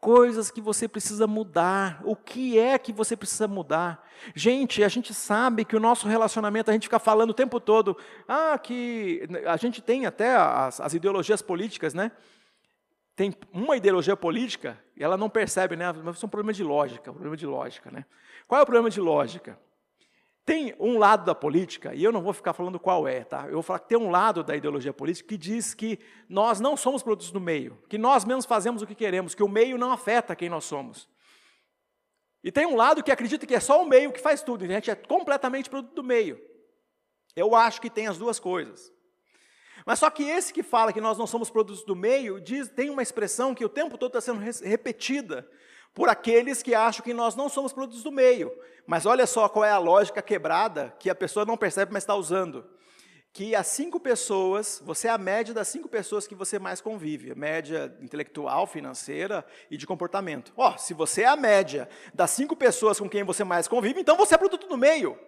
coisas 0.00 0.50
que 0.50 0.60
você 0.60 0.86
precisa 0.86 1.26
mudar. 1.26 2.00
O 2.04 2.14
que 2.14 2.58
é 2.58 2.78
que 2.78 2.92
você 2.92 3.16
precisa 3.16 3.48
mudar? 3.48 4.06
Gente, 4.34 4.82
a 4.82 4.88
gente 4.88 5.12
sabe 5.12 5.64
que 5.64 5.76
o 5.76 5.80
nosso 5.80 6.08
relacionamento, 6.08 6.70
a 6.70 6.72
gente 6.72 6.84
fica 6.84 6.98
falando 6.98 7.30
o 7.30 7.34
tempo 7.34 7.60
todo, 7.60 7.96
ah, 8.26 8.58
que 8.58 9.28
a 9.46 9.56
gente 9.56 9.82
tem 9.82 10.06
até 10.06 10.34
as, 10.36 10.80
as 10.80 10.94
ideologias 10.94 11.42
políticas, 11.42 11.94
né? 11.94 12.12
Tem 13.14 13.34
uma 13.52 13.76
ideologia 13.76 14.16
política 14.16 14.78
e 14.96 15.02
ela 15.02 15.16
não 15.16 15.28
percebe, 15.28 15.74
né? 15.74 15.92
Mas 15.92 16.16
isso 16.16 16.24
é 16.24 16.28
um 16.28 16.30
problema 16.30 16.52
de 16.52 16.62
lógica, 16.62 17.10
um 17.10 17.14
problema 17.14 17.36
de 17.36 17.46
lógica, 17.46 17.90
né? 17.90 18.04
Qual 18.46 18.60
é 18.60 18.62
o 18.62 18.66
problema 18.66 18.90
de 18.90 19.00
lógica? 19.00 19.58
Tem 20.48 20.74
um 20.80 20.96
lado 20.96 21.26
da 21.26 21.34
política, 21.34 21.94
e 21.94 22.02
eu 22.02 22.10
não 22.10 22.22
vou 22.22 22.32
ficar 22.32 22.54
falando 22.54 22.80
qual 22.80 23.06
é, 23.06 23.22
tá? 23.22 23.44
Eu 23.48 23.52
vou 23.52 23.62
falar 23.62 23.80
que 23.80 23.88
tem 23.90 23.98
um 23.98 24.08
lado 24.08 24.42
da 24.42 24.56
ideologia 24.56 24.94
política 24.94 25.28
que 25.28 25.36
diz 25.36 25.74
que 25.74 25.98
nós 26.26 26.58
não 26.58 26.74
somos 26.74 27.02
produtos 27.02 27.30
do 27.30 27.38
meio, 27.38 27.78
que 27.86 27.98
nós 27.98 28.24
mesmos 28.24 28.46
fazemos 28.46 28.80
o 28.80 28.86
que 28.86 28.94
queremos, 28.94 29.34
que 29.34 29.42
o 29.42 29.48
meio 29.48 29.76
não 29.76 29.92
afeta 29.92 30.34
quem 30.34 30.48
nós 30.48 30.64
somos. 30.64 31.06
E 32.42 32.50
tem 32.50 32.64
um 32.64 32.76
lado 32.76 33.02
que 33.02 33.12
acredita 33.12 33.46
que 33.46 33.54
é 33.54 33.60
só 33.60 33.82
o 33.82 33.86
meio 33.86 34.10
que 34.10 34.22
faz 34.22 34.40
tudo, 34.40 34.64
e 34.64 34.68
a 34.70 34.72
gente 34.72 34.90
é 34.90 34.94
completamente 34.94 35.68
produto 35.68 35.94
do 35.94 36.02
meio. 36.02 36.40
Eu 37.36 37.54
acho 37.54 37.78
que 37.78 37.90
tem 37.90 38.06
as 38.06 38.16
duas 38.16 38.40
coisas. 38.40 38.90
Mas 39.84 39.98
só 39.98 40.08
que 40.08 40.22
esse 40.22 40.50
que 40.50 40.62
fala 40.62 40.94
que 40.94 41.00
nós 41.02 41.18
não 41.18 41.26
somos 41.26 41.50
produtos 41.50 41.84
do 41.84 41.94
meio, 41.94 42.40
diz, 42.40 42.70
tem 42.70 42.88
uma 42.88 43.02
expressão 43.02 43.54
que 43.54 43.66
o 43.66 43.68
tempo 43.68 43.98
todo 43.98 44.16
está 44.16 44.22
sendo 44.22 44.40
repetida 44.66 45.46
por 45.94 46.08
aqueles 46.08 46.62
que 46.62 46.74
acham 46.74 47.04
que 47.04 47.14
nós 47.14 47.34
não 47.34 47.48
somos 47.48 47.72
produtos 47.72 48.02
do 48.02 48.12
meio. 48.12 48.52
Mas 48.86 49.04
olha 49.04 49.26
só 49.26 49.48
qual 49.48 49.64
é 49.64 49.70
a 49.70 49.78
lógica 49.78 50.22
quebrada 50.22 50.94
que 50.98 51.10
a 51.10 51.14
pessoa 51.14 51.44
não 51.44 51.56
percebe, 51.56 51.92
mas 51.92 52.02
está 52.02 52.14
usando. 52.14 52.64
Que 53.32 53.54
as 53.54 53.66
cinco 53.66 54.00
pessoas, 54.00 54.82
você 54.84 55.08
é 55.08 55.10
a 55.10 55.18
média 55.18 55.52
das 55.52 55.68
cinco 55.68 55.88
pessoas 55.88 56.26
que 56.26 56.34
você 56.34 56.58
mais 56.58 56.80
convive, 56.80 57.34
média 57.34 57.94
intelectual, 58.00 58.66
financeira 58.66 59.44
e 59.70 59.76
de 59.76 59.86
comportamento. 59.86 60.52
Ó, 60.56 60.72
oh, 60.72 60.78
se 60.78 60.94
você 60.94 61.22
é 61.22 61.26
a 61.26 61.36
média 61.36 61.88
das 62.14 62.30
cinco 62.30 62.56
pessoas 62.56 62.98
com 62.98 63.08
quem 63.08 63.22
você 63.24 63.44
mais 63.44 63.68
convive, 63.68 64.00
então 64.00 64.16
você 64.16 64.34
é 64.34 64.38
produto 64.38 64.66
do 64.66 64.78
meio. 64.78 65.18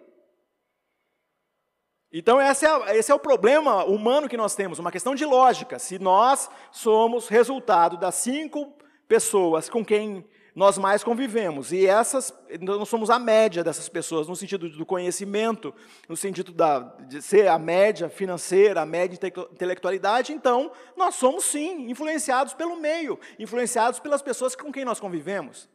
Então, 2.13 2.41
esse 2.41 2.65
é, 2.65 2.97
esse 2.97 3.11
é 3.11 3.15
o 3.15 3.19
problema 3.19 3.85
humano 3.85 4.27
que 4.27 4.35
nós 4.35 4.53
temos, 4.53 4.79
uma 4.79 4.91
questão 4.91 5.15
de 5.15 5.23
lógica. 5.23 5.79
Se 5.79 5.97
nós 5.97 6.49
somos 6.69 7.29
resultado 7.29 7.95
das 7.95 8.15
cinco 8.15 8.73
pessoas 9.07 9.69
com 9.69 9.85
quem 9.85 10.27
nós 10.55 10.77
mais 10.77 11.03
convivemos. 11.03 11.71
E 11.71 11.85
essas, 11.85 12.33
nós 12.59 12.89
somos 12.89 13.09
a 13.09 13.17
média 13.17 13.63
dessas 13.63 13.87
pessoas, 13.87 14.27
no 14.27 14.35
sentido 14.35 14.69
do 14.69 14.85
conhecimento, 14.85 15.73
no 16.07 16.17
sentido 16.17 16.51
da, 16.51 16.79
de 16.79 17.21
ser 17.21 17.47
a 17.47 17.57
média 17.57 18.09
financeira, 18.09 18.81
a 18.81 18.85
média 18.85 19.17
intelectualidade. 19.51 20.33
Então, 20.33 20.71
nós 20.97 21.15
somos 21.15 21.45
sim 21.45 21.89
influenciados 21.89 22.53
pelo 22.53 22.75
meio, 22.75 23.19
influenciados 23.39 23.99
pelas 23.99 24.21
pessoas 24.21 24.55
com 24.55 24.71
quem 24.71 24.83
nós 24.83 24.99
convivemos. 24.99 25.69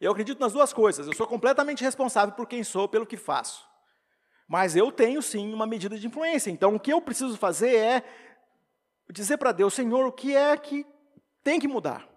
Eu 0.00 0.12
acredito 0.12 0.40
nas 0.40 0.52
duas 0.52 0.72
coisas. 0.72 1.06
Eu 1.06 1.14
sou 1.14 1.26
completamente 1.26 1.82
responsável 1.84 2.34
por 2.34 2.46
quem 2.46 2.64
sou, 2.64 2.88
pelo 2.88 3.06
que 3.06 3.16
faço. 3.16 3.66
Mas 4.48 4.76
eu 4.76 4.92
tenho 4.92 5.20
sim 5.20 5.52
uma 5.52 5.66
medida 5.66 5.98
de 5.98 6.06
influência. 6.06 6.50
Então, 6.50 6.74
o 6.74 6.80
que 6.80 6.92
eu 6.92 7.00
preciso 7.00 7.36
fazer 7.36 7.74
é 7.74 8.02
dizer 9.10 9.36
para 9.36 9.52
Deus, 9.52 9.74
Senhor, 9.74 10.06
o 10.06 10.12
que 10.12 10.34
é 10.36 10.56
que 10.56 10.86
tem 11.42 11.58
que 11.58 11.68
mudar? 11.68 12.15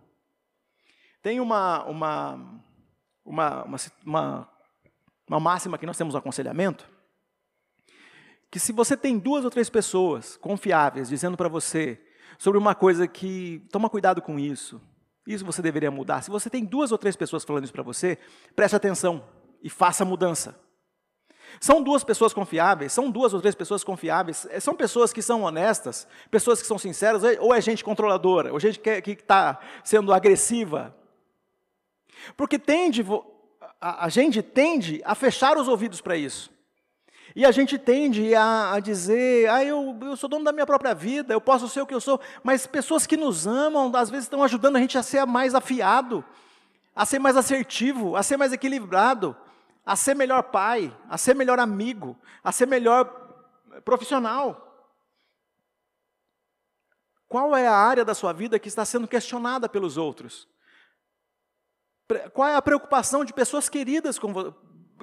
Tem 1.21 1.39
uma, 1.39 1.83
uma, 1.85 2.61
uma, 3.25 3.65
uma, 4.05 4.49
uma 5.27 5.39
máxima 5.39 5.77
que 5.77 5.85
nós 5.85 5.97
temos 5.97 6.13
no 6.13 6.19
aconselhamento, 6.19 6.89
que 8.49 8.59
se 8.59 8.71
você 8.71 8.97
tem 8.97 9.19
duas 9.19 9.43
ou 9.43 9.51
três 9.51 9.69
pessoas 9.69 10.37
confiáveis 10.37 11.09
dizendo 11.09 11.37
para 11.37 11.47
você 11.47 12.01
sobre 12.37 12.57
uma 12.57 12.73
coisa 12.73 13.07
que 13.07 13.67
toma 13.71 13.89
cuidado 13.89 14.21
com 14.21 14.39
isso, 14.39 14.81
isso 15.27 15.45
você 15.45 15.61
deveria 15.61 15.91
mudar. 15.91 16.23
Se 16.23 16.31
você 16.31 16.49
tem 16.49 16.65
duas 16.65 16.91
ou 16.91 16.97
três 16.97 17.15
pessoas 17.15 17.43
falando 17.43 17.65
isso 17.65 17.73
para 17.73 17.83
você, 17.83 18.17
preste 18.55 18.75
atenção 18.75 19.23
e 19.61 19.69
faça 19.69 20.03
a 20.03 20.05
mudança. 20.05 20.59
São 21.59 21.81
duas 21.81 22.03
pessoas 22.03 22.33
confiáveis, 22.33 22.93
são 22.93 23.11
duas 23.11 23.33
ou 23.33 23.41
três 23.41 23.55
pessoas 23.55 23.83
confiáveis, 23.83 24.47
é, 24.49 24.59
são 24.59 24.75
pessoas 24.75 25.11
que 25.11 25.21
são 25.21 25.43
honestas, 25.43 26.07
pessoas 26.31 26.61
que 26.61 26.67
são 26.67 26.77
sinceras, 26.77 27.23
ou 27.39 27.53
é 27.53 27.59
gente 27.59 27.83
controladora, 27.83 28.53
ou 28.53 28.59
gente 28.59 28.79
que 28.79 29.11
está 29.11 29.59
sendo 29.83 30.13
agressiva, 30.13 30.95
porque 32.35 32.57
tende, 32.57 33.05
a, 33.79 34.09
gente 34.09 34.41
tende 34.41 35.01
a 35.05 35.15
fechar 35.15 35.57
os 35.57 35.67
ouvidos 35.67 36.01
para 36.01 36.15
isso. 36.15 36.51
E 37.35 37.45
a 37.45 37.51
gente 37.51 37.77
tende 37.77 38.33
a, 38.33 38.73
a 38.73 38.79
dizer, 38.79 39.49
ah, 39.49 39.63
eu, 39.63 39.97
eu, 40.01 40.17
sou 40.17 40.27
dono 40.29 40.43
da 40.43 40.51
minha 40.51 40.65
própria 40.65 40.95
vida, 40.95 41.33
eu 41.33 41.39
posso 41.39 41.69
ser 41.69 41.81
o 41.81 41.85
que 41.85 41.93
eu 41.93 42.01
sou, 42.01 42.19
mas 42.43 42.65
pessoas 42.65 43.05
que 43.05 43.15
nos 43.15 43.45
amam, 43.45 43.91
às 43.95 44.09
vezes 44.09 44.25
estão 44.25 44.43
ajudando 44.43 44.77
a 44.77 44.79
gente 44.79 44.97
a 44.97 45.03
ser 45.03 45.25
mais 45.25 45.53
afiado, 45.53 46.25
a 46.95 47.05
ser 47.05 47.19
mais 47.19 47.37
assertivo, 47.37 48.15
a 48.15 48.23
ser 48.23 48.35
mais 48.35 48.51
equilibrado, 48.51 49.35
a 49.85 49.95
ser 49.95 50.15
melhor 50.15 50.43
pai, 50.43 50.95
a 51.07 51.17
ser 51.17 51.35
melhor 51.35 51.59
amigo, 51.59 52.17
a 52.43 52.51
ser 52.51 52.65
melhor 52.65 53.05
profissional. 53.85 54.65
Qual 57.27 57.55
é 57.55 57.67
a 57.67 57.75
área 57.75 58.03
da 58.03 58.15
sua 58.15 58.33
vida 58.33 58.57
que 58.57 58.67
está 58.67 58.83
sendo 58.83 59.07
questionada 59.07 59.69
pelos 59.69 59.97
outros? 59.97 60.47
Qual 62.33 62.47
é 62.47 62.55
a 62.55 62.61
preocupação 62.61 63.23
de 63.23 63.33
pessoas 63.33 63.69
queridas 63.69 64.17
com 64.17 64.53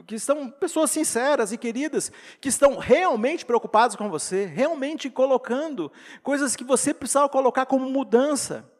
que 0.06 0.18
são 0.18 0.50
pessoas 0.50 0.90
sinceras 0.90 1.52
e 1.52 1.58
queridas, 1.58 2.12
que 2.40 2.48
estão 2.48 2.78
realmente 2.78 3.44
preocupadas 3.44 3.96
com 3.96 4.10
você, 4.10 4.44
realmente 4.44 5.08
colocando 5.08 5.90
coisas 6.22 6.54
que 6.54 6.64
você 6.64 6.92
precisava 6.92 7.28
colocar 7.28 7.66
como 7.66 7.88
mudança. 7.88 8.70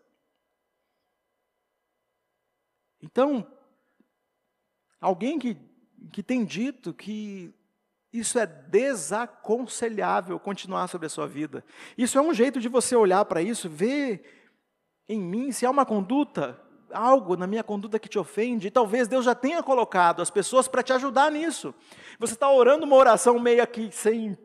Então, 3.03 3.47
alguém 5.01 5.39
que, 5.39 5.57
que 6.13 6.23
tem 6.23 6.45
dito 6.45 6.93
que 6.93 7.55
isso 8.13 8.39
é 8.39 8.47
desaconselhável 8.47 10.39
continuar 10.39 10.89
sobre 10.89 11.07
a 11.07 11.11
sua 11.11 11.27
vida. 11.27 11.65
Isso 11.97 12.19
é 12.19 12.23
um 12.23 12.33
jeito 12.33 12.61
de 12.61 12.69
você 12.69 12.97
olhar 12.97 13.25
para 13.25 13.43
isso, 13.43 13.69
ver 13.69 14.53
em 15.09 15.21
mim 15.21 15.53
se 15.53 15.67
há 15.67 15.71
uma 15.71 15.87
conduta 15.87 16.61
algo 16.97 17.37
na 17.37 17.47
minha 17.47 17.63
conduta 17.63 17.99
que 17.99 18.09
te 18.09 18.19
ofende, 18.19 18.69
e 18.69 18.71
talvez 18.71 19.07
Deus 19.07 19.25
já 19.25 19.35
tenha 19.35 19.63
colocado 19.63 20.23
as 20.23 20.31
pessoas 20.31 20.67
para 20.67 20.83
te 20.83 20.93
ajudar 20.93 21.31
nisso. 21.31 21.75
Você 22.19 22.35
está 22.35 22.51
orando 22.51 22.85
uma 22.85 22.97
oração 22.97 23.39
meio 23.39 23.63
aqui 23.63 23.91
sem 23.93 24.37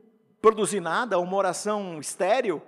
produzir 0.42 0.80
nada, 0.80 1.20
uma 1.20 1.38
oração 1.38 2.00
estéril, 2.00 2.62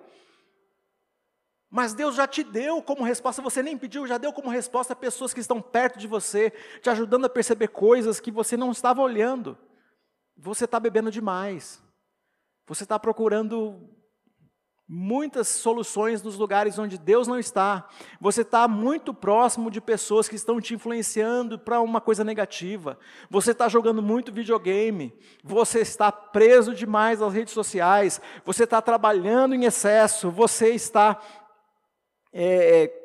mas 1.75 1.95
Deus 1.95 2.13
já 2.13 2.27
te 2.27 2.43
deu 2.43 2.83
como 2.83 3.03
resposta, 3.03 3.41
você 3.41 3.63
nem 3.63 3.75
pediu, 3.75 4.05
já 4.05 4.19
deu 4.19 4.31
como 4.31 4.47
resposta 4.47 4.95
pessoas 4.95 5.33
que 5.33 5.39
estão 5.39 5.59
perto 5.59 5.97
de 5.97 6.05
você, 6.05 6.51
te 6.79 6.87
ajudando 6.87 7.25
a 7.25 7.29
perceber 7.29 7.69
coisas 7.69 8.19
que 8.19 8.29
você 8.29 8.55
não 8.55 8.71
estava 8.71 9.01
olhando. 9.01 9.57
Você 10.37 10.65
está 10.65 10.79
bebendo 10.79 11.09
demais. 11.09 11.81
Você 12.67 12.83
está 12.83 12.99
procurando 12.99 13.89
muitas 14.87 15.47
soluções 15.47 16.21
nos 16.21 16.37
lugares 16.37 16.77
onde 16.77 16.97
Deus 16.97 17.27
não 17.27 17.39
está. 17.39 17.87
Você 18.19 18.41
está 18.41 18.67
muito 18.67 19.13
próximo 19.13 19.71
de 19.71 19.79
pessoas 19.79 20.27
que 20.27 20.35
estão 20.35 20.59
te 20.59 20.73
influenciando 20.73 21.57
para 21.57 21.81
uma 21.81 22.01
coisa 22.01 22.23
negativa. 22.23 22.99
Você 23.29 23.51
está 23.51 23.67
jogando 23.67 24.01
muito 24.01 24.31
videogame. 24.31 25.13
Você 25.43 25.79
está 25.79 26.11
preso 26.11 26.75
demais 26.75 27.21
às 27.21 27.33
redes 27.33 27.53
sociais. 27.53 28.21
Você 28.45 28.65
está 28.65 28.81
trabalhando 28.81 29.55
em 29.55 29.65
excesso. 29.65 30.29
Você 30.29 30.69
está 30.69 31.19
é, 32.31 32.83
é 32.83 33.03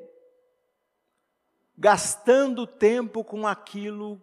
gastando 1.77 2.67
tempo 2.67 3.23
com 3.23 3.47
aquilo 3.47 4.21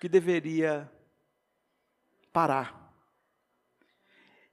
que 0.00 0.08
deveria 0.08 0.90
parar. 2.32 2.83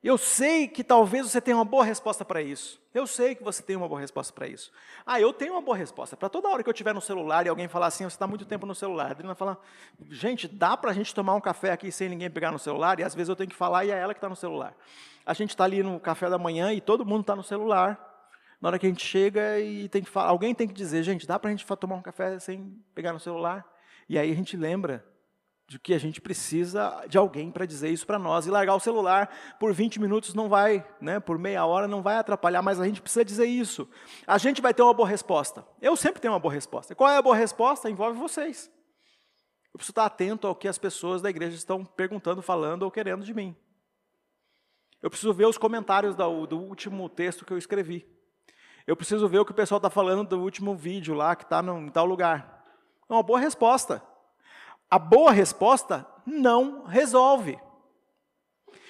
Eu 0.04 0.18
sei 0.18 0.68
que 0.68 0.84
talvez 0.84 1.30
você 1.30 1.40
tenha 1.40 1.56
uma 1.56 1.66
boa 1.66 1.86
resposta 1.86 2.26
para 2.26 2.42
isso. 2.42 2.82
Eu 2.92 3.06
sei 3.06 3.36
que 3.36 3.44
você 3.44 3.62
tem 3.62 3.76
uma 3.76 3.88
boa 3.88 4.02
resposta 4.02 4.34
para 4.34 4.48
isso. 4.48 4.72
Ah, 5.06 5.22
eu 5.22 5.32
tenho 5.32 5.54
uma 5.54 5.62
boa 5.62 5.78
resposta. 5.78 6.18
Para 6.18 6.28
toda 6.28 6.50
hora 6.50 6.64
que 6.64 6.70
eu 6.70 6.74
estiver 6.74 6.92
no 6.92 7.00
celular 7.00 7.46
e 7.46 7.50
alguém 7.50 7.68
falar 7.68 7.86
assim, 7.88 8.04
você 8.04 8.16
está 8.16 8.26
muito 8.26 8.44
tempo 8.44 8.66
no 8.66 8.74
celular. 8.74 9.10
A 9.10 9.12
Adriana 9.12 9.36
fala, 9.36 9.62
gente, 10.10 10.48
dá 10.48 10.76
para 10.76 10.90
a 10.90 10.94
gente 10.94 11.14
tomar 11.14 11.36
um 11.36 11.42
café 11.42 11.72
aqui 11.72 11.92
sem 11.92 12.10
ninguém 12.10 12.32
pegar 12.32 12.52
no 12.52 12.58
celular? 12.58 13.00
E 13.00 13.04
às 13.04 13.14
vezes 13.14 13.30
eu 13.30 13.36
tenho 13.36 13.50
que 13.50 13.56
falar 13.56 13.86
e 13.86 13.92
é 13.92 13.98
ela 13.98 14.12
que 14.12 14.18
está 14.18 14.28
no 14.28 14.36
celular. 14.36 14.76
A 15.24 15.36
gente 15.36 15.52
está 15.52 15.66
ali 15.66 15.84
no 15.84 16.00
café 16.00 16.28
da 16.32 16.38
manhã 16.40 16.74
e 16.74 16.82
todo 16.82 17.06
mundo 17.06 17.22
está 17.22 17.36
no 17.36 17.44
celular. 17.44 18.08
Na 18.60 18.70
hora 18.70 18.80
que 18.80 18.88
a 18.88 18.90
gente 18.90 19.06
chega 19.06 19.60
e 19.60 19.88
tem 19.88 20.02
que 20.02 20.10
falar, 20.10 20.30
alguém 20.30 20.56
tem 20.56 20.68
que 20.68 20.74
dizer, 20.74 21.04
gente, 21.04 21.28
dá 21.28 21.38
para 21.38 21.50
a 21.50 21.52
gente 21.52 21.66
tomar 21.78 21.96
um 21.96 22.02
café 22.02 22.40
sem 22.40 22.76
pegar 22.96 23.14
no 23.14 23.20
celular? 23.20 23.64
E 24.10 24.18
aí 24.18 24.32
a 24.32 24.36
gente 24.36 24.58
lembra 24.58 25.06
de 25.72 25.80
que 25.80 25.94
a 25.94 25.98
gente 25.98 26.20
precisa 26.20 27.06
de 27.08 27.18
alguém 27.18 27.50
para 27.50 27.66
dizer 27.66 27.90
isso 27.90 28.06
para 28.06 28.20
nós. 28.20 28.46
E 28.46 28.52
largar 28.52 28.76
o 28.76 28.80
celular 28.80 29.34
por 29.58 29.74
20 29.74 30.02
minutos 30.02 30.34
não 30.34 30.50
vai, 30.50 30.86
né, 31.00 31.18
por 31.18 31.40
meia 31.40 31.66
hora 31.66 31.88
não 31.88 32.02
vai 32.02 32.18
atrapalhar, 32.18 32.62
mas 32.62 32.78
a 32.78 32.86
gente 32.86 33.02
precisa 33.02 33.24
dizer 33.24 33.46
isso. 33.46 33.90
A 34.28 34.38
gente 34.38 34.62
vai 34.62 34.74
ter 34.74 34.82
uma 34.82 34.94
boa 34.94 35.08
resposta. 35.08 35.66
Eu 35.82 35.96
sempre 35.96 36.20
tenho 36.20 36.34
uma 36.34 36.40
boa 36.40 36.54
resposta. 36.54 36.94
Qual 36.94 37.10
é 37.10 37.16
a 37.16 37.22
boa 37.22 37.38
resposta? 37.38 37.90
Envolve 37.90 38.20
vocês. 38.20 38.70
Eu 39.74 39.78
preciso 39.78 39.94
estar 39.94 40.06
atento 40.06 40.46
ao 40.46 40.54
que 40.54 40.68
as 40.68 40.78
pessoas 40.78 41.22
da 41.22 41.30
igreja 41.30 41.56
estão 41.56 41.86
perguntando, 41.86 42.42
falando 42.42 42.84
ou 42.84 42.92
querendo 42.92 43.24
de 43.24 43.34
mim. 43.34 43.56
Eu 45.02 45.10
preciso 45.10 45.34
ver 45.34 45.46
os 45.46 45.58
comentários 45.58 46.18
do, 46.18 46.58
último 46.58 47.08
texto 47.08 47.46
que 47.46 47.54
eu 47.54 47.58
escrevi. 47.58 48.06
Eu 48.86 48.98
preciso 48.98 49.26
ver 49.30 49.40
o 49.40 49.46
que 49.46 49.54
o 49.54 49.56
pessoal 49.56 49.78
está 49.78 49.90
falando 49.90 50.28
do 50.28 50.42
último 50.42 50.76
vídeo 50.76 51.16
lá, 51.16 51.34
que 51.34 51.44
está 51.44 51.64
em 51.64 51.90
tal 51.90 52.06
lugar. 52.06 52.62
É 53.10 53.14
uma 53.14 53.24
boa 53.24 53.40
resposta. 53.40 54.04
A 54.92 55.00
boa 55.00 55.32
resposta 55.32 56.06
não 56.26 56.84
resolve. 56.84 57.58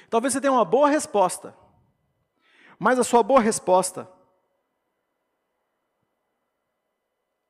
Talvez 0.10 0.34
você 0.34 0.42
tenha 0.42 0.52
uma 0.52 0.66
boa 0.66 0.90
resposta, 0.90 1.56
mas 2.80 2.98
a 2.98 3.04
sua 3.04 3.22
boa 3.22 3.40
resposta, 3.40 4.12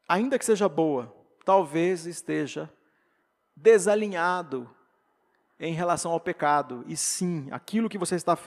ainda 0.07 0.37
que 0.37 0.43
seja 0.43 0.67
boa, 0.67 1.15
talvez 1.45 2.05
esteja 2.05 2.69
desalinhado 3.55 4.69
em 5.57 5.73
relação 5.73 6.11
ao 6.11 6.19
pecado. 6.19 6.83
E 6.87 6.97
sim, 6.97 7.47
aquilo 7.51 7.87
que 7.87 7.97
você 7.97 8.15
está 8.15 8.37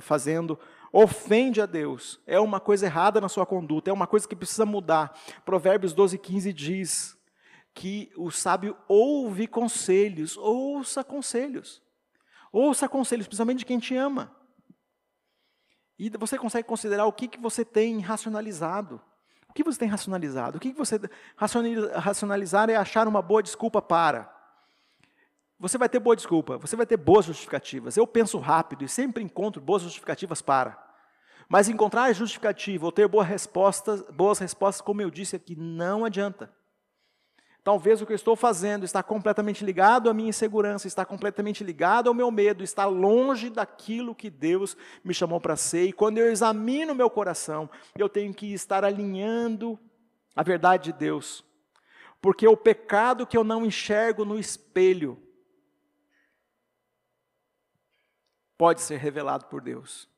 fazendo 0.00 0.58
ofende 0.92 1.60
a 1.60 1.66
Deus, 1.66 2.20
é 2.26 2.40
uma 2.40 2.58
coisa 2.58 2.86
errada 2.86 3.20
na 3.20 3.28
sua 3.28 3.46
conduta, 3.46 3.90
é 3.90 3.92
uma 3.92 4.06
coisa 4.06 4.26
que 4.26 4.34
precisa 4.34 4.66
mudar. 4.66 5.16
Provérbios 5.44 5.92
12, 5.92 6.18
15 6.18 6.52
diz: 6.52 7.21
que 7.74 8.12
o 8.16 8.30
sábio 8.30 8.76
ouve 8.86 9.46
conselhos, 9.46 10.36
ouça 10.36 11.02
conselhos. 11.02 11.82
Ouça 12.52 12.88
conselhos, 12.88 13.26
principalmente 13.26 13.60
de 13.60 13.66
quem 13.66 13.78
te 13.78 13.96
ama. 13.96 14.34
E 15.98 16.10
você 16.10 16.36
consegue 16.36 16.68
considerar 16.68 17.06
o 17.06 17.12
que, 17.12 17.28
que 17.28 17.40
você 17.40 17.64
tem 17.64 18.00
racionalizado. 18.00 19.00
O 19.48 19.52
que 19.54 19.62
você 19.62 19.78
tem 19.78 19.88
racionalizado? 19.88 20.56
O 20.56 20.60
que, 20.60 20.72
que 20.72 20.78
você 20.78 20.98
racionalizar 21.36 22.68
é 22.70 22.76
achar 22.76 23.06
uma 23.06 23.22
boa 23.22 23.42
desculpa 23.42 23.80
para. 23.80 24.30
Você 25.58 25.78
vai 25.78 25.88
ter 25.88 26.00
boa 26.00 26.16
desculpa, 26.16 26.58
você 26.58 26.74
vai 26.74 26.84
ter 26.84 26.96
boas 26.96 27.26
justificativas. 27.26 27.96
Eu 27.96 28.06
penso 28.06 28.38
rápido 28.38 28.84
e 28.84 28.88
sempre 28.88 29.22
encontro 29.22 29.62
boas 29.62 29.82
justificativas 29.82 30.42
para. 30.42 30.76
Mas 31.48 31.68
encontrar 31.68 32.12
justificativa 32.12 32.84
ou 32.84 32.90
ter 32.90 33.06
boas 33.06 33.28
respostas, 33.28 34.02
boas 34.10 34.38
respostas, 34.38 34.80
como 34.80 35.02
eu 35.02 35.10
disse 35.10 35.36
aqui, 35.36 35.54
não 35.54 36.04
adianta. 36.04 36.52
Talvez 37.64 38.02
o 38.02 38.06
que 38.06 38.12
eu 38.12 38.16
estou 38.16 38.34
fazendo 38.34 38.84
está 38.84 39.04
completamente 39.04 39.64
ligado 39.64 40.10
à 40.10 40.14
minha 40.14 40.30
insegurança, 40.30 40.88
está 40.88 41.04
completamente 41.04 41.62
ligado 41.62 42.08
ao 42.08 42.14
meu 42.14 42.28
medo, 42.28 42.64
está 42.64 42.86
longe 42.86 43.48
daquilo 43.48 44.16
que 44.16 44.28
Deus 44.28 44.76
me 45.04 45.14
chamou 45.14 45.40
para 45.40 45.54
ser. 45.54 45.84
E 45.84 45.92
quando 45.92 46.18
eu 46.18 46.30
examino 46.30 46.94
meu 46.94 47.08
coração, 47.08 47.70
eu 47.96 48.08
tenho 48.08 48.34
que 48.34 48.52
estar 48.52 48.84
alinhando 48.84 49.78
a 50.34 50.42
verdade 50.42 50.92
de 50.92 50.98
Deus. 50.98 51.44
Porque 52.20 52.48
o 52.48 52.56
pecado 52.56 53.26
que 53.26 53.36
eu 53.36 53.44
não 53.44 53.64
enxergo 53.64 54.24
no 54.24 54.38
espelho 54.38 55.22
pode 58.58 58.80
ser 58.80 58.96
revelado 58.96 59.46
por 59.46 59.60
Deus. 59.60 60.11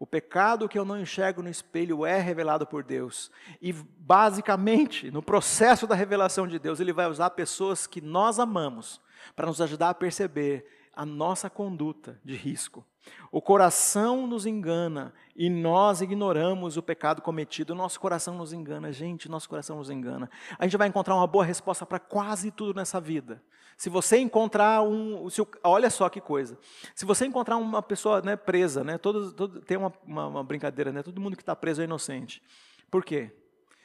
O 0.00 0.06
pecado 0.06 0.66
que 0.66 0.78
eu 0.78 0.84
não 0.86 0.98
enxergo 0.98 1.42
no 1.42 1.50
espelho 1.50 2.06
é 2.06 2.18
revelado 2.18 2.66
por 2.66 2.82
Deus. 2.82 3.30
E, 3.60 3.70
basicamente, 3.70 5.10
no 5.10 5.22
processo 5.22 5.86
da 5.86 5.94
revelação 5.94 6.48
de 6.48 6.58
Deus, 6.58 6.80
Ele 6.80 6.90
vai 6.90 7.06
usar 7.06 7.28
pessoas 7.28 7.86
que 7.86 8.00
nós 8.00 8.38
amamos 8.38 8.98
para 9.36 9.46
nos 9.46 9.60
ajudar 9.60 9.90
a 9.90 9.94
perceber 9.94 10.66
a 11.00 11.06
nossa 11.06 11.48
conduta 11.48 12.20
de 12.22 12.36
risco. 12.36 12.84
O 13.32 13.40
coração 13.40 14.26
nos 14.26 14.44
engana 14.44 15.14
e 15.34 15.48
nós 15.48 16.02
ignoramos 16.02 16.76
o 16.76 16.82
pecado 16.82 17.22
cometido. 17.22 17.74
Nosso 17.74 17.98
coração 17.98 18.36
nos 18.36 18.52
engana, 18.52 18.92
gente, 18.92 19.26
nosso 19.26 19.48
coração 19.48 19.78
nos 19.78 19.88
engana. 19.88 20.30
A 20.58 20.64
gente 20.64 20.76
vai 20.76 20.88
encontrar 20.88 21.14
uma 21.14 21.26
boa 21.26 21.42
resposta 21.42 21.86
para 21.86 21.98
quase 21.98 22.50
tudo 22.50 22.76
nessa 22.76 23.00
vida. 23.00 23.42
Se 23.78 23.88
você 23.88 24.18
encontrar 24.18 24.82
um. 24.82 25.30
Se, 25.30 25.40
olha 25.64 25.88
só 25.88 26.06
que 26.10 26.20
coisa. 26.20 26.58
Se 26.94 27.06
você 27.06 27.24
encontrar 27.24 27.56
uma 27.56 27.80
pessoa 27.80 28.20
né, 28.20 28.36
presa, 28.36 28.84
né, 28.84 28.98
todo, 28.98 29.32
todo, 29.32 29.62
tem 29.62 29.78
uma, 29.78 29.90
uma, 30.06 30.26
uma 30.26 30.44
brincadeira, 30.44 30.92
né, 30.92 31.02
todo 31.02 31.18
mundo 31.18 31.34
que 31.34 31.42
está 31.42 31.56
preso 31.56 31.80
é 31.80 31.84
inocente. 31.84 32.42
Por 32.90 33.02
quê? 33.02 33.34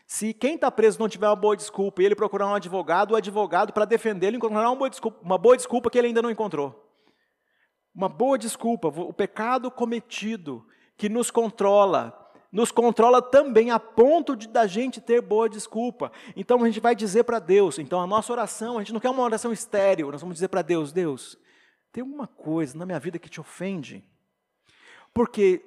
Se 0.06 0.34
quem 0.34 0.56
está 0.56 0.70
preso 0.70 1.00
não 1.00 1.08
tiver 1.08 1.30
uma 1.30 1.36
boa 1.38 1.56
desculpa 1.56 2.02
e 2.02 2.06
ele 2.06 2.14
procurar 2.14 2.48
um 2.48 2.56
advogado, 2.56 3.12
o 3.12 3.16
advogado, 3.16 3.72
para 3.72 3.86
defendê-lo, 3.86 4.36
encontrará 4.36 4.70
uma 4.70 4.76
boa, 4.76 4.90
desculpa, 4.90 5.18
uma 5.24 5.38
boa 5.38 5.56
desculpa 5.56 5.90
que 5.90 5.98
ele 5.98 6.08
ainda 6.08 6.22
não 6.22 6.30
encontrou. 6.30 6.85
Uma 7.96 8.10
boa 8.10 8.38
desculpa. 8.38 8.90
O 8.90 9.14
pecado 9.14 9.72
cometido 9.72 10.68
que 10.98 11.08
nos 11.08 11.32
controla, 11.32 12.14
nos 12.52 12.72
controla 12.72 13.22
também 13.22 13.72
a 13.72 13.80
ponto 13.80 14.36
de 14.36 14.48
da 14.48 14.68
gente 14.68 15.00
ter 15.00 15.22
boa 15.22 15.48
desculpa. 15.48 16.12
Então 16.36 16.62
a 16.62 16.66
gente 16.66 16.82
vai 16.82 16.94
dizer 16.94 17.24
para 17.24 17.40
Deus, 17.40 17.80
então 17.80 18.02
a 18.02 18.08
nossa 18.08 18.34
oração, 18.34 18.78
a 18.78 18.82
gente 18.82 18.94
não 18.94 19.00
quer 19.00 19.10
uma 19.10 19.24
oração 19.24 19.54
estéril, 19.54 20.12
nós 20.12 20.22
vamos 20.22 20.36
dizer 20.36 20.50
para 20.50 20.62
Deus, 20.62 20.92
Deus, 20.92 21.38
tem 21.92 22.02
alguma 22.02 22.28
coisa 22.28 22.78
na 22.78 22.86
minha 22.86 23.00
vida 23.00 23.18
que 23.18 23.30
te 23.30 23.40
ofende? 23.40 24.04
Porque 25.14 25.64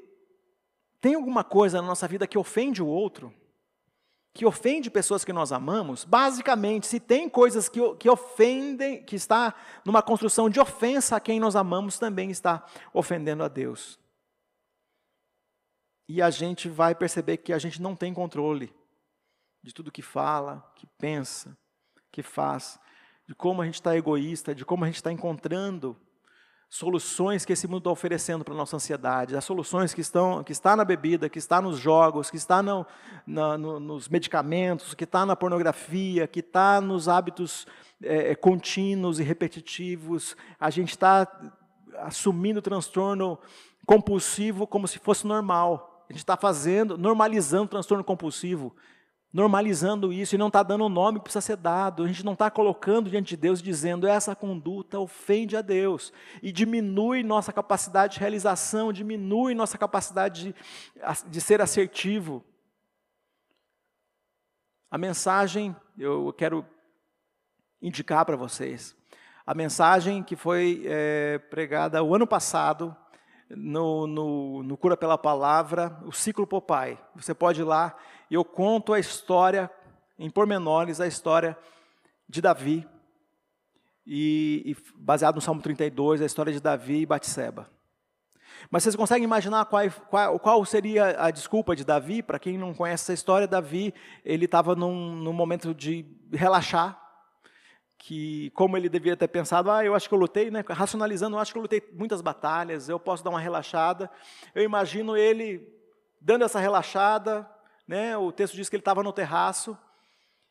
tem 1.01 1.15
alguma 1.15 1.43
coisa 1.43 1.81
na 1.81 1.89
nossa 1.89 2.07
vida 2.07 2.27
que 2.27 2.37
ofende 2.37 2.83
o 2.83 2.87
outro? 2.87 3.33
Que 4.39 4.47
ofende 4.47 4.89
pessoas 4.89 5.25
que 5.25 5.33
nós 5.33 5.51
amamos? 5.51 6.05
Basicamente, 6.05 6.87
se 6.87 7.01
tem 7.01 7.29
coisas 7.29 7.69
que, 7.69 7.81
que 7.97 8.09
ofendem, 8.09 9.03
que 9.03 9.17
está 9.17 9.53
numa 9.85 10.01
construção 10.01 10.49
de 10.49 10.61
ofensa 10.61 11.17
a 11.17 11.21
quem 11.21 11.41
nós 11.41 11.57
amamos, 11.57 11.99
também 11.99 12.31
está 12.31 12.65
ofendendo 12.95 13.43
a 13.43 13.49
Deus 13.49 13.99
e 16.09 16.23
a 16.23 16.31
gente 16.31 16.69
vai 16.69 16.95
perceber 16.95 17.37
que 17.37 17.53
a 17.53 17.59
gente 17.59 17.83
não 17.83 17.95
tem 17.95 18.15
controle 18.15 18.75
de 19.63 19.75
tudo 19.75 19.93
que 19.93 20.01
fala, 20.01 20.73
que 20.75 20.87
pensa, 20.99 21.57
que 22.11 22.23
faz, 22.23 22.81
de 23.27 23.35
como 23.35 23.61
a 23.61 23.67
gente 23.67 23.75
está 23.75 23.95
egoísta, 23.95 24.55
de 24.55 24.65
como 24.65 24.85
a 24.85 24.87
gente 24.87 24.97
está 24.97 25.13
encontrando 25.13 26.01
soluções 26.69 27.45
que 27.45 27.53
esse 27.53 27.67
mundo 27.67 27.79
está 27.79 27.91
oferecendo 27.91 28.45
para 28.45 28.53
a 28.53 28.57
nossa 28.57 28.77
ansiedade, 28.77 29.37
as 29.37 29.45
soluções 29.45 29.95
que 29.95 30.01
estão 30.01 30.45
que 30.45 30.53
está 30.53 30.77
na 30.77 30.85
bebida, 30.85 31.29
que 31.29 31.39
está 31.39 31.63
nos 31.63 31.79
jogos, 31.79 32.31
que 32.31 32.37
está 32.37 32.63
no, 32.63 32.87
na, 33.27 33.57
no, 33.57 33.81
nos 33.81 34.09
medicamentos, 34.09 34.95
que 34.95 35.05
está 35.05 35.25
na 35.25 35.35
pornografia, 35.35 36.27
que 36.27 36.41
está 36.41 36.81
nos 36.81 37.09
hábitos 37.09 37.67
é, 38.03 38.35
contínuos 38.35 39.19
e 39.19 39.23
repetitivos. 39.23 40.37
A 40.61 40.69
gente 40.69 40.91
está 40.91 41.27
assumindo 42.01 42.59
o 42.59 42.63
transtorno 42.63 43.39
compulsivo 43.87 44.67
como 44.67 44.87
se 44.87 44.99
fosse 44.99 45.27
normal. 45.27 46.05
A 46.09 46.13
gente 46.13 46.21
está 46.21 46.37
fazendo, 46.37 46.99
normalizando 46.99 47.65
o 47.65 47.69
transtorno 47.69 48.05
compulsivo, 48.05 48.75
normalizando 49.33 50.13
isso 50.13 50.35
e 50.35 50.39
não 50.39 50.47
está 50.49 50.63
dando 50.63 50.85
o 50.85 50.89
nome 50.89 51.19
que 51.19 51.25
precisa 51.25 51.41
ser 51.41 51.57
dado. 51.57 52.03
A 52.03 52.07
gente 52.07 52.25
não 52.25 52.33
está 52.33 52.51
colocando 52.51 53.11
diante 53.11 53.31
de 53.31 53.37
Deus 53.37 53.63
dizendo 53.63 54.07
essa 54.07 54.35
conduta 54.35 54.99
ofende 54.99 55.57
a 55.57 55.63
Deus 55.63 56.13
e 56.43 56.51
diminui 56.51 57.23
nossa 57.23 57.53
capacidade 57.53 58.15
de 58.15 58.21
realização, 58.21 58.93
diminui 58.93 59.55
nossa 59.55 59.77
capacidade 59.77 60.53
de, 60.53 60.55
de 61.29 61.41
ser 61.41 61.61
assertivo. 61.61 62.45
A 64.91 64.97
mensagem, 64.97 65.77
eu 65.99 66.33
quero 66.33 66.65
indicar 67.81 68.25
para 68.25 68.37
vocês, 68.37 68.97
a 69.47 69.55
mensagem 69.55 70.23
que 70.23 70.35
foi 70.35 70.83
é, 70.87 71.39
pregada 71.39 72.03
o 72.03 72.15
ano 72.15 72.27
passado 72.27 72.97
no, 73.51 74.07
no, 74.07 74.63
no, 74.63 74.77
Cura 74.77 74.97
pela 74.97 75.17
Palavra, 75.17 75.99
o 76.05 76.13
ciclo 76.13 76.47
Popai. 76.47 76.99
Você 77.15 77.35
pode 77.35 77.61
ir 77.61 77.65
lá 77.65 77.97
e 78.31 78.35
eu 78.35 78.45
conto 78.45 78.93
a 78.93 78.99
história, 79.01 79.71
em 80.19 80.31
pormenores, 80.31 81.01
a 81.01 81.07
história 81.07 81.57
de 82.29 82.41
Davi, 82.41 82.87
e, 84.07 84.63
e 84.65 84.77
baseado 84.97 85.37
no 85.37 85.41
Salmo 85.41 85.61
32, 85.61 86.23
a 86.23 86.27
história 86.27 86.53
de 86.53 86.61
Davi 86.61 87.01
e 87.01 87.07
Batseba. 87.07 87.71
Mas 88.71 88.83
vocês 88.83 88.97
conseguem 88.97 89.25
imaginar 89.25 89.67
qual, 89.67 89.83
qual, 90.11 90.39
qual 90.39 90.65
seria 90.65 91.23
a 91.23 91.31
desculpa 91.31 91.77
de 91.77 91.85
Davi? 91.85 92.23
Para 92.23 92.39
quem 92.39 92.59
não 92.59 92.75
conhece 92.75 93.05
essa 93.05 93.13
história, 93.13 93.47
Davi 93.47 93.95
ele 94.25 94.47
estava 94.47 94.75
num, 94.75 95.15
num 95.17 95.33
momento 95.33 95.75
de 95.75 96.05
relaxar, 96.33 97.01
que 97.99 98.51
como 98.51 98.77
ele 98.77 98.89
devia 98.89 99.17
ter 99.17 99.29
pensado, 99.29 99.71
ah, 99.71 99.85
eu 99.85 99.95
acho 99.95 100.09
que 100.09 100.15
eu 100.15 100.19
lutei, 100.19 100.51
né? 100.51 100.65
racionalizando, 100.67 101.37
eu 101.37 101.41
acho 101.41 101.53
que 101.53 101.59
eu 101.59 101.63
lutei 101.63 101.83
muitas 101.93 102.21
batalhas, 102.21 102.89
eu 102.89 102.99
posso 102.99 103.23
dar 103.23 103.31
uma 103.31 103.41
relaxada. 103.41 104.11
Eu 104.55 104.63
imagino 104.63 105.17
ele 105.17 105.67
dando 106.21 106.45
essa 106.45 106.59
relaxada, 106.59 107.49
né? 107.89 108.17
O 108.19 108.31
texto 108.31 108.55
diz 108.55 108.69
que 108.69 108.77
ele 108.77 108.83
estava 108.83 109.03
no 109.03 109.13
terraço, 109.13 109.77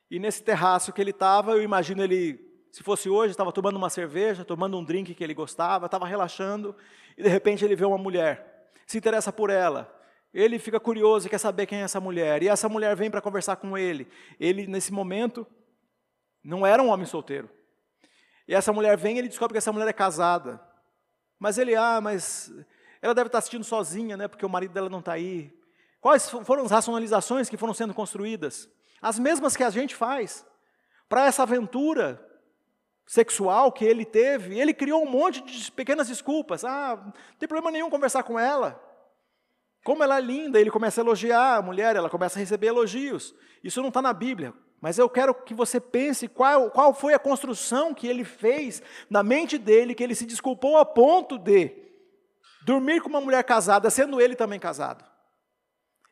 e 0.09 0.19
nesse 0.19 0.43
terraço 0.43 0.91
que 0.91 0.99
ele 0.99 1.11
estava, 1.11 1.51
eu 1.51 1.61
imagino 1.61 2.03
ele, 2.03 2.39
se 2.71 2.81
fosse 2.81 3.07
hoje, 3.07 3.31
estava 3.31 3.51
tomando 3.51 3.75
uma 3.75 3.91
cerveja, 3.91 4.43
tomando 4.43 4.77
um 4.77 4.83
drink 4.83 5.13
que 5.13 5.23
ele 5.23 5.35
gostava, 5.35 5.85
estava 5.85 6.07
relaxando, 6.07 6.75
e 7.15 7.21
de 7.21 7.29
repente 7.29 7.63
ele 7.63 7.75
vê 7.75 7.85
uma 7.85 7.97
mulher, 7.97 8.71
se 8.87 8.97
interessa 8.97 9.31
por 9.31 9.51
ela, 9.51 9.93
ele 10.33 10.57
fica 10.57 10.79
curioso 10.79 11.27
e 11.27 11.29
quer 11.29 11.37
saber 11.37 11.67
quem 11.67 11.79
é 11.79 11.83
essa 11.83 11.99
mulher, 11.99 12.41
e 12.41 12.47
essa 12.47 12.67
mulher 12.67 12.95
vem 12.95 13.11
para 13.11 13.21
conversar 13.21 13.57
com 13.57 13.77
ele. 13.77 14.07
Ele, 14.39 14.67
nesse 14.67 14.91
momento, 14.91 15.45
não 16.43 16.65
era 16.65 16.81
um 16.81 16.89
homem 16.89 17.05
solteiro. 17.05 17.49
E 18.47 18.55
essa 18.55 18.71
mulher 18.71 18.97
vem 18.97 19.15
e 19.15 19.19
ele 19.19 19.27
descobre 19.27 19.53
que 19.53 19.57
essa 19.57 19.73
mulher 19.73 19.87
é 19.87 19.93
casada. 19.93 20.61
Mas 21.37 21.57
ele, 21.57 21.75
ah, 21.75 21.99
mas 22.01 22.51
ela 23.01 23.13
deve 23.13 23.27
estar 23.27 23.39
assistindo 23.39 23.63
sozinha, 23.63 24.15
né? 24.15 24.27
Porque 24.27 24.45
o 24.45 24.49
marido 24.49 24.73
dela 24.73 24.89
não 24.89 24.99
está 24.99 25.13
aí. 25.13 25.56
Quais 25.99 26.29
foram 26.29 26.63
as 26.63 26.71
racionalizações 26.71 27.49
que 27.49 27.57
foram 27.57 27.73
sendo 27.73 27.93
construídas? 27.93 28.69
As 29.01 29.19
mesmas 29.19 29.55
que 29.55 29.63
a 29.63 29.69
gente 29.69 29.95
faz. 29.95 30.45
Para 31.09 31.25
essa 31.25 31.43
aventura 31.43 32.23
sexual 33.05 33.71
que 33.71 33.85
ele 33.85 34.05
teve, 34.05 34.59
ele 34.59 34.73
criou 34.73 35.03
um 35.03 35.09
monte 35.09 35.41
de 35.41 35.71
pequenas 35.71 36.07
desculpas. 36.07 36.63
Ah, 36.65 37.01
não 37.03 37.13
tem 37.39 37.47
problema 37.47 37.71
nenhum 37.71 37.89
conversar 37.89 38.23
com 38.23 38.37
ela. 38.37 38.83
Como 39.83 40.03
ela 40.03 40.17
é 40.17 40.21
linda, 40.21 40.59
ele 40.59 40.69
começa 40.69 40.99
a 40.99 41.03
elogiar 41.03 41.55
a 41.55 41.61
mulher, 41.61 41.95
ela 41.95 42.09
começa 42.09 42.37
a 42.37 42.41
receber 42.41 42.67
elogios. 42.67 43.33
Isso 43.63 43.81
não 43.81 43.87
está 43.87 44.01
na 44.01 44.11
Bíblia. 44.11 44.53
Mas 44.81 44.99
eu 44.99 45.09
quero 45.09 45.33
que 45.33 45.53
você 45.53 45.79
pense 45.79 46.27
qual, 46.27 46.69
qual 46.69 46.93
foi 46.93 47.13
a 47.13 47.19
construção 47.19 47.93
que 47.93 48.07
ele 48.07 48.23
fez 48.23 48.81
na 49.09 49.23
mente 49.23 49.57
dele, 49.57 49.95
que 49.95 50.03
ele 50.03 50.13
se 50.13 50.25
desculpou 50.25 50.77
a 50.77 50.85
ponto 50.85 51.37
de 51.37 51.73
dormir 52.63 53.01
com 53.01 53.09
uma 53.09 53.21
mulher 53.21 53.43
casada, 53.43 53.89
sendo 53.89 54.21
ele 54.21 54.35
também 54.35 54.59
casado. 54.59 55.03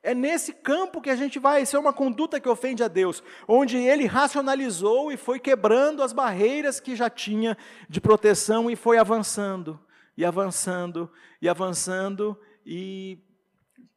É 0.06 0.14
nesse 0.14 0.54
campo 0.54 1.02
que 1.02 1.10
a 1.10 1.16
gente 1.16 1.40
vai, 1.40 1.64
isso 1.64 1.76
é 1.76 1.80
uma 1.80 1.92
conduta 1.92 2.40
que 2.40 2.48
ofende 2.48 2.84
a 2.84 2.88
Deus, 2.88 3.24
onde 3.48 3.76
ele 3.76 4.06
racionalizou 4.06 5.12
e 5.12 5.18
foi 5.18 5.40
quebrando 5.40 6.04
as 6.04 6.14
barreiras 6.14 6.80
que 6.80 6.96
já 6.96 7.10
tinha 7.10 7.58
de 7.90 8.00
proteção 8.00 8.70
e 8.70 8.76
foi 8.76 9.00
avançando, 9.00 9.84
e 10.16 10.24
avançando, 10.24 11.12
e 11.42 11.50
avançando, 11.50 12.40
e 12.64 13.18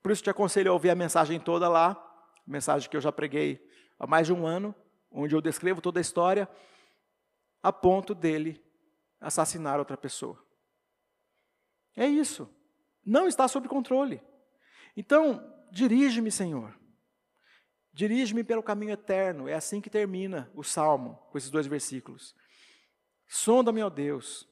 por 0.02 0.11
isso 0.11 0.22
te 0.22 0.30
aconselho 0.30 0.70
a 0.70 0.72
ouvir 0.72 0.88
a 0.88 0.94
mensagem 0.94 1.38
toda 1.38 1.68
lá, 1.68 1.94
mensagem 2.46 2.88
que 2.88 2.96
eu 2.96 3.02
já 3.02 3.12
preguei 3.12 3.62
há 3.98 4.06
mais 4.06 4.26
de 4.26 4.32
um 4.32 4.46
ano, 4.46 4.74
onde 5.12 5.36
eu 5.36 5.42
descrevo 5.42 5.82
toda 5.82 6.00
a 6.00 6.00
história, 6.00 6.48
a 7.62 7.70
ponto 7.70 8.14
dele 8.14 8.64
assassinar 9.20 9.78
outra 9.78 9.98
pessoa. 9.98 10.42
É 11.94 12.06
isso. 12.06 12.48
Não 13.04 13.28
está 13.28 13.46
sob 13.46 13.68
controle. 13.68 14.22
Então, 14.96 15.57
dirige-me, 15.71 16.31
Senhor. 16.31 16.79
Dirige-me 17.93 18.45
pelo 18.45 18.62
caminho 18.62 18.93
eterno. 18.93 19.49
É 19.49 19.55
assim 19.55 19.81
que 19.81 19.91
termina 19.91 20.51
o 20.55 20.62
salmo, 20.62 21.19
com 21.31 21.39
esses 21.39 21.51
dois 21.51 21.66
versículos. 21.66 22.35
Sonda-me, 23.27 23.83
ó 23.83 23.91
Deus. 23.91 24.49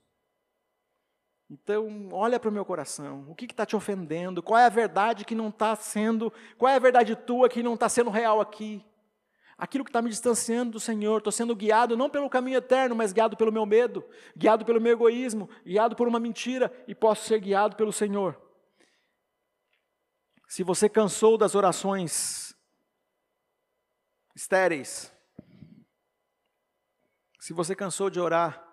Então, 1.48 2.08
olha 2.10 2.40
para 2.40 2.50
o 2.50 2.52
meu 2.52 2.64
coração. 2.64 3.24
O 3.28 3.34
que 3.34 3.44
está 3.44 3.64
te 3.64 3.76
ofendendo? 3.76 4.42
Qual 4.42 4.58
é 4.58 4.66
a 4.66 4.70
verdade 4.70 5.24
que 5.24 5.34
não 5.34 5.48
está 5.48 5.76
sendo. 5.76 6.32
Qual 6.58 6.70
é 6.70 6.74
a 6.74 6.80
verdade 6.80 7.14
tua 7.14 7.48
que 7.48 7.62
não 7.62 7.74
está 7.74 7.88
sendo 7.88 8.10
real 8.10 8.40
aqui? 8.40 8.84
Aquilo 9.56 9.84
que 9.84 9.90
está 9.90 10.02
me 10.02 10.10
distanciando 10.10 10.72
do 10.72 10.80
Senhor. 10.80 11.18
Estou 11.18 11.32
sendo 11.32 11.54
guiado 11.54 11.96
não 11.96 12.10
pelo 12.10 12.28
caminho 12.28 12.58
eterno, 12.58 12.96
mas 12.96 13.12
guiado 13.12 13.36
pelo 13.36 13.52
meu 13.52 13.64
medo, 13.64 14.04
guiado 14.36 14.64
pelo 14.64 14.80
meu 14.80 14.92
egoísmo, 14.92 15.48
guiado 15.64 15.94
por 15.94 16.08
uma 16.08 16.18
mentira 16.18 16.70
e 16.88 16.94
posso 16.94 17.28
ser 17.28 17.38
guiado 17.38 17.76
pelo 17.76 17.92
Senhor. 17.92 18.45
Se 20.46 20.62
você 20.62 20.88
cansou 20.88 21.36
das 21.36 21.56
orações 21.56 22.56
estéreis, 24.34 25.12
se 27.40 27.52
você 27.52 27.74
cansou 27.74 28.08
de 28.08 28.20
orar 28.20 28.64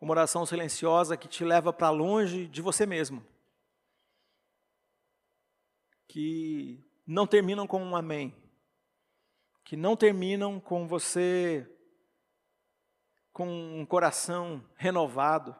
uma 0.00 0.12
oração 0.12 0.46
silenciosa 0.46 1.16
que 1.16 1.26
te 1.26 1.44
leva 1.44 1.72
para 1.72 1.90
longe 1.90 2.46
de 2.46 2.62
você 2.62 2.86
mesmo, 2.86 3.26
que 6.06 6.84
não 7.04 7.26
terminam 7.26 7.66
com 7.66 7.82
um 7.82 7.96
amém, 7.96 8.34
que 9.64 9.76
não 9.76 9.96
terminam 9.96 10.60
com 10.60 10.86
você 10.86 11.68
com 13.32 13.48
um 13.48 13.84
coração 13.84 14.64
renovado, 14.76 15.56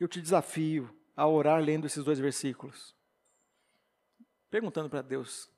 eu 0.00 0.08
te 0.08 0.20
desafio 0.20 0.92
a 1.14 1.26
orar 1.26 1.60
lendo 1.62 1.86
esses 1.86 2.02
dois 2.02 2.18
versículos 2.18 2.97
perguntando 4.50 4.90
para 4.90 5.02
Deus: 5.02 5.50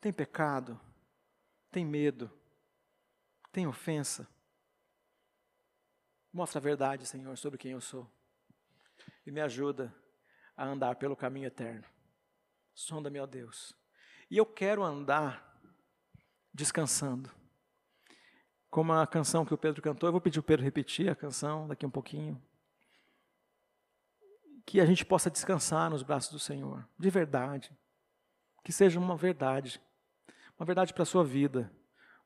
tem 0.00 0.12
pecado? 0.12 0.78
Tem 1.70 1.84
medo? 1.84 2.30
Tem 3.50 3.66
ofensa? 3.66 4.28
Mostra 6.32 6.58
a 6.58 6.62
verdade, 6.62 7.06
Senhor, 7.06 7.36
sobre 7.38 7.58
quem 7.58 7.72
eu 7.72 7.80
sou. 7.80 8.06
E 9.24 9.30
me 9.30 9.40
ajuda 9.40 9.94
a 10.56 10.64
andar 10.64 10.96
pelo 10.96 11.16
caminho 11.16 11.46
eterno. 11.46 11.84
Sonda-me, 12.74 13.20
ó 13.20 13.26
Deus. 13.26 13.74
E 14.30 14.36
eu 14.36 14.44
quero 14.44 14.82
andar 14.82 15.58
descansando. 16.52 17.30
Como 18.68 18.92
a 18.92 19.06
canção 19.06 19.46
que 19.46 19.54
o 19.54 19.58
Pedro 19.58 19.80
cantou, 19.80 20.08
eu 20.08 20.12
vou 20.12 20.20
pedir 20.20 20.40
o 20.40 20.42
Pedro 20.42 20.64
repetir 20.64 21.08
a 21.08 21.14
canção 21.14 21.68
daqui 21.68 21.86
um 21.86 21.90
pouquinho. 21.90 22.42
Que 24.66 24.80
a 24.80 24.86
gente 24.86 25.04
possa 25.04 25.30
descansar 25.30 25.88
nos 25.88 26.02
braços 26.02 26.32
do 26.32 26.38
Senhor, 26.38 26.88
de 26.98 27.10
verdade 27.10 27.76
que 28.64 28.72
seja 28.72 28.98
uma 28.98 29.14
verdade, 29.14 29.80
uma 30.58 30.64
verdade 30.64 30.94
para 30.94 31.02
a 31.02 31.06
sua 31.06 31.22
vida, 31.22 31.70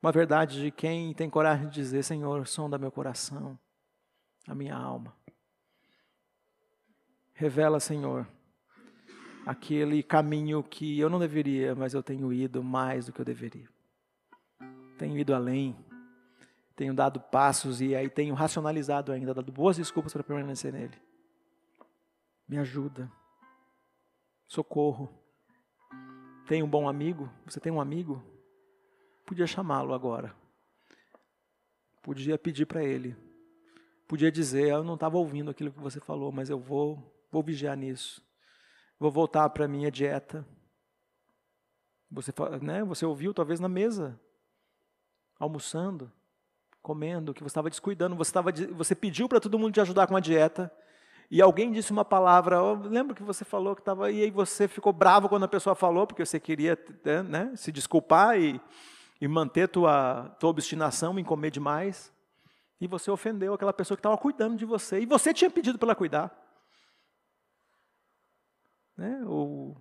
uma 0.01 0.13
verdade 0.13 0.61
de 0.63 0.71
quem 0.71 1.13
tem 1.13 1.29
coragem 1.29 1.69
de 1.69 1.75
dizer: 1.75 2.05
Senhor, 2.05 2.47
sonda 2.47 2.79
meu 2.79 2.93
coração, 2.93 3.59
a 4.47 4.55
minha 4.55 4.77
alma. 4.77 5.15
Revela, 7.35 7.81
Senhor, 7.81 8.27
aquele 9.45 10.03
caminho 10.03 10.63
que 10.63 10.99
eu 10.99 11.11
não 11.11 11.19
deveria, 11.19 11.75
mas 11.75 11.93
eu 11.93 12.03
tenho 12.03 12.33
ido 12.33 12.63
mais 12.63 13.07
do 13.07 13.13
que 13.13 13.21
eu 13.21 13.25
deveria. 13.25 13.69
Tenho 14.97 15.19
ido 15.19 15.35
além, 15.35 15.77
tenho 16.75 16.95
dado 16.95 17.21
passos 17.21 17.81
e 17.81 17.95
aí 17.95 18.09
tenho 18.09 18.35
racionalizado 18.35 19.11
ainda, 19.11 19.35
dado 19.35 19.51
boas 19.51 19.77
desculpas 19.77 20.13
para 20.13 20.23
permanecer 20.23 20.73
nele. 20.73 20.97
Me 22.49 22.59
ajuda, 22.59 23.11
socorro. 24.47 25.28
Tem 26.49 26.63
um 26.63 26.69
bom 26.69 26.89
amigo? 26.89 27.31
Você 27.45 27.61
tem 27.61 27.71
um 27.71 27.79
amigo? 27.79 28.25
Podia 29.27 29.47
chamá-lo 29.47 29.93
agora. 29.93 30.35
Podia 32.03 32.39
pedir 32.39 32.65
para 32.65 32.83
ele. 32.83 33.15
Podia 34.09 34.33
dizer: 34.33 34.69
Eu 34.69 34.83
não 34.83 34.95
estava 34.95 35.19
ouvindo 35.19 35.51
aquilo 35.51 35.71
que 35.71 35.79
você 35.79 36.01
falou, 36.01 36.33
mas 36.33 36.49
eu 36.49 36.59
vou, 36.59 37.15
vou 37.31 37.43
vigiar 37.43 37.77
nisso. 37.77 38.27
Vou 38.99 39.11
voltar 39.11 39.47
para 39.51 39.67
a 39.67 39.69
minha 39.69 39.91
dieta. 39.91 40.43
Você, 42.11 42.33
né, 42.63 42.83
você 42.83 43.05
ouviu, 43.05 43.35
talvez, 43.35 43.61
na 43.61 43.69
mesa, 43.69 44.19
almoçando, 45.39 46.11
comendo, 46.81 47.35
que 47.35 47.43
você 47.43 47.49
estava 47.49 47.69
descuidando. 47.69 48.17
Você, 48.17 48.33
tava, 48.33 48.51
você 48.73 48.95
pediu 48.95 49.29
para 49.29 49.39
todo 49.39 49.59
mundo 49.59 49.75
te 49.75 49.83
ajudar 49.83 50.07
com 50.07 50.17
a 50.17 50.21
dieta 50.21 50.73
e 51.31 51.43
alguém 51.43 51.71
disse 51.71 51.91
uma 51.91 52.07
palavra, 52.07 52.63
oh, 52.63 52.75
lembra 52.75 53.15
que 53.15 53.23
você 53.23 53.45
falou 53.45 53.75
que 53.75 53.83
estava, 53.83 54.11
e 54.11 54.23
aí 54.23 54.31
você 54.31 54.67
ficou 54.67 54.95
bravo 54.95 55.29
quando 55.29 55.45
a 55.45 55.49
pessoa 55.49 55.75
falou, 55.75 56.07
porque 56.07 56.25
você 56.25 56.41
queria 56.41 56.79
né, 57.05 57.23
né, 57.23 57.53
se 57.57 57.71
desculpar 57.71 58.41
e, 58.41 58.59
e 59.21 59.29
manter 59.29 59.69
tua, 59.69 60.35
tua 60.41 60.49
obstinação 60.49 61.19
em 61.19 61.25
comer 61.25 61.51
demais, 61.51 62.11
e 62.81 62.87
você 62.87 63.11
ofendeu 63.11 63.53
aquela 63.53 63.75
pessoa 63.75 63.95
que 63.95 64.01
estava 64.01 64.17
cuidando 64.17 64.57
de 64.57 64.65
você, 64.65 65.01
e 65.01 65.07
você 65.07 65.35
tinha 65.35 65.51
pedido 65.51 65.79
para 65.79 65.89
ela 65.89 65.95
cuidar. 65.95 66.35
Né, 68.97 69.21
o, 69.27 69.77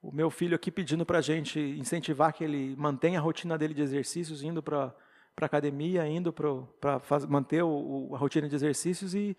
o 0.00 0.12
meu 0.12 0.30
filho 0.30 0.54
aqui 0.54 0.70
pedindo 0.70 1.04
para 1.04 1.18
a 1.18 1.22
gente 1.22 1.58
incentivar 1.58 2.32
que 2.32 2.44
ele 2.44 2.76
mantenha 2.76 3.18
a 3.18 3.22
rotina 3.22 3.58
dele 3.58 3.74
de 3.74 3.82
exercícios, 3.82 4.44
indo 4.44 4.62
para 4.62 4.94
a 5.40 5.44
academia, 5.46 6.06
indo 6.06 6.32
para 6.32 7.00
manter 7.28 7.64
o, 7.64 8.14
a 8.14 8.18
rotina 8.18 8.48
de 8.48 8.54
exercícios, 8.54 9.16
e 9.16 9.36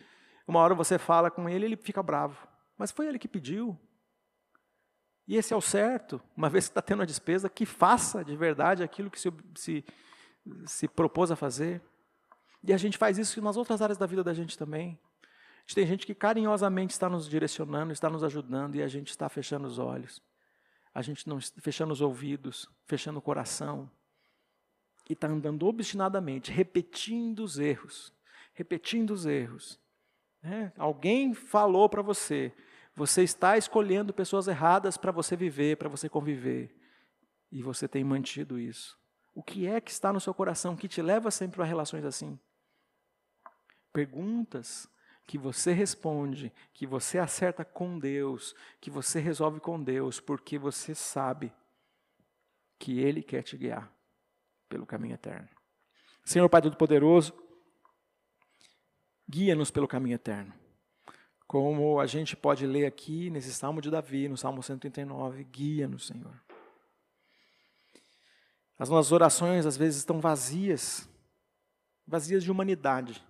uma 0.47 0.59
hora 0.59 0.75
você 0.75 0.97
fala 0.97 1.31
com 1.31 1.49
ele, 1.49 1.65
ele 1.65 1.75
fica 1.75 2.03
bravo. 2.03 2.47
Mas 2.77 2.91
foi 2.91 3.07
ele 3.07 3.19
que 3.19 3.27
pediu. 3.27 3.77
E 5.27 5.35
esse 5.35 5.53
é 5.53 5.57
o 5.57 5.61
certo. 5.61 6.21
Uma 6.35 6.49
vez 6.51 6.65
que 6.65 6.71
está 6.71 6.81
tendo 6.81 7.01
a 7.01 7.05
despesa, 7.05 7.49
que 7.49 7.65
faça 7.65 8.23
de 8.23 8.35
verdade 8.35 8.83
aquilo 8.83 9.09
que 9.09 9.19
se, 9.19 9.31
se, 9.55 9.85
se 10.65 10.87
propôs 10.87 11.31
a 11.31 11.35
fazer. 11.35 11.81
E 12.63 12.73
a 12.73 12.77
gente 12.77 12.97
faz 12.97 13.17
isso 13.17 13.41
nas 13.41 13.57
outras 13.57 13.81
áreas 13.81 13.97
da 13.97 14.05
vida 14.05 14.23
da 14.23 14.33
gente 14.33 14.57
também. 14.57 14.99
A 15.23 15.61
gente 15.61 15.75
tem 15.75 15.87
gente 15.87 16.05
que 16.05 16.13
carinhosamente 16.13 16.93
está 16.93 17.09
nos 17.09 17.27
direcionando, 17.27 17.91
está 17.91 18.09
nos 18.09 18.23
ajudando 18.23 18.75
e 18.75 18.83
a 18.83 18.87
gente 18.87 19.09
está 19.09 19.27
fechando 19.27 19.67
os 19.67 19.79
olhos. 19.79 20.21
A 20.93 21.01
gente 21.01 21.27
não 21.27 21.39
fechando 21.41 21.91
os 21.91 22.01
ouvidos, 22.01 22.69
fechando 22.85 23.19
o 23.19 23.21
coração. 23.21 23.89
E 25.09 25.13
está 25.13 25.27
andando 25.27 25.67
obstinadamente, 25.67 26.51
repetindo 26.51 27.43
os 27.43 27.59
erros, 27.59 28.13
repetindo 28.53 29.11
os 29.11 29.25
erros. 29.25 29.79
É, 30.45 30.71
alguém 30.77 31.33
falou 31.33 31.89
para 31.89 32.03
você, 32.03 32.53
você 32.95 33.23
está 33.23 33.57
escolhendo 33.57 34.13
pessoas 34.13 34.47
erradas 34.47 34.95
para 34.95 35.11
você 35.11 35.35
viver, 35.35 35.75
para 35.75 35.89
você 35.89 36.07
conviver. 36.07 36.75
E 37.51 37.63
você 37.63 37.87
tem 37.87 38.03
mantido 38.03 38.59
isso. 38.59 38.97
O 39.33 39.41
que 39.41 39.65
é 39.67 39.81
que 39.81 39.91
está 39.91 40.13
no 40.13 40.19
seu 40.19 40.33
coração 40.33 40.75
que 40.75 40.87
te 40.87 41.01
leva 41.01 41.31
sempre 41.31 41.61
a 41.61 41.65
relações 41.65 42.05
assim? 42.05 42.39
Perguntas 43.91 44.87
que 45.25 45.37
você 45.37 45.73
responde, 45.73 46.53
que 46.73 46.85
você 46.85 47.17
acerta 47.17 47.65
com 47.65 47.97
Deus, 47.97 48.55
que 48.79 48.91
você 48.91 49.19
resolve 49.19 49.59
com 49.59 49.81
Deus, 49.81 50.19
porque 50.19 50.57
você 50.57 50.93
sabe 50.93 51.51
que 52.77 52.99
Ele 52.99 53.23
quer 53.23 53.41
te 53.41 53.57
guiar 53.57 53.91
pelo 54.69 54.85
caminho 54.85 55.15
eterno. 55.15 55.49
Senhor 56.23 56.47
Pai 56.49 56.61
Todo-Poderoso, 56.61 57.33
guia-nos 59.29 59.71
pelo 59.71 59.87
caminho 59.87 60.15
eterno. 60.15 60.53
Como 61.47 61.99
a 61.99 62.05
gente 62.05 62.35
pode 62.35 62.65
ler 62.65 62.85
aqui 62.85 63.29
nesse 63.29 63.53
Salmo 63.53 63.81
de 63.81 63.91
Davi, 63.91 64.27
no 64.27 64.37
Salmo 64.37 64.63
139, 64.63 65.43
guia-nos, 65.43 66.07
Senhor. 66.07 66.33
As 68.77 68.89
nossas 68.89 69.11
orações 69.11 69.65
às 69.65 69.77
vezes 69.77 69.99
estão 69.99 70.19
vazias, 70.19 71.07
vazias 72.05 72.43
de 72.43 72.51
humanidade. 72.51 73.23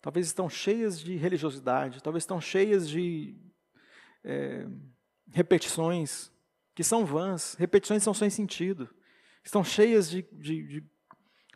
Talvez 0.00 0.26
estão 0.26 0.48
cheias 0.48 1.00
de 1.00 1.16
religiosidade, 1.16 2.02
talvez 2.02 2.22
estão 2.22 2.40
cheias 2.40 2.88
de 2.88 3.36
é, 4.24 4.66
repetições 5.30 6.32
que 6.74 6.84
são 6.84 7.04
vãs, 7.04 7.54
repetições 7.54 8.00
que 8.00 8.04
são 8.04 8.14
sem 8.14 8.30
sentido, 8.30 8.88
estão 9.42 9.64
cheias 9.64 10.08
de, 10.08 10.22
de, 10.32 10.62
de 10.62 10.90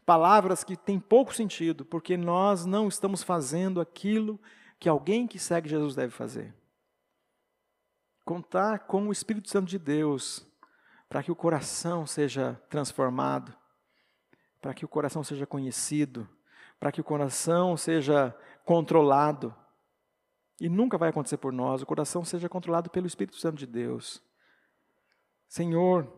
palavras 0.05 0.65
que 0.65 0.77
têm 0.77 0.99
pouco 0.99 1.35
sentido, 1.35 1.85
porque 1.85 2.17
nós 2.17 2.65
não 2.65 2.89
estamos 2.89 3.23
fazendo 3.23 3.81
aquilo 3.81 4.41
que 4.79 4.89
alguém 4.89 5.27
que 5.27 5.39
segue 5.39 5.69
Jesus 5.69 5.95
deve 5.95 6.13
fazer. 6.13 6.55
Contar 8.25 8.81
com 8.81 9.09
o 9.09 9.13
Espírito 9.13 9.51
Santo 9.51 9.69
de 9.69 9.79
Deus 9.79 10.47
para 11.09 11.23
que 11.23 11.33
o 11.33 11.37
coração 11.37 12.07
seja 12.07 12.61
transformado, 12.69 13.55
para 14.61 14.73
que 14.73 14.85
o 14.85 14.89
coração 14.89 15.25
seja 15.25 15.47
conhecido, 15.47 16.29
para 16.79 16.93
que 16.93 17.01
o 17.01 17.05
coração 17.05 17.77
seja 17.77 18.35
controlado. 18.65 19.55
E 20.61 20.69
nunca 20.69 20.97
vai 20.97 21.09
acontecer 21.09 21.37
por 21.37 21.53
nós, 21.53 21.83
o 21.83 21.87
coração 21.87 22.25
seja 22.25 22.49
controlado 22.49 22.89
pelo 22.91 23.07
Espírito 23.07 23.37
Santo 23.37 23.57
de 23.57 23.67
Deus. 23.67 24.23
Senhor, 25.49 26.11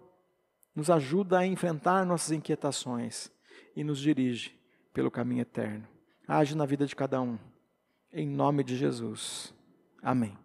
nos 0.75 0.91
ajuda 0.91 1.39
a 1.39 1.47
enfrentar 1.47 2.05
nossas 2.05 2.33
inquietações 2.33 3.31
e 3.75 3.85
nos 3.85 3.99
dirige 3.99 4.59
pelo 4.93 5.11
caminho 5.11 5.43
eterno. 5.43 5.87
Age 6.27 6.57
na 6.57 6.67
vida 6.67 6.87
de 6.87 6.95
cada 6.95 7.21
um. 7.21 7.39
Em 8.13 8.29
nome 8.29 8.63
de 8.63 8.77
Jesus. 8.77 9.55
Amém. 10.03 10.37